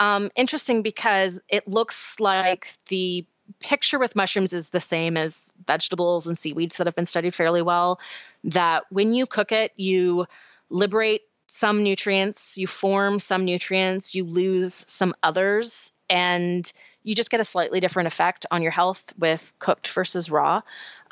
um, 0.00 0.30
interesting 0.36 0.80
because 0.80 1.42
it 1.50 1.68
looks 1.68 2.18
like 2.18 2.68
the 2.88 3.26
picture 3.60 3.98
with 3.98 4.16
mushrooms 4.16 4.52
is 4.54 4.70
the 4.70 4.80
same 4.80 5.16
as 5.16 5.52
vegetables 5.66 6.26
and 6.26 6.38
seaweeds 6.38 6.78
that 6.78 6.86
have 6.86 6.96
been 6.96 7.06
studied 7.06 7.34
fairly 7.34 7.62
well. 7.62 8.00
That 8.44 8.84
when 8.88 9.12
you 9.12 9.26
cook 9.26 9.52
it, 9.52 9.72
you 9.76 10.26
liberate 10.70 11.22
some 11.46 11.82
nutrients, 11.82 12.58
you 12.58 12.66
form 12.66 13.18
some 13.18 13.44
nutrients, 13.44 14.14
you 14.14 14.24
lose 14.24 14.84
some 14.86 15.14
others, 15.22 15.92
and 16.10 16.70
you 17.02 17.14
just 17.14 17.30
get 17.30 17.40
a 17.40 17.44
slightly 17.44 17.80
different 17.80 18.06
effect 18.06 18.44
on 18.50 18.62
your 18.62 18.70
health 18.70 19.12
with 19.18 19.54
cooked 19.58 19.88
versus 19.88 20.30
raw. 20.30 20.60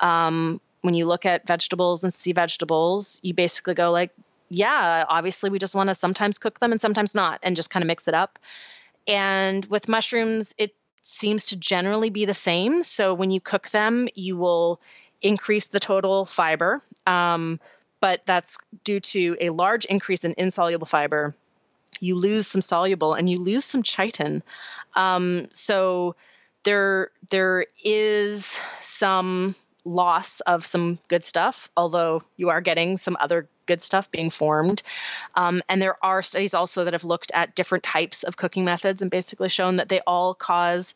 Um, 0.00 0.60
when 0.82 0.94
you 0.94 1.06
look 1.06 1.24
at 1.24 1.46
vegetables 1.46 2.04
and 2.04 2.12
sea 2.12 2.32
vegetables, 2.32 3.18
you 3.22 3.32
basically 3.32 3.74
go 3.74 3.90
like, 3.90 4.10
yeah, 4.48 5.04
obviously 5.08 5.50
we 5.50 5.58
just 5.58 5.74
want 5.74 5.88
to 5.88 5.94
sometimes 5.94 6.38
cook 6.38 6.60
them 6.60 6.70
and 6.70 6.80
sometimes 6.80 7.14
not, 7.14 7.40
and 7.42 7.56
just 7.56 7.70
kind 7.70 7.82
of 7.82 7.88
mix 7.88 8.06
it 8.06 8.14
up. 8.14 8.38
And 9.08 9.64
with 9.66 9.88
mushrooms, 9.88 10.54
it 10.58 10.74
seems 11.02 11.46
to 11.46 11.56
generally 11.56 12.10
be 12.10 12.24
the 12.24 12.34
same. 12.34 12.82
So 12.82 13.14
when 13.14 13.30
you 13.30 13.40
cook 13.40 13.68
them, 13.70 14.08
you 14.14 14.36
will 14.36 14.80
increase 15.22 15.68
the 15.68 15.80
total 15.80 16.24
fiber. 16.24 16.82
Um, 17.06 17.58
but 18.00 18.24
that's 18.26 18.58
due 18.84 19.00
to 19.00 19.36
a 19.40 19.50
large 19.50 19.84
increase 19.86 20.24
in 20.24 20.34
insoluble 20.36 20.86
fiber. 20.86 21.34
You 22.00 22.16
lose 22.16 22.46
some 22.46 22.62
soluble 22.62 23.14
and 23.14 23.30
you 23.30 23.38
lose 23.38 23.64
some 23.64 23.82
chitin. 23.82 24.42
Um, 24.94 25.48
so 25.52 26.14
there, 26.64 27.10
there 27.30 27.66
is 27.84 28.60
some 28.80 29.54
loss 29.84 30.40
of 30.40 30.66
some 30.66 30.98
good 31.08 31.24
stuff, 31.24 31.70
although 31.76 32.22
you 32.36 32.50
are 32.50 32.60
getting 32.60 32.96
some 32.96 33.16
other 33.20 33.48
good 33.66 33.80
stuff 33.80 34.10
being 34.10 34.30
formed. 34.30 34.82
Um, 35.34 35.62
and 35.68 35.80
there 35.80 35.96
are 36.04 36.22
studies 36.22 36.54
also 36.54 36.84
that 36.84 36.92
have 36.92 37.04
looked 37.04 37.30
at 37.32 37.54
different 37.54 37.84
types 37.84 38.22
of 38.24 38.36
cooking 38.36 38.64
methods 38.64 39.02
and 39.02 39.10
basically 39.10 39.48
shown 39.48 39.76
that 39.76 39.88
they 39.88 40.00
all 40.06 40.34
cause 40.34 40.94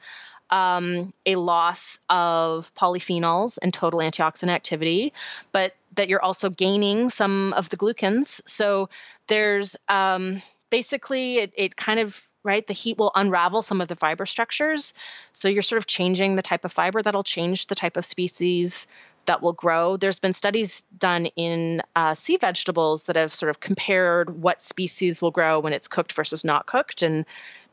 um, 0.51 1.13
a 1.27 1.37
loss 1.37 1.99
of 2.09 2.73
polyphenols 2.75 3.59
and 3.63 3.73
total 3.73 4.01
antioxidant 4.01 4.51
activity, 4.51 5.13
but 5.53 5.75
that 5.95 6.09
you're 6.09 6.23
also 6.23 6.51
gaining 6.51 7.11
some 7.11 7.53
of 7.55 7.69
the 7.71 7.77
glucans. 7.77 8.41
So 8.47 8.89
there's 9.27 9.77
um, 9.89 10.43
basically 10.71 11.39
it, 11.39 11.53
it 11.57 11.77
kind 11.77 12.01
of 12.01 12.27
right 12.43 12.67
the 12.67 12.73
heat 12.73 12.99
will 12.99 13.13
unravel 13.15 13.63
some 13.63 13.81
of 13.81 13.89
the 13.89 13.97
fiber 13.97 14.25
structures 14.25 14.95
so 15.33 15.49
you're 15.49 15.63
sort 15.63 15.77
of 15.77 15.87
changing 15.87 16.37
the 16.37 16.43
type 16.43 16.65
of 16.65 16.73
fiber 16.73 17.03
that'll 17.03 17.23
change 17.23 17.67
the 17.67 17.75
type 17.75 17.99
of 17.99 18.05
species 18.05 18.87
that 19.27 19.43
will 19.43 19.53
grow 19.53 19.97
there's 19.97 20.21
been 20.21 20.33
studies 20.33 20.85
done 20.99 21.27
in 21.37 21.83
uh, 21.97 22.15
sea 22.15 22.37
vegetables 22.37 23.07
that 23.07 23.17
have 23.17 23.35
sort 23.35 23.51
of 23.51 23.61
compared 23.61 24.31
what 24.31 24.61
species 24.61 25.23
will 25.23 25.31
grow 25.31 25.61
when 25.61 25.73
it's 25.73 25.89
cooked 25.89 26.13
versus 26.13 26.45
not 26.45 26.67
cooked 26.67 27.03
and 27.03 27.25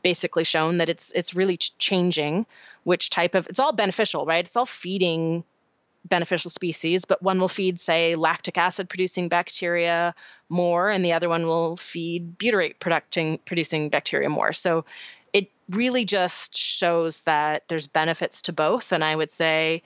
basically 0.02 0.44
shown 0.44 0.76
that 0.76 0.88
it's 0.88 1.10
it's 1.12 1.34
really 1.34 1.56
ch- 1.56 1.76
changing 1.78 2.46
which 2.84 3.10
type 3.10 3.34
of 3.34 3.46
it's 3.48 3.60
all 3.60 3.72
beneficial 3.72 4.26
right 4.26 4.44
it's 4.46 4.56
all 4.56 4.66
feeding 4.66 5.42
beneficial 6.08 6.50
species, 6.50 7.04
but 7.04 7.22
one 7.22 7.38
will 7.38 7.48
feed, 7.48 7.80
say, 7.80 8.14
lactic 8.14 8.58
acid 8.58 8.88
producing 8.88 9.28
bacteria 9.28 10.14
more, 10.48 10.88
and 10.90 11.04
the 11.04 11.12
other 11.12 11.28
one 11.28 11.46
will 11.46 11.76
feed 11.76 12.38
butyrate 12.38 12.78
producing, 12.78 13.38
producing 13.38 13.88
bacteria 13.88 14.28
more. 14.28 14.52
So 14.52 14.84
it 15.32 15.50
really 15.70 16.04
just 16.04 16.56
shows 16.56 17.22
that 17.22 17.68
there's 17.68 17.86
benefits 17.86 18.42
to 18.42 18.52
both. 18.52 18.92
And 18.92 19.04
I 19.04 19.14
would 19.14 19.30
say 19.30 19.82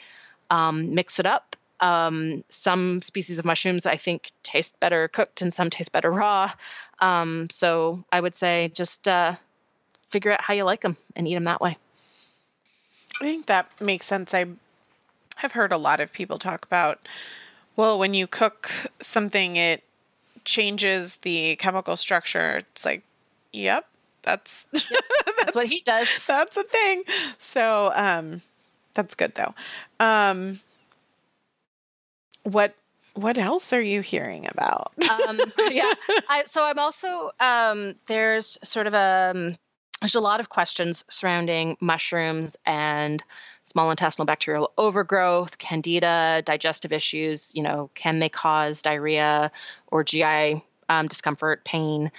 um, 0.53 0.95
mix 0.95 1.19
it 1.19 1.27
up. 1.27 1.57
Um, 1.81 2.45
some 2.49 3.03
species 3.03 3.39
of 3.39 3.45
mushrooms 3.45 3.87
I 3.87 3.97
think 3.97 4.31
taste 4.45 4.79
better 4.79 5.09
cooked 5.09 5.43
and 5.43 5.53
some 5.53 5.71
taste 5.71 5.91
better 5.91 6.11
raw. 6.13 6.53
Um, 7.01 7.49
so 7.51 8.05
I 8.13 8.21
would 8.21 8.37
say 8.37 8.71
just 8.73 9.09
uh, 9.09 9.35
figure 10.07 10.31
out 10.31 10.43
how 10.43 10.55
you 10.55 10.65
like 10.65 10.83
them 10.83 10.97
and 11.17 11.27
eat 11.27 11.35
them 11.35 11.45
that 11.45 11.61
way. 11.61 11.77
I 13.21 13.25
think 13.25 13.47
that 13.47 13.69
makes 13.81 14.07
sense. 14.07 14.33
I 14.35 14.47
have 15.37 15.53
heard 15.53 15.73
a 15.73 15.79
lot 15.79 16.01
of 16.01 16.13
people 16.13 16.39
talk 16.39 16.65
about, 16.65 17.01
well, 17.75 17.99
when 17.99 18.15
you 18.15 18.27
cook 18.27 18.71
something, 19.01 19.57
it 19.57 19.83
changes 20.45 21.17
the 21.17 21.57
chemical 21.57 21.97
structure. 21.97 22.59
It's 22.59 22.85
like, 22.85 23.03
yep, 23.53 23.89
that's 24.23 24.69
yep, 24.73 24.85
that's, 24.91 25.39
that's, 25.39 25.57
what 25.57 25.67
he 25.67 25.81
does. 25.85 26.27
That's 26.27 26.57
a 26.57 26.63
thing. 26.63 27.03
So, 27.39 27.91
um, 27.95 28.43
that's 28.95 29.15
good 29.15 29.35
though. 29.35 29.55
Um, 30.01 30.61
what 32.45 32.75
what 33.15 33.37
else 33.37 33.73
are 33.73 33.83
you 33.83 34.01
hearing 34.01 34.49
about? 34.51 34.93
um, 35.29 35.39
yeah, 35.71 35.93
I, 36.29 36.45
so 36.47 36.65
I'm 36.65 36.79
also 36.79 37.31
um, 37.41 37.95
there's 38.07 38.59
sort 38.63 38.87
of 38.87 38.95
a 38.95 39.33
um, 39.35 39.57
there's 40.01 40.15
a 40.17 40.21
lot 40.21 40.41
of 40.41 40.49
questions 40.49 41.05
surrounding 41.09 41.77
mushrooms 41.81 42.57
and 42.67 43.23
small 43.63 43.91
intestinal 43.91 44.27
bacterial 44.27 44.73
overgrowth, 44.77 45.59
candida, 45.59 46.43
digestive 46.45 46.93
issues. 46.93 47.55
You 47.55 47.63
know, 47.63 47.91
can 47.95 48.19
they 48.19 48.29
cause 48.29 48.83
diarrhea 48.83 49.53
or 49.87 50.03
GI 50.03 50.65
um, 50.89 51.07
discomfort, 51.07 51.65
pain? 51.65 52.11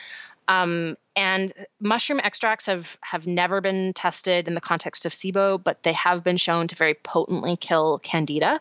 Um, 0.48 0.98
and 1.16 1.52
mushroom 1.80 2.20
extracts 2.20 2.66
have 2.66 2.98
have 3.02 3.28
never 3.28 3.62
been 3.62 3.94
tested 3.94 4.48
in 4.48 4.56
the 4.56 4.62
context 4.62 5.06
of 5.06 5.12
SIBO, 5.12 5.64
but 5.64 5.84
they 5.84 5.94
have 5.94 6.24
been 6.24 6.38
shown 6.38 6.68
to 6.68 6.76
very 6.76 6.96
potently 6.96 7.56
kill 7.56 8.00
candida. 8.00 8.60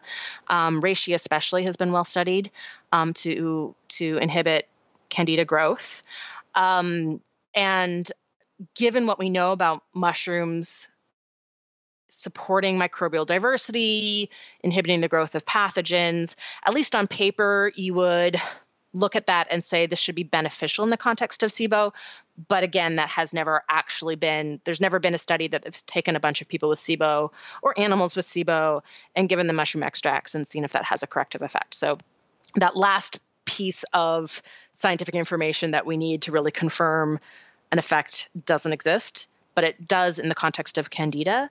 Um, 0.48 0.82
reishi 0.82 1.14
especially 1.14 1.64
has 1.64 1.76
been 1.76 1.92
well 1.92 2.04
studied 2.04 2.50
um, 2.92 3.14
to 3.14 3.74
to 3.88 4.18
inhibit 4.18 4.68
candida 5.08 5.44
growth. 5.44 6.02
Um, 6.54 7.20
and 7.54 8.06
given 8.74 9.06
what 9.06 9.18
we 9.18 9.30
know 9.30 9.52
about 9.52 9.82
mushrooms 9.94 10.88
supporting 12.12 12.78
microbial 12.78 13.26
diversity, 13.26 14.30
inhibiting 14.62 15.00
the 15.00 15.08
growth 15.08 15.34
of 15.34 15.44
pathogens. 15.44 16.36
At 16.64 16.74
least 16.74 16.94
on 16.94 17.06
paper, 17.06 17.72
you 17.74 17.94
would 17.94 18.36
look 18.92 19.16
at 19.16 19.26
that 19.26 19.48
and 19.50 19.64
say 19.64 19.86
this 19.86 19.98
should 19.98 20.14
be 20.14 20.22
beneficial 20.22 20.84
in 20.84 20.90
the 20.90 20.96
context 20.96 21.42
of 21.42 21.50
SIBO. 21.50 21.92
But 22.48 22.62
again, 22.62 22.96
that 22.96 23.08
has 23.08 23.32
never 23.32 23.62
actually 23.68 24.16
been, 24.16 24.60
there's 24.64 24.80
never 24.80 24.98
been 24.98 25.14
a 25.14 25.18
study 25.18 25.48
that 25.48 25.64
has 25.64 25.82
taken 25.82 26.16
a 26.16 26.20
bunch 26.20 26.40
of 26.40 26.48
people 26.48 26.68
with 26.68 26.78
SIBO 26.78 27.30
or 27.62 27.78
animals 27.78 28.16
with 28.16 28.26
SIBO 28.26 28.82
and 29.14 29.28
given 29.28 29.46
them 29.46 29.56
mushroom 29.56 29.82
extracts 29.82 30.34
and 30.34 30.46
seen 30.46 30.64
if 30.64 30.72
that 30.72 30.84
has 30.84 31.02
a 31.02 31.06
corrective 31.06 31.42
effect. 31.42 31.74
So 31.74 31.98
that 32.56 32.76
last 32.76 33.20
piece 33.44 33.84
of 33.92 34.42
scientific 34.72 35.14
information 35.14 35.72
that 35.72 35.86
we 35.86 35.96
need 35.96 36.22
to 36.22 36.32
really 36.32 36.52
confirm 36.52 37.18
an 37.70 37.78
effect 37.78 38.28
doesn't 38.44 38.72
exist, 38.72 39.28
but 39.54 39.64
it 39.64 39.88
does 39.88 40.18
in 40.18 40.28
the 40.28 40.34
context 40.34 40.78
of 40.78 40.90
candida. 40.90 41.50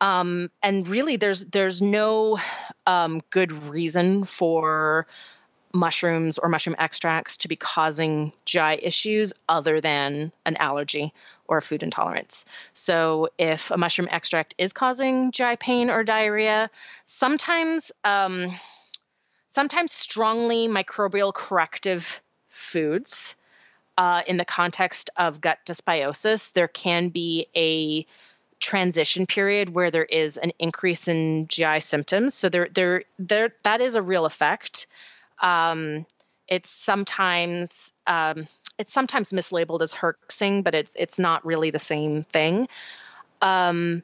Um, 0.00 0.50
and 0.62 0.86
really, 0.86 1.16
there's 1.16 1.46
there's 1.46 1.80
no 1.80 2.38
um, 2.86 3.22
good 3.30 3.52
reason 3.52 4.24
for 4.24 5.06
mushrooms 5.76 6.38
or 6.38 6.48
mushroom 6.48 6.76
extracts 6.78 7.38
to 7.38 7.48
be 7.48 7.56
causing 7.56 8.32
GI 8.44 8.80
issues 8.82 9.34
other 9.48 9.80
than 9.80 10.32
an 10.44 10.56
allergy 10.56 11.12
or 11.46 11.58
a 11.58 11.62
food 11.62 11.82
intolerance. 11.82 12.44
So, 12.72 13.28
if 13.38 13.70
a 13.70 13.76
mushroom 13.76 14.08
extract 14.10 14.54
is 14.58 14.72
causing 14.72 15.30
GI 15.30 15.56
pain 15.56 15.90
or 15.90 16.02
diarrhea, 16.02 16.70
sometimes 17.04 17.92
um, 18.04 18.52
sometimes 19.46 19.92
strongly 19.92 20.68
microbial 20.68 21.32
corrective 21.32 22.20
foods 22.48 23.36
uh, 23.98 24.22
in 24.26 24.36
the 24.36 24.44
context 24.44 25.10
of 25.16 25.40
gut 25.40 25.58
dysbiosis, 25.66 26.52
there 26.52 26.68
can 26.68 27.08
be 27.08 27.46
a 27.56 28.06
transition 28.58 29.26
period 29.26 29.70
where 29.70 29.90
there 29.90 30.04
is 30.04 30.36
an 30.36 30.52
increase 30.58 31.08
in 31.08 31.46
GI 31.48 31.80
symptoms. 31.80 32.34
So 32.34 32.48
there, 32.48 32.68
there, 32.72 33.04
there, 33.18 33.52
that 33.64 33.80
is 33.80 33.94
a 33.94 34.02
real 34.02 34.26
effect. 34.26 34.86
Um, 35.40 36.06
it's 36.48 36.70
sometimes 36.70 37.92
um, 38.06 38.46
it's 38.78 38.92
sometimes 38.92 39.32
mislabeled 39.32 39.82
as 39.82 39.94
herxing, 39.94 40.62
but 40.62 40.74
it's 40.74 40.94
it's 40.98 41.18
not 41.18 41.44
really 41.44 41.70
the 41.70 41.78
same 41.78 42.24
thing. 42.24 42.68
Um, 43.42 44.02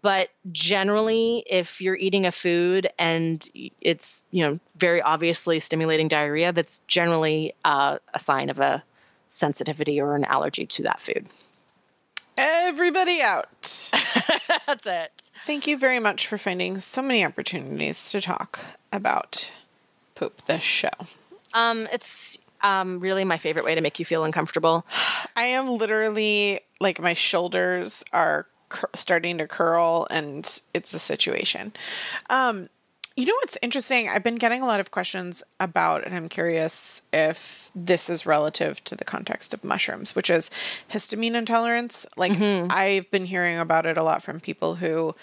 but 0.00 0.30
generally, 0.50 1.44
if 1.46 1.80
you're 1.80 1.96
eating 1.96 2.24
a 2.24 2.32
food 2.32 2.86
and 2.98 3.46
it's 3.80 4.22
you 4.30 4.44
know 4.44 4.58
very 4.76 5.02
obviously 5.02 5.60
stimulating 5.60 6.08
diarrhea, 6.08 6.52
that's 6.52 6.80
generally 6.86 7.54
uh, 7.64 7.98
a 8.14 8.18
sign 8.18 8.48
of 8.50 8.58
a 8.58 8.82
sensitivity 9.28 10.00
or 10.00 10.14
an 10.14 10.24
allergy 10.24 10.66
to 10.66 10.82
that 10.84 11.00
food. 11.00 11.26
Everybody 12.36 13.20
out. 13.20 13.90
That's 14.66 14.86
it. 14.86 15.30
Thank 15.44 15.66
you 15.66 15.76
very 15.76 15.98
much 15.98 16.26
for 16.26 16.38
finding 16.38 16.78
so 16.80 17.02
many 17.02 17.24
opportunities 17.24 18.10
to 18.10 18.20
talk 18.20 18.60
about 18.90 19.52
poop 20.22 20.42
this 20.42 20.62
show. 20.62 20.88
Um, 21.52 21.88
it's 21.92 22.38
um, 22.62 23.00
really 23.00 23.24
my 23.24 23.38
favorite 23.38 23.64
way 23.64 23.74
to 23.74 23.80
make 23.80 23.98
you 23.98 24.04
feel 24.04 24.24
uncomfortable. 24.24 24.86
I 25.36 25.46
am 25.46 25.68
literally 25.68 26.60
like 26.80 27.00
my 27.00 27.14
shoulders 27.14 28.04
are 28.12 28.46
cur- 28.68 28.90
starting 28.94 29.38
to 29.38 29.48
curl, 29.48 30.06
and 30.10 30.60
it's 30.74 30.94
a 30.94 30.98
situation. 30.98 31.72
Um, 32.30 32.68
you 33.16 33.26
know 33.26 33.34
what's 33.34 33.58
interesting? 33.60 34.08
I've 34.08 34.24
been 34.24 34.36
getting 34.36 34.62
a 34.62 34.66
lot 34.66 34.80
of 34.80 34.90
questions 34.90 35.42
about, 35.60 36.04
and 36.04 36.14
I'm 36.14 36.28
curious 36.28 37.02
if 37.12 37.70
this 37.74 38.08
is 38.08 38.24
relative 38.24 38.82
to 38.84 38.94
the 38.94 39.04
context 39.04 39.52
of 39.52 39.62
mushrooms, 39.64 40.14
which 40.16 40.30
is 40.30 40.50
histamine 40.90 41.34
intolerance. 41.34 42.06
Like, 42.16 42.32
mm-hmm. 42.32 42.68
I've 42.70 43.10
been 43.10 43.26
hearing 43.26 43.58
about 43.58 43.84
it 43.84 43.98
a 43.98 44.02
lot 44.02 44.22
from 44.22 44.40
people 44.40 44.76
who 44.76 45.14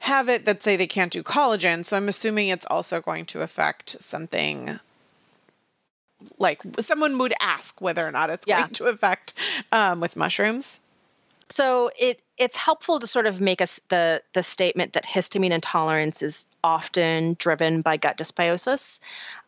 have 0.00 0.28
it 0.28 0.44
that 0.44 0.62
say 0.62 0.76
they 0.76 0.86
can't 0.86 1.12
do 1.12 1.22
collagen. 1.22 1.84
So 1.84 1.96
I'm 1.96 2.08
assuming 2.08 2.48
it's 2.48 2.66
also 2.66 3.00
going 3.00 3.24
to 3.26 3.42
affect 3.42 4.02
something 4.02 4.78
like 6.38 6.62
someone 6.80 7.18
would 7.18 7.34
ask 7.40 7.80
whether 7.80 8.06
or 8.06 8.10
not 8.10 8.30
it's 8.30 8.44
yeah. 8.46 8.62
going 8.62 8.72
to 8.74 8.86
affect 8.86 9.34
um, 9.72 10.00
with 10.00 10.16
mushrooms. 10.16 10.80
So 11.48 11.90
it 11.98 12.20
it's 12.38 12.56
helpful 12.56 12.98
to 12.98 13.06
sort 13.06 13.26
of 13.26 13.40
make 13.40 13.60
us 13.60 13.80
the 13.88 14.22
the 14.32 14.42
statement 14.42 14.94
that 14.94 15.04
histamine 15.04 15.52
intolerance 15.52 16.22
is 16.22 16.46
often 16.64 17.36
driven 17.38 17.82
by 17.82 17.96
gut 17.96 18.18
dysbiosis. 18.18 19.00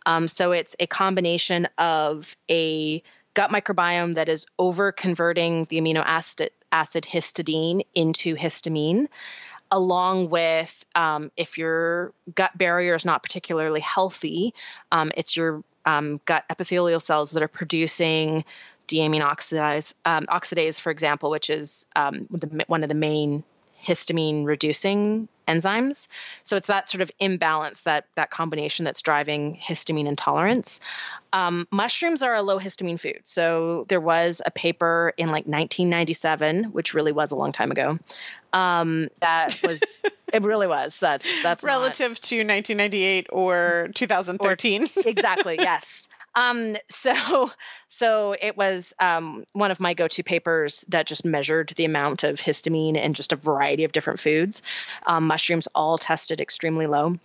Um, 0.07 0.29
so 0.29 0.53
it's 0.53 0.77
a 0.79 0.87
combination 0.87 1.69
of 1.77 2.37
a 2.49 3.03
gut 3.35 3.51
microbiome 3.51 4.15
that 4.15 4.29
is 4.29 4.47
over 4.59 4.93
converting 4.93 5.65
the 5.65 5.81
amino 5.81 6.03
acid 6.05 6.51
acid 6.71 7.05
histidine 7.05 7.83
into 7.95 8.37
histamine 8.37 9.09
along 9.71 10.31
with 10.31 10.85
um, 10.95 11.31
if 11.37 11.59
your 11.59 12.13
gut 12.35 12.57
barrier 12.57 12.95
is 12.95 13.05
not 13.05 13.23
particularly 13.23 13.81
healthy, 13.81 14.55
um, 14.93 15.11
it's 15.17 15.37
your 15.37 15.63
um, 15.85 16.21
gut 16.25 16.45
epithelial 16.51 17.01
cells 17.01 17.33
that 17.33 17.43
are 17.43 17.49
producing 17.49 18.45
diamine 18.89 19.23
oxidase, 19.23 19.95
um, 20.05 20.27
oxidase, 20.27 20.81
for 20.81 20.91
example, 20.91 21.31
which 21.31 21.51
is 21.51 21.87
um, 21.95 22.27
the, 22.31 22.65
one 22.67 22.83
of 22.83 22.89
the 22.89 22.95
main 22.95 23.45
histamine 23.85 24.45
reducing 24.45 25.29
enzymes. 25.47 26.09
So 26.43 26.57
it's 26.57 26.67
that 26.67 26.91
sort 26.91 27.01
of 27.01 27.11
imbalance, 27.21 27.83
that 27.83 28.05
that 28.17 28.31
combination 28.31 28.85
that's 28.85 29.01
driving 29.01 29.57
histamine 29.57 30.07
intolerance. 30.07 30.79
Um, 31.33 31.67
mushrooms 31.71 32.23
are 32.23 32.35
a 32.35 32.43
low 32.43 32.59
histamine 32.59 33.01
food. 33.01 33.21
So 33.25 33.87
there 33.89 34.01
was 34.01 34.43
a 34.45 34.51
paper 34.51 35.15
in 35.17 35.29
like 35.29 35.47
1997, 35.47 36.65
which 36.65 36.93
really 36.95 37.13
was 37.13 37.33
a 37.33 37.37
long 37.37 37.53
time 37.53 37.71
ago, 37.71 37.99
um, 38.53 39.09
that 39.21 39.59
was 39.63 39.83
it 40.33 40.43
really 40.43 40.67
was. 40.67 41.01
That's 41.01 41.43
that's 41.43 41.65
not- 41.65 41.71
Relative 41.73 42.21
to 42.21 42.37
1998 42.39 43.27
or 43.31 43.89
2013. 43.95 44.87
exactly 45.07 45.57
yes 45.59 46.09
um 46.39 46.77
so 46.89 47.51
so 47.89 48.35
it 48.41 48.57
was 48.57 48.95
um 49.01 49.45
one 49.53 49.71
of 49.71 49.81
my 49.81 49.95
go-to 49.95 50.23
papers 50.23 50.85
that 50.89 51.07
just 51.07 51.25
measured 51.25 51.69
the 51.71 51.85
amount 51.85 52.25
of 52.25 52.41
histamine 52.41 52.97
in 52.97 53.13
just 53.13 53.33
a 53.33 53.37
variety 53.37 53.85
of 53.85 53.93
different 53.93 54.21
foods 54.21 54.63
um, 55.07 55.27
mushrooms 55.27 55.69
all 55.75 55.99
tested 55.99 56.41
extremely 56.41 56.87
low 56.87 57.17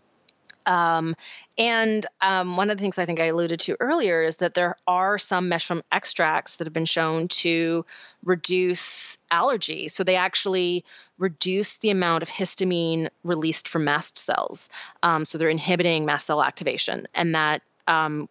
um, 0.66 1.16
and 1.58 2.06
um, 2.22 2.58
one 2.58 2.70
of 2.70 2.78
the 2.78 2.82
things 2.82 2.98
I 2.98 3.06
think 3.06 3.20
I 3.20 3.26
alluded 3.26 3.60
to 3.62 3.78
earlier 3.80 4.24
is 4.24 4.38
that 4.38 4.54
there 4.54 4.76
are 4.88 5.18
some 5.18 5.50
mushroom 5.50 5.84
extracts 5.92 6.56
that 6.56 6.68
have 6.68 6.74
been 6.74 6.86
shown 6.86 7.28
to 7.28 7.86
reduce 8.24 9.18
allergy. 9.30 9.88
So 9.88 10.04
they 10.04 10.16
actually 10.16 10.86
reduce 11.18 11.78
the 11.78 11.90
amount 11.90 12.24
of 12.24 12.30
histamine 12.30 13.10
released 13.24 13.68
from 13.68 13.84
mast 13.84 14.18
cells. 14.18 14.70
Um, 15.04 15.26
so 15.26 15.38
they're 15.38 15.50
inhibiting 15.50 16.06
mast 16.06 16.28
cell 16.28 16.42
activation. 16.42 17.08
And 17.14 17.36
that 17.36 17.62
um, 17.88 18.30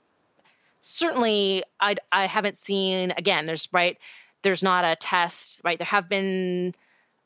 certainly 0.83 1.63
I, 1.81 1.97
I 2.11 2.27
haven't 2.27 2.59
seen, 2.59 3.13
again, 3.17 3.47
there's 3.47 3.69
right, 3.73 3.97
there's 4.43 4.63
not 4.63 4.85
a 4.85 4.97
test, 4.97 5.63
right? 5.65 5.79
There 5.79 5.87
have 5.87 6.09
been 6.09 6.75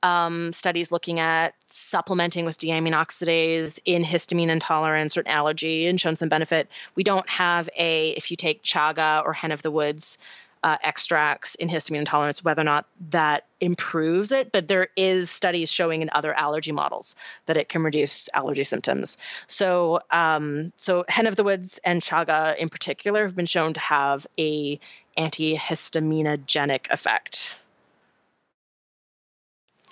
um, 0.03 0.53
studies 0.53 0.93
looking 0.93 1.19
at 1.19 1.55
supplementing 1.65 2.45
with 2.45 2.59
diamine 2.59 2.93
oxidase 2.93 3.81
in 3.85 4.05
histamine 4.05 4.51
intolerance 4.51 5.17
or 5.17 5.25
allergy 5.27 5.87
and 5.87 6.01
shown 6.01 6.17
some 6.17 6.29
benefit. 6.29 6.69
We 6.95 7.03
don't 7.03 7.29
have 7.29 7.69
a, 7.77 8.11
if 8.11 8.31
you 8.31 8.37
take 8.37 8.63
chaga 8.63 9.25
or 9.25 9.33
hen 9.33 9.53
of 9.53 9.63
the 9.63 9.71
woods 9.71 10.19
uh, 10.63 10.77
extracts 10.83 11.55
in 11.55 11.69
histamine 11.69 11.99
intolerance, 11.99 12.43
whether 12.43 12.63
or 12.63 12.65
not 12.65 12.87
that 13.11 13.45
improves 13.61 14.33
it, 14.33 14.53
but 14.53 14.69
there 14.69 14.89
is 14.97 15.31
studies 15.31 15.71
showing 15.71 16.03
in 16.03 16.11
other 16.13 16.33
allergy 16.35 16.73
models 16.73 17.17
that 17.47 17.57
it 17.57 17.69
can 17.69 17.83
reduce 17.83 18.29
allergy 18.35 18.65
symptoms. 18.65 19.19
So, 19.47 20.01
um, 20.11 20.73
so 20.77 21.05
hen 21.09 21.27
of 21.27 21.37
the 21.37 21.45
woods 21.45 21.81
and 21.85 22.03
chaga 22.03 22.57
in 22.57 22.69
particular 22.69 23.23
have 23.23 23.37
been 23.37 23.47
shown 23.47 23.75
to 23.75 23.81
have 23.81 24.27
a 24.39 24.81
antihistaminogenic 25.17 26.91
effect. 26.91 27.59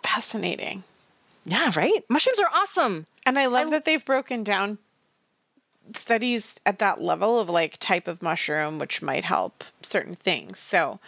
Fascinating. 0.02 0.82
Yeah, 1.46 1.70
right? 1.76 2.04
Mushrooms 2.08 2.40
are 2.40 2.50
awesome. 2.52 3.06
And 3.26 3.38
I 3.38 3.46
love 3.46 3.70
that 3.70 3.84
they've 3.84 4.04
broken 4.04 4.44
down 4.44 4.78
studies 5.92 6.60
at 6.64 6.78
that 6.78 7.00
level 7.00 7.38
of 7.38 7.48
like 7.48 7.78
type 7.78 8.08
of 8.08 8.22
mushroom, 8.22 8.78
which 8.78 9.02
might 9.02 9.24
help 9.24 9.64
certain 9.82 10.14
things. 10.14 10.58
So 10.58 11.00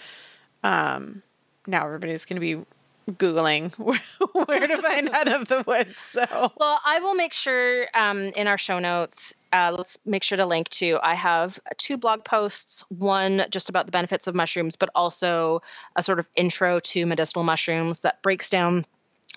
um, 0.63 1.23
now 1.67 1.85
everybody's 1.87 2.25
going 2.25 2.41
to 2.41 2.41
be 2.41 2.65
Googling 3.11 3.73
where 4.33 4.67
to 4.67 4.77
find 4.79 5.11
out 5.11 5.29
of 5.29 5.47
the 5.47 5.63
woods. 5.65 5.97
So, 5.99 6.25
well, 6.59 6.81
I 6.85 6.99
will 7.01 7.15
make 7.15 7.33
sure 7.33 7.87
um, 7.95 8.19
in 8.19 8.49
our 8.49 8.59
show 8.59 8.81
notes, 8.81 9.33
uh, 9.53 9.75
let's 9.77 9.99
make 10.05 10.25
sure 10.25 10.39
to 10.39 10.47
link 10.47 10.69
to. 10.71 10.99
I 11.01 11.15
have 11.15 11.59
two 11.77 11.99
blog 11.99 12.25
posts 12.25 12.85
one 12.89 13.45
just 13.51 13.69
about 13.69 13.87
the 13.87 13.93
benefits 13.93 14.27
of 14.27 14.35
mushrooms, 14.35 14.75
but 14.75 14.91
also 14.95 15.63
a 15.95 16.03
sort 16.03 16.19
of 16.19 16.29
intro 16.35 16.81
to 16.81 17.07
medicinal 17.07 17.45
mushrooms 17.45 18.01
that 18.01 18.23
breaks 18.23 18.51
down 18.51 18.85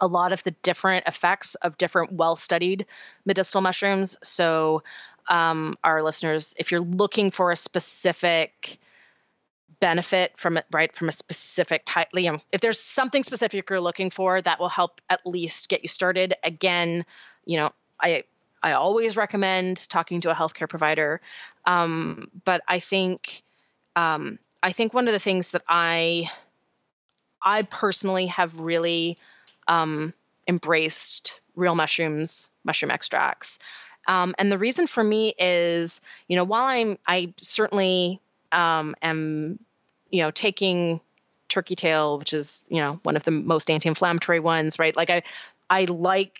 a 0.02 0.08
lot 0.08 0.34
of 0.34 0.44
the 0.44 0.52
different 0.64 1.08
effects 1.08 1.56
of 1.56 1.78
different 1.78 2.14
well 2.14 2.36
studied 2.36 2.86
medicinal 3.26 3.62
mushrooms. 3.62 4.18
So, 4.24 4.82
um, 5.28 5.78
our 5.84 6.02
listeners, 6.02 6.56
if 6.60 6.72
you're 6.72 6.82
looking 6.82 7.32
for 7.32 7.52
a 7.52 7.56
specific 7.56 8.78
benefit 9.80 10.38
from 10.38 10.58
it, 10.58 10.66
right, 10.72 10.96
from 10.96 11.10
a 11.10 11.12
specific 11.12 11.84
type, 11.86 12.08
you 12.14 12.32
know, 12.32 12.42
if 12.52 12.62
there's 12.62 12.80
something 12.80 13.24
specific 13.24 13.70
you're 13.70 13.80
looking 13.80 14.10
for, 14.10 14.42
that 14.42 14.60
will 14.60 14.70
help 14.70 15.02
at 15.10 15.26
least 15.26 15.70
get 15.70 15.82
you 15.82 15.88
started. 15.88 16.34
Again, 16.44 17.06
you 17.46 17.58
know, 17.58 17.72
I 18.00 18.24
I 18.62 18.74
always 18.74 19.16
recommend 19.16 19.90
talking 19.90 20.22
to 20.22 20.32
a 20.32 20.34
healthcare 20.34 20.68
provider, 20.68 21.22
um, 21.66 22.30
but 22.44 22.62
I 22.68 22.80
think 22.80 23.42
um, 23.96 24.40
I 24.62 24.72
think 24.72 24.94
one 24.94 25.08
of 25.08 25.14
the 25.14 25.20
things 25.20 25.52
that 25.52 25.64
I 25.68 26.30
I 27.42 27.62
personally 27.64 28.28
have 28.28 28.60
really 28.60 29.18
um, 29.68 30.14
embraced 30.48 31.42
real 31.56 31.76
mushrooms, 31.76 32.50
mushroom 32.64 32.92
extracts. 32.92 33.60
Um, 34.08 34.34
and 34.40 34.52
the 34.52 34.58
reason 34.58 34.88
for 34.88 35.04
me 35.04 35.34
is, 35.38 36.02
you 36.28 36.36
know, 36.36 36.44
while 36.44 36.66
I'm, 36.66 36.98
I 37.08 37.34
certainly 37.38 38.20
um, 38.52 38.96
am, 39.02 39.60
you 40.10 40.24
know, 40.24 40.32
taking 40.32 41.00
turkey 41.48 41.76
tail, 41.76 42.18
which 42.18 42.34
is, 42.34 42.66
you 42.70 42.78
know, 42.78 43.00
one 43.04 43.16
of 43.16 43.24
the 43.24 43.32
most 43.32 43.70
anti-inflammatory 43.70 44.40
ones, 44.40 44.80
right? 44.80 44.96
Like 44.96 45.10
I, 45.10 45.24
I 45.70 45.86
like, 45.86 46.40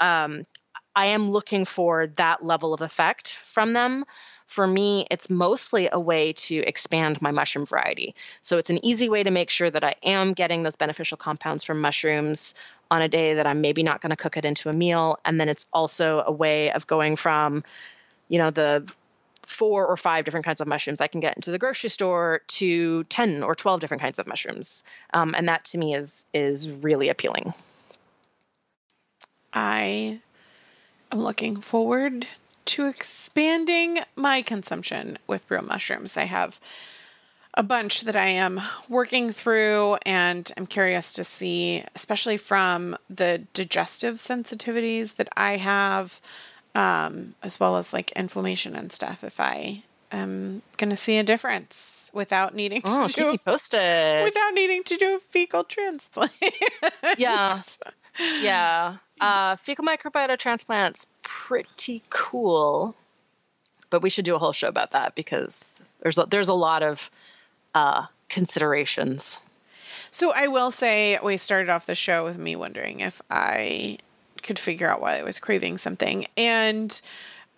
um, 0.00 0.46
I 0.94 1.06
am 1.06 1.30
looking 1.30 1.66
for 1.66 2.06
that 2.16 2.44
level 2.44 2.72
of 2.72 2.80
effect 2.80 3.34
from 3.34 3.72
them 3.72 4.04
for 4.46 4.66
me, 4.66 5.06
it's 5.10 5.28
mostly 5.28 5.88
a 5.90 5.98
way 5.98 6.32
to 6.32 6.56
expand 6.56 7.20
my 7.20 7.32
mushroom 7.32 7.66
variety. 7.66 8.14
So 8.42 8.58
it's 8.58 8.70
an 8.70 8.84
easy 8.84 9.08
way 9.08 9.22
to 9.24 9.30
make 9.30 9.50
sure 9.50 9.68
that 9.68 9.82
I 9.82 9.94
am 10.02 10.34
getting 10.34 10.62
those 10.62 10.76
beneficial 10.76 11.16
compounds 11.16 11.64
from 11.64 11.80
mushrooms 11.80 12.54
on 12.90 13.02
a 13.02 13.08
day 13.08 13.34
that 13.34 13.46
I'm 13.46 13.60
maybe 13.60 13.82
not 13.82 14.00
going 14.00 14.10
to 14.10 14.16
cook 14.16 14.36
it 14.36 14.44
into 14.44 14.68
a 14.68 14.72
meal. 14.72 15.18
And 15.24 15.40
then 15.40 15.48
it's 15.48 15.66
also 15.72 16.22
a 16.24 16.30
way 16.30 16.70
of 16.70 16.86
going 16.86 17.16
from, 17.16 17.64
you 18.28 18.38
know, 18.38 18.50
the 18.50 18.90
four 19.46 19.86
or 19.86 19.96
five 19.96 20.24
different 20.24 20.46
kinds 20.46 20.60
of 20.60 20.66
mushrooms 20.66 21.00
I 21.00 21.06
can 21.06 21.20
get 21.20 21.36
into 21.36 21.50
the 21.50 21.58
grocery 21.58 21.90
store 21.90 22.42
to 22.46 23.04
10 23.04 23.42
or 23.42 23.54
12 23.54 23.80
different 23.80 24.02
kinds 24.02 24.18
of 24.18 24.26
mushrooms. 24.26 24.84
Um, 25.12 25.34
and 25.36 25.48
that 25.48 25.64
to 25.66 25.78
me 25.78 25.94
is 25.94 26.26
is 26.32 26.70
really 26.70 27.08
appealing. 27.08 27.52
I 29.52 30.20
am 31.10 31.18
looking 31.18 31.56
forward 31.56 32.26
to 32.66 32.86
expanding 32.86 34.00
my 34.14 34.42
consumption 34.42 35.18
with 35.26 35.50
real 35.50 35.62
mushrooms. 35.62 36.16
I 36.16 36.24
have 36.24 36.60
a 37.54 37.62
bunch 37.62 38.02
that 38.02 38.16
I 38.16 38.26
am 38.26 38.60
working 38.88 39.30
through, 39.30 39.96
and 40.04 40.50
I'm 40.56 40.66
curious 40.66 41.12
to 41.14 41.24
see, 41.24 41.82
especially 41.94 42.36
from 42.36 42.96
the 43.08 43.44
digestive 43.54 44.16
sensitivities 44.16 45.16
that 45.16 45.28
I 45.36 45.56
have, 45.56 46.20
um, 46.74 47.34
as 47.42 47.58
well 47.58 47.78
as 47.78 47.92
like 47.92 48.12
inflammation 48.12 48.76
and 48.76 48.92
stuff, 48.92 49.24
if 49.24 49.40
I 49.40 49.82
am 50.12 50.62
going 50.76 50.90
to 50.90 50.96
see 50.96 51.16
a 51.16 51.22
difference 51.22 52.10
without 52.12 52.54
needing 52.54 52.82
to 52.82 52.90
oh, 52.90 53.08
do 53.08 53.38
posted 53.38 54.22
without 54.22 54.52
needing 54.52 54.84
to 54.84 54.96
do 54.96 55.16
a 55.16 55.18
fecal 55.18 55.64
transplant. 55.64 56.32
yeah, 57.18 57.60
yeah. 58.40 58.96
Uh, 59.20 59.56
fecal 59.56 59.84
microbiota 59.84 60.38
transplants 60.38 61.06
pretty 61.22 62.02
cool, 62.10 62.94
but 63.90 64.02
we 64.02 64.10
should 64.10 64.24
do 64.24 64.34
a 64.34 64.38
whole 64.38 64.52
show 64.52 64.68
about 64.68 64.90
that 64.90 65.14
because 65.14 65.80
there's 66.00 66.18
a, 66.18 66.26
there's 66.26 66.48
a 66.48 66.54
lot 66.54 66.82
of 66.82 67.10
uh, 67.74 68.04
considerations. 68.28 69.40
So 70.10 70.32
I 70.34 70.48
will 70.48 70.70
say 70.70 71.18
we 71.22 71.36
started 71.36 71.70
off 71.70 71.86
the 71.86 71.94
show 71.94 72.24
with 72.24 72.38
me 72.38 72.56
wondering 72.56 73.00
if 73.00 73.22
I 73.30 73.98
could 74.42 74.58
figure 74.58 74.88
out 74.88 75.00
why 75.00 75.18
I 75.18 75.22
was 75.22 75.38
craving 75.38 75.78
something, 75.78 76.26
and 76.36 77.00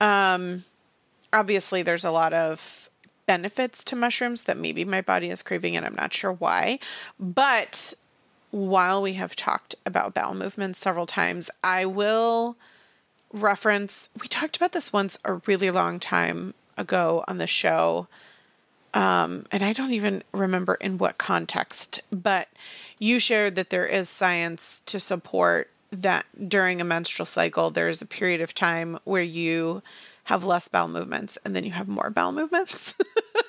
um, 0.00 0.64
obviously 1.32 1.82
there's 1.82 2.04
a 2.04 2.10
lot 2.10 2.32
of 2.32 2.88
benefits 3.26 3.84
to 3.84 3.96
mushrooms 3.96 4.44
that 4.44 4.56
maybe 4.56 4.84
my 4.84 5.00
body 5.00 5.28
is 5.28 5.42
craving, 5.42 5.76
and 5.76 5.84
I'm 5.84 5.94
not 5.94 6.14
sure 6.14 6.32
why, 6.32 6.78
but 7.18 7.94
while 8.50 9.02
we 9.02 9.14
have 9.14 9.36
talked 9.36 9.74
about 9.84 10.14
bowel 10.14 10.34
movements 10.34 10.78
several 10.78 11.06
times, 11.06 11.50
I 11.62 11.86
will 11.86 12.56
reference. 13.32 14.08
We 14.20 14.28
talked 14.28 14.56
about 14.56 14.72
this 14.72 14.92
once 14.92 15.18
a 15.24 15.34
really 15.46 15.70
long 15.70 16.00
time 16.00 16.54
ago 16.76 17.24
on 17.28 17.38
the 17.38 17.46
show. 17.46 18.08
Um, 18.94 19.44
and 19.52 19.62
I 19.62 19.72
don't 19.72 19.92
even 19.92 20.22
remember 20.32 20.74
in 20.74 20.96
what 20.98 21.18
context, 21.18 22.00
but 22.10 22.48
you 22.98 23.18
shared 23.18 23.54
that 23.56 23.70
there 23.70 23.86
is 23.86 24.08
science 24.08 24.80
to 24.86 24.98
support 24.98 25.70
that 25.90 26.26
during 26.48 26.80
a 26.80 26.84
menstrual 26.84 27.26
cycle, 27.26 27.70
there 27.70 27.88
is 27.88 28.02
a 28.02 28.06
period 28.06 28.40
of 28.40 28.54
time 28.54 28.98
where 29.04 29.22
you 29.22 29.82
have 30.24 30.44
less 30.44 30.68
bowel 30.68 30.88
movements 30.88 31.38
and 31.44 31.54
then 31.54 31.64
you 31.64 31.70
have 31.72 31.88
more 31.88 32.10
bowel 32.10 32.32
movements. 32.32 32.94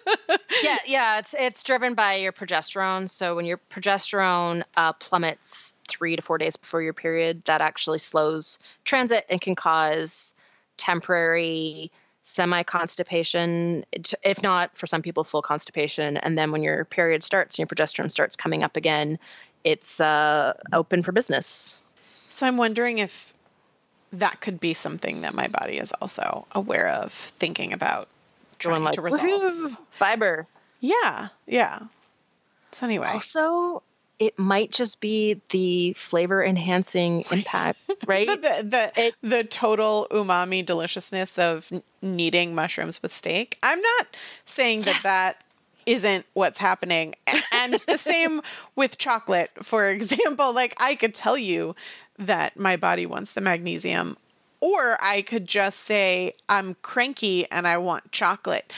yeah, 0.64 0.78
yeah, 0.86 1.20
it's 1.20 1.36
it's 1.38 1.64
driven 1.64 1.94
by 1.94 2.16
your 2.16 2.32
progesterone. 2.32 3.10
So 3.10 3.36
when 3.36 3.46
your 3.46 3.60
progesterone 3.70 4.64
uh, 4.78 4.94
plummets 4.94 5.74
three 5.88 6.16
to 6.16 6.22
four 6.22 6.38
days 6.38 6.56
before 6.56 6.82
your 6.82 6.94
period, 6.94 7.44
that 7.46 7.62
actually 7.62 8.00
slows 8.00 8.60
transit 8.84 9.26
and 9.30 9.40
can 9.40 9.56
cause 9.56 10.34
temporary 10.78 11.92
semi 12.22 12.64
constipation, 12.64 13.86
if 14.24 14.44
not 14.44 14.78
for 14.78 14.88
some 14.88 15.02
people, 15.02 15.24
full 15.24 15.42
constipation. 15.42 16.18
And 16.18 16.38
then 16.38 16.52
when 16.52 16.64
your 16.64 16.86
period 16.86 17.24
starts 17.24 17.58
and 17.58 17.60
your 17.60 17.68
progesterone 17.68 18.12
starts 18.12 18.36
coming 18.36 18.64
up 18.64 18.78
again, 18.78 19.20
it's 19.64 20.00
uh, 20.00 20.54
open 20.74 21.04
for 21.04 21.12
business. 21.12 21.82
So 22.28 22.46
I'm 22.46 22.58
wondering 22.58 23.00
if 23.00 23.34
that 24.12 24.42
could 24.42 24.60
be 24.60 24.74
something 24.74 25.22
that 25.22 25.34
my 25.34 25.48
body 25.48 25.78
is 25.78 25.92
also 26.02 26.48
aware 26.52 26.90
of, 26.90 27.12
thinking 27.12 27.74
about 27.74 28.08
trying 28.60 28.84
like, 28.84 28.94
to 28.94 29.02
resolve. 29.02 29.78
Fiber. 29.92 30.48
Yeah, 30.80 31.30
yeah. 31.48 31.80
So 32.72 32.86
anyway, 32.86 33.08
also 33.08 33.84
it 34.20 34.38
might 34.38 34.72
just 34.72 35.00
be 35.00 35.42
the 35.50 35.94
flavor 35.94 36.44
enhancing 36.44 37.18
right. 37.18 37.32
impact, 37.32 37.80
right? 38.08 38.28
the 38.28 38.36
the, 38.36 38.64
the, 38.64 38.92
it, 38.96 39.16
the, 39.22 39.44
total 39.44 40.08
umami 40.12 40.66
deliciousness 40.66 41.40
of 41.40 41.72
kneading 42.02 42.54
mushrooms 42.54 43.02
with 43.02 43.14
steak. 43.14 43.58
I'm 43.64 43.82
not 43.82 44.08
saying 44.46 44.82
that 44.82 44.88
yes. 44.88 45.04
that 45.04 45.36
isn't 45.86 46.26
what's 46.34 46.60
happening. 46.60 47.16
And 47.52 47.74
the 47.74 47.98
same 47.98 48.42
with 48.76 48.98
chocolate, 48.98 49.52
for 49.62 49.90
example. 49.90 50.54
Like 50.54 50.76
I 50.80 50.96
could 50.96 51.14
tell 51.14 51.38
you 51.38 51.76
that 52.18 52.60
my 52.60 52.76
body 52.76 53.06
wants 53.06 53.32
the 53.32 53.42
magnesium, 53.42 54.18
or 54.62 54.98
I 55.02 55.22
could 55.22 55.48
just 55.48 55.80
say 55.80 56.34
I'm 56.48 56.76
cranky 56.82 57.50
and 57.50 57.68
I 57.68 57.78
want 57.78 58.12
chocolate. 58.12 58.72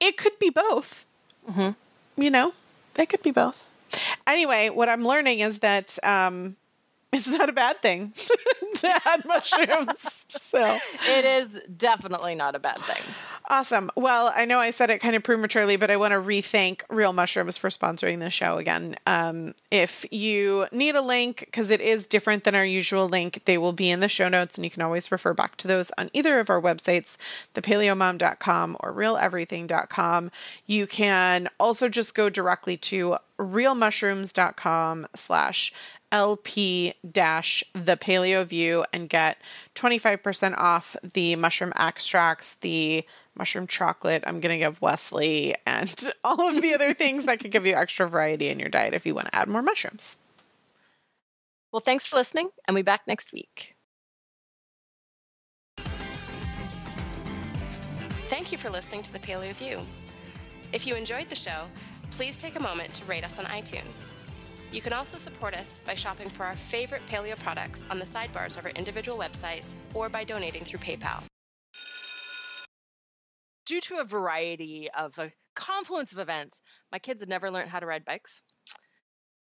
It 0.00 0.16
could 0.16 0.38
be 0.38 0.50
both. 0.50 1.04
Mm-hmm. 1.48 2.22
You 2.22 2.30
know, 2.30 2.52
they 2.94 3.06
could 3.06 3.22
be 3.22 3.30
both. 3.30 3.68
Anyway, 4.26 4.70
what 4.70 4.88
I'm 4.88 5.06
learning 5.06 5.40
is 5.40 5.60
that 5.60 5.98
um, 6.02 6.56
it's 7.14 7.38
not 7.38 7.48
a 7.48 7.52
bad 7.52 7.76
thing 7.78 8.12
to 8.76 9.00
add 9.06 9.24
mushrooms. 9.24 10.26
So 10.28 10.78
it 11.08 11.24
is 11.24 11.60
definitely 11.76 12.34
not 12.34 12.54
a 12.54 12.58
bad 12.58 12.78
thing. 12.78 13.02
Awesome. 13.46 13.90
Well, 13.94 14.32
I 14.34 14.46
know 14.46 14.58
I 14.58 14.70
said 14.70 14.88
it 14.88 15.00
kind 15.00 15.14
of 15.14 15.22
prematurely, 15.22 15.76
but 15.76 15.90
I 15.90 15.98
want 15.98 16.12
to 16.12 16.18
re-thank 16.18 16.82
Real 16.88 17.12
Mushrooms 17.12 17.58
for 17.58 17.68
sponsoring 17.68 18.20
the 18.20 18.30
show 18.30 18.56
again. 18.56 18.96
Um, 19.06 19.52
if 19.70 20.06
you 20.10 20.66
need 20.72 20.94
a 20.94 21.02
link, 21.02 21.40
because 21.40 21.68
it 21.68 21.82
is 21.82 22.06
different 22.06 22.44
than 22.44 22.54
our 22.54 22.64
usual 22.64 23.06
link, 23.06 23.44
they 23.44 23.58
will 23.58 23.74
be 23.74 23.90
in 23.90 24.00
the 24.00 24.08
show 24.08 24.30
notes, 24.30 24.56
and 24.56 24.64
you 24.64 24.70
can 24.70 24.80
always 24.80 25.12
refer 25.12 25.34
back 25.34 25.56
to 25.58 25.68
those 25.68 25.90
on 25.98 26.08
either 26.14 26.38
of 26.38 26.48
our 26.48 26.60
websites, 26.60 27.18
thepaleomom.com 27.54 28.78
or 28.80 28.94
realeverything.com. 28.94 30.30
You 30.66 30.86
can 30.86 31.48
also 31.60 31.90
just 31.90 32.14
go 32.14 32.30
directly 32.30 32.78
to 32.78 33.16
realmushrooms.com 33.38 35.06
slash 35.14 35.72
LP 36.14 36.94
dash 37.10 37.64
the 37.72 37.96
Paleo 37.96 38.46
View 38.46 38.84
and 38.92 39.10
get 39.10 39.36
25% 39.74 40.56
off 40.56 40.94
the 41.02 41.34
mushroom 41.34 41.72
extracts, 41.74 42.54
the 42.54 43.04
mushroom 43.36 43.66
chocolate 43.66 44.22
I'm 44.24 44.38
going 44.38 44.56
to 44.56 44.64
give 44.64 44.80
Wesley, 44.80 45.56
and 45.66 45.92
all 46.24 46.48
of 46.48 46.62
the 46.62 46.72
other 46.72 46.92
things 46.92 47.26
that 47.26 47.40
could 47.40 47.50
give 47.50 47.66
you 47.66 47.74
extra 47.74 48.08
variety 48.08 48.48
in 48.48 48.60
your 48.60 48.68
diet 48.68 48.94
if 48.94 49.04
you 49.04 49.14
want 49.14 49.26
to 49.26 49.34
add 49.34 49.48
more 49.48 49.60
mushrooms. 49.60 50.16
Well, 51.72 51.80
thanks 51.80 52.06
for 52.06 52.14
listening, 52.14 52.50
and 52.68 52.76
we'll 52.76 52.84
be 52.84 52.86
back 52.86 53.02
next 53.08 53.32
week. 53.32 53.74
Thank 58.26 58.52
you 58.52 58.58
for 58.58 58.70
listening 58.70 59.02
to 59.02 59.12
the 59.12 59.18
Paleo 59.18 59.52
View. 59.54 59.80
If 60.72 60.86
you 60.86 60.94
enjoyed 60.94 61.28
the 61.28 61.34
show, 61.34 61.66
please 62.12 62.38
take 62.38 62.54
a 62.54 62.62
moment 62.62 62.94
to 62.94 63.04
rate 63.06 63.24
us 63.24 63.40
on 63.40 63.46
iTunes. 63.46 64.14
You 64.74 64.80
can 64.80 64.92
also 64.92 65.18
support 65.18 65.54
us 65.54 65.80
by 65.86 65.94
shopping 65.94 66.28
for 66.28 66.44
our 66.44 66.56
favorite 66.56 67.06
paleo 67.06 67.38
products 67.38 67.86
on 67.92 68.00
the 68.00 68.04
sidebars 68.04 68.58
of 68.58 68.64
our 68.64 68.72
individual 68.72 69.16
websites 69.16 69.76
or 69.94 70.08
by 70.08 70.24
donating 70.24 70.64
through 70.64 70.80
PayPal. 70.80 71.22
Due 73.66 73.80
to 73.82 73.98
a 73.98 74.04
variety 74.04 74.90
of 74.90 75.16
a 75.20 75.30
confluence 75.54 76.10
of 76.10 76.18
events, 76.18 76.60
my 76.90 76.98
kids 76.98 77.22
had 77.22 77.28
never 77.28 77.52
learned 77.52 77.70
how 77.70 77.78
to 77.78 77.86
ride 77.86 78.04
bikes. 78.04 78.42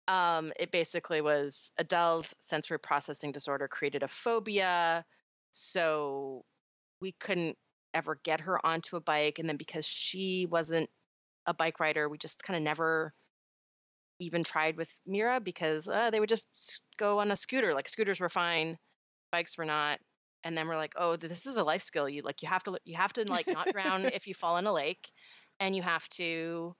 Um, 0.07 0.53
it 0.59 0.69
basically 0.69 1.21
was 1.21 1.71
Adele's 1.79 2.35
sensory 2.37 2.77
processing 2.77 3.31
disorder 3.31 3.67
created 3.67 4.03
a 4.03 4.07
phobia. 4.07 5.03
So 5.49 6.45
we 7.01 7.13
couldn't 7.19 7.57
ever 7.95 8.19
get 8.23 8.41
her 8.41 8.63
onto 8.63 8.95
a 8.95 9.01
bike. 9.01 9.39
And 9.39 9.49
then 9.49 9.57
because 9.57 9.87
she 9.87 10.45
wasn't 10.47 10.87
a 11.47 11.55
bike 11.55 11.79
rider, 11.79 12.07
we 12.07 12.19
just 12.19 12.43
kind 12.43 12.57
of 12.57 12.61
never 12.61 13.11
even 14.19 14.43
tried 14.43 14.77
with 14.77 14.93
Mira 15.05 15.39
because 15.39 15.87
uh, 15.87 16.09
they 16.11 16.19
would 16.19 16.29
just 16.29 16.81
go 16.97 17.19
on 17.19 17.31
a 17.31 17.35
scooter. 17.35 17.73
Like 17.73 17.89
scooters 17.89 18.19
were 18.19 18.29
fine, 18.29 18.77
bikes 19.31 19.57
were 19.57 19.65
not. 19.65 19.99
And 20.43 20.57
then 20.57 20.67
we're 20.67 20.75
like, 20.77 20.93
oh, 20.95 21.15
this 21.15 21.45
is 21.45 21.57
a 21.57 21.63
life 21.63 21.81
skill. 21.81 22.07
You 22.07 22.21
like 22.21 22.41
you 22.41 22.49
have 22.49 22.63
to 22.65 22.77
you 22.85 22.95
have 22.95 23.13
to 23.13 23.23
like 23.25 23.47
not 23.51 23.69
drown 23.71 24.05
if 24.13 24.27
you 24.27 24.33
fall 24.33 24.57
in 24.57 24.67
a 24.67 24.73
lake, 24.73 25.09
and 25.59 25.75
you 25.75 25.81
have 25.81 26.07
to 26.09 26.75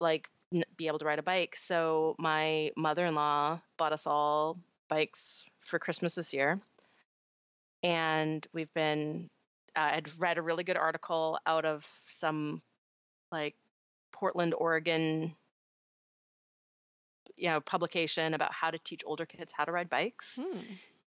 like 0.00 0.28
n- 0.54 0.64
be 0.76 0.86
able 0.88 0.98
to 0.98 1.04
ride 1.04 1.18
a 1.18 1.22
bike. 1.22 1.56
So 1.56 2.14
my 2.18 2.70
mother-in-law 2.76 3.60
bought 3.78 3.92
us 3.92 4.06
all 4.06 4.58
bikes 4.88 5.44
for 5.60 5.78
Christmas 5.78 6.14
this 6.14 6.32
year, 6.32 6.60
and 7.82 8.46
we've 8.52 8.72
been. 8.74 9.28
Uh, 9.76 9.90
I'd 9.94 10.10
read 10.18 10.38
a 10.38 10.42
really 10.42 10.64
good 10.64 10.76
article 10.76 11.38
out 11.46 11.64
of 11.64 11.86
some 12.04 12.60
like 13.30 13.54
Portland, 14.12 14.54
Oregon 14.56 15.34
you 17.40 17.48
know 17.48 17.60
publication 17.60 18.34
about 18.34 18.52
how 18.52 18.70
to 18.70 18.78
teach 18.78 19.02
older 19.04 19.26
kids 19.26 19.52
how 19.52 19.64
to 19.64 19.72
ride 19.72 19.88
bikes. 19.88 20.38
Hmm. 20.40 20.58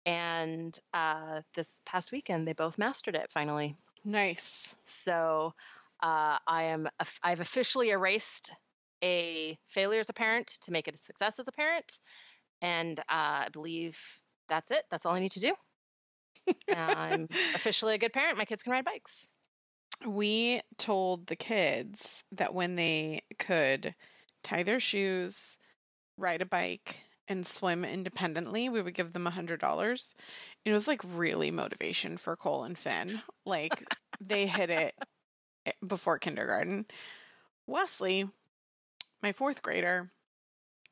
And 0.05 0.77
uh, 0.93 1.41
this 1.53 1.81
past 1.85 2.11
weekend, 2.11 2.45
they 2.45 2.53
both 2.53 2.77
mastered 2.77 3.15
it 3.15 3.31
finally. 3.31 3.77
Nice. 4.03 4.75
So 4.81 5.53
uh, 6.01 6.37
I 6.45 6.63
am 6.63 6.89
I've 7.23 7.39
officially 7.39 7.91
erased 7.91 8.51
a 9.03 9.57
failure 9.67 9.99
as 9.99 10.09
a 10.09 10.13
parent 10.13 10.47
to 10.63 10.71
make 10.71 10.87
it 10.87 10.95
a 10.95 10.97
success 10.97 11.39
as 11.39 11.47
a 11.47 11.51
parent, 11.51 11.99
and 12.61 12.99
uh, 12.99 13.03
I 13.09 13.47
believe 13.53 13.97
that's 14.49 14.71
it. 14.71 14.83
That's 14.89 15.05
all 15.05 15.13
I 15.13 15.19
need 15.19 15.31
to 15.31 15.39
do. 15.39 15.53
I'm 16.75 17.27
officially 17.55 17.95
a 17.95 17.97
good 17.97 18.13
parent. 18.13 18.37
My 18.37 18.45
kids 18.45 18.63
can 18.63 18.73
ride 18.73 18.85
bikes. 18.85 19.27
We 20.05 20.61
told 20.77 21.27
the 21.27 21.35
kids 21.37 22.23
that 22.33 22.53
when 22.53 22.75
they 22.75 23.21
could 23.39 23.95
tie 24.43 24.63
their 24.63 24.81
shoes, 24.81 25.57
ride 26.17 26.41
a 26.41 26.45
bike 26.45 27.01
and 27.27 27.45
swim 27.45 27.85
independently, 27.85 28.69
we 28.69 28.81
would 28.81 28.93
give 28.93 29.13
them 29.13 29.27
a 29.27 29.31
hundred 29.31 29.59
dollars. 29.59 30.15
It 30.65 30.71
was 30.71 30.87
like 30.87 31.01
really 31.05 31.51
motivation 31.51 32.17
for 32.17 32.35
Cole 32.35 32.63
and 32.63 32.77
Finn. 32.77 33.21
Like 33.45 33.73
they 34.21 34.47
hit 34.47 34.69
it 34.69 34.95
before 35.85 36.17
kindergarten. 36.17 36.85
Wesley, 37.67 38.29
my 39.21 39.31
fourth 39.31 39.61
grader, 39.61 40.11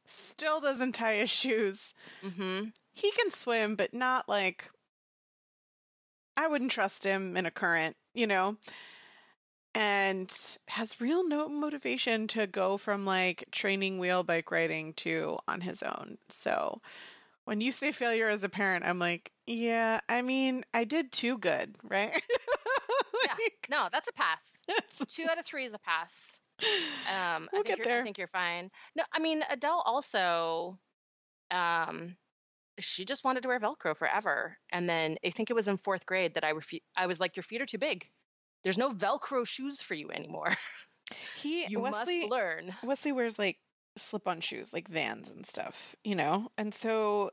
still 0.05 0.59
doesn't 0.59 0.93
tie 0.93 1.15
his 1.15 1.29
shoes. 1.29 1.93
Mm-hmm. 2.23 2.69
He 2.93 3.11
can 3.11 3.29
swim, 3.29 3.75
but 3.75 3.93
not 3.93 4.27
like 4.27 4.69
I 6.35 6.47
wouldn't 6.47 6.71
trust 6.71 7.03
him 7.03 7.37
in 7.37 7.45
a 7.45 7.51
current, 7.51 7.95
you 8.13 8.27
know 8.27 8.57
and 9.73 10.31
has 10.67 10.99
real 10.99 11.27
no 11.27 11.47
motivation 11.47 12.27
to 12.27 12.47
go 12.47 12.77
from 12.77 13.05
like 13.05 13.45
training 13.51 13.99
wheel 13.99 14.23
bike 14.23 14.51
riding 14.51 14.93
to 14.93 15.37
on 15.47 15.61
his 15.61 15.81
own. 15.81 16.17
So 16.29 16.81
when 17.45 17.61
you 17.61 17.71
say 17.71 17.91
failure 17.91 18.29
as 18.29 18.43
a 18.43 18.49
parent, 18.49 18.85
I'm 18.85 18.99
like, 18.99 19.31
yeah, 19.47 20.01
I 20.07 20.21
mean, 20.21 20.63
I 20.73 20.83
did 20.83 21.11
too 21.11 21.37
good, 21.37 21.75
right? 21.83 22.13
like, 22.13 23.31
yeah, 23.39 23.45
no, 23.69 23.87
that's 23.91 24.09
a 24.09 24.13
pass. 24.13 24.61
Two 25.07 25.25
out 25.29 25.39
of 25.39 25.45
three 25.45 25.65
is 25.65 25.73
a 25.73 25.79
pass. 25.79 26.41
Um, 27.09 27.49
we'll 27.51 27.61
I 27.61 27.63
think 27.63 27.77
get 27.77 27.83
there. 27.83 28.01
I 28.01 28.03
think 28.03 28.17
you're 28.17 28.27
fine. 28.27 28.69
No, 28.95 29.03
I 29.13 29.19
mean, 29.19 29.41
Adele 29.49 29.81
also, 29.85 30.77
um, 31.49 32.15
she 32.79 33.03
just 33.03 33.23
wanted 33.23 33.43
to 33.43 33.49
wear 33.49 33.59
Velcro 33.59 33.97
forever, 33.97 34.57
and 34.71 34.87
then 34.87 35.17
I 35.25 35.31
think 35.31 35.49
it 35.49 35.55
was 35.55 35.67
in 35.67 35.77
fourth 35.77 36.05
grade 36.05 36.35
that 36.35 36.43
I 36.43 36.53
refu- 36.53 36.83
I 36.95 37.07
was 37.07 37.19
like, 37.19 37.35
your 37.35 37.43
feet 37.43 37.61
are 37.61 37.65
too 37.65 37.77
big. 37.77 38.07
There's 38.63 38.77
no 38.77 38.89
Velcro 38.89 39.45
shoes 39.45 39.81
for 39.81 39.93
you 39.93 40.11
anymore. 40.11 40.53
He 41.35 41.65
you 41.67 41.81
Wesley, 41.81 42.19
must 42.19 42.31
learn. 42.31 42.73
Wesley 42.83 43.11
wears 43.11 43.37
like 43.37 43.57
slip-on 43.97 44.39
shoes, 44.39 44.71
like 44.71 44.87
Vans 44.87 45.29
and 45.29 45.45
stuff, 45.45 45.93
you 46.05 46.15
know, 46.15 46.51
and 46.57 46.73
so, 46.73 47.31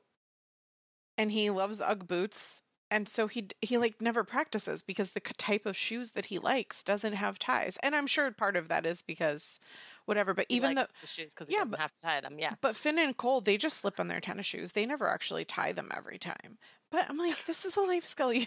and 1.17 1.31
he 1.31 1.49
loves 1.51 1.81
UGG 1.81 2.09
boots, 2.09 2.63
and 2.91 3.09
so 3.09 3.27
he 3.27 3.49
he 3.63 3.79
like 3.79 4.01
never 4.01 4.25
practices 4.25 4.83
because 4.83 5.13
the 5.13 5.21
type 5.21 5.67
of 5.67 5.77
shoes 5.77 6.13
that 6.13 6.27
he 6.27 6.39
likes 6.39 6.83
doesn't 6.83 7.13
have 7.13 7.39
ties, 7.39 7.79
and 7.83 7.95
I'm 7.95 8.07
sure 8.07 8.31
part 8.33 8.57
of 8.57 8.67
that 8.67 8.85
is 8.85 9.03
because 9.03 9.61
whatever. 10.07 10.35
But 10.35 10.47
he 10.49 10.57
even 10.57 10.75
the, 10.75 10.89
the 11.01 11.07
shoes 11.07 11.35
because 11.35 11.51
yeah, 11.51 11.59
doesn't 11.59 11.73
but, 11.73 11.81
have 11.81 11.95
to 11.95 12.01
tie 12.01 12.21
them. 12.21 12.37
Yeah. 12.39 12.55
But 12.61 12.75
Finn 12.75 12.99
and 12.99 13.17
Cole, 13.17 13.41
they 13.41 13.57
just 13.59 13.79
slip 13.79 14.01
on 14.01 14.09
their 14.09 14.21
tennis 14.21 14.47
shoes. 14.47 14.73
They 14.73 14.87
never 14.87 15.09
actually 15.09 15.45
tie 15.45 15.73
them 15.73 15.91
every 15.95 16.19
time. 16.19 16.59
But 16.91 17.07
I'm 17.09 17.19
like, 17.19 17.45
this 17.47 17.65
is 17.65 17.77
a 17.77 17.83
life 17.83 18.05
skill 18.05 18.33
you 18.33 18.47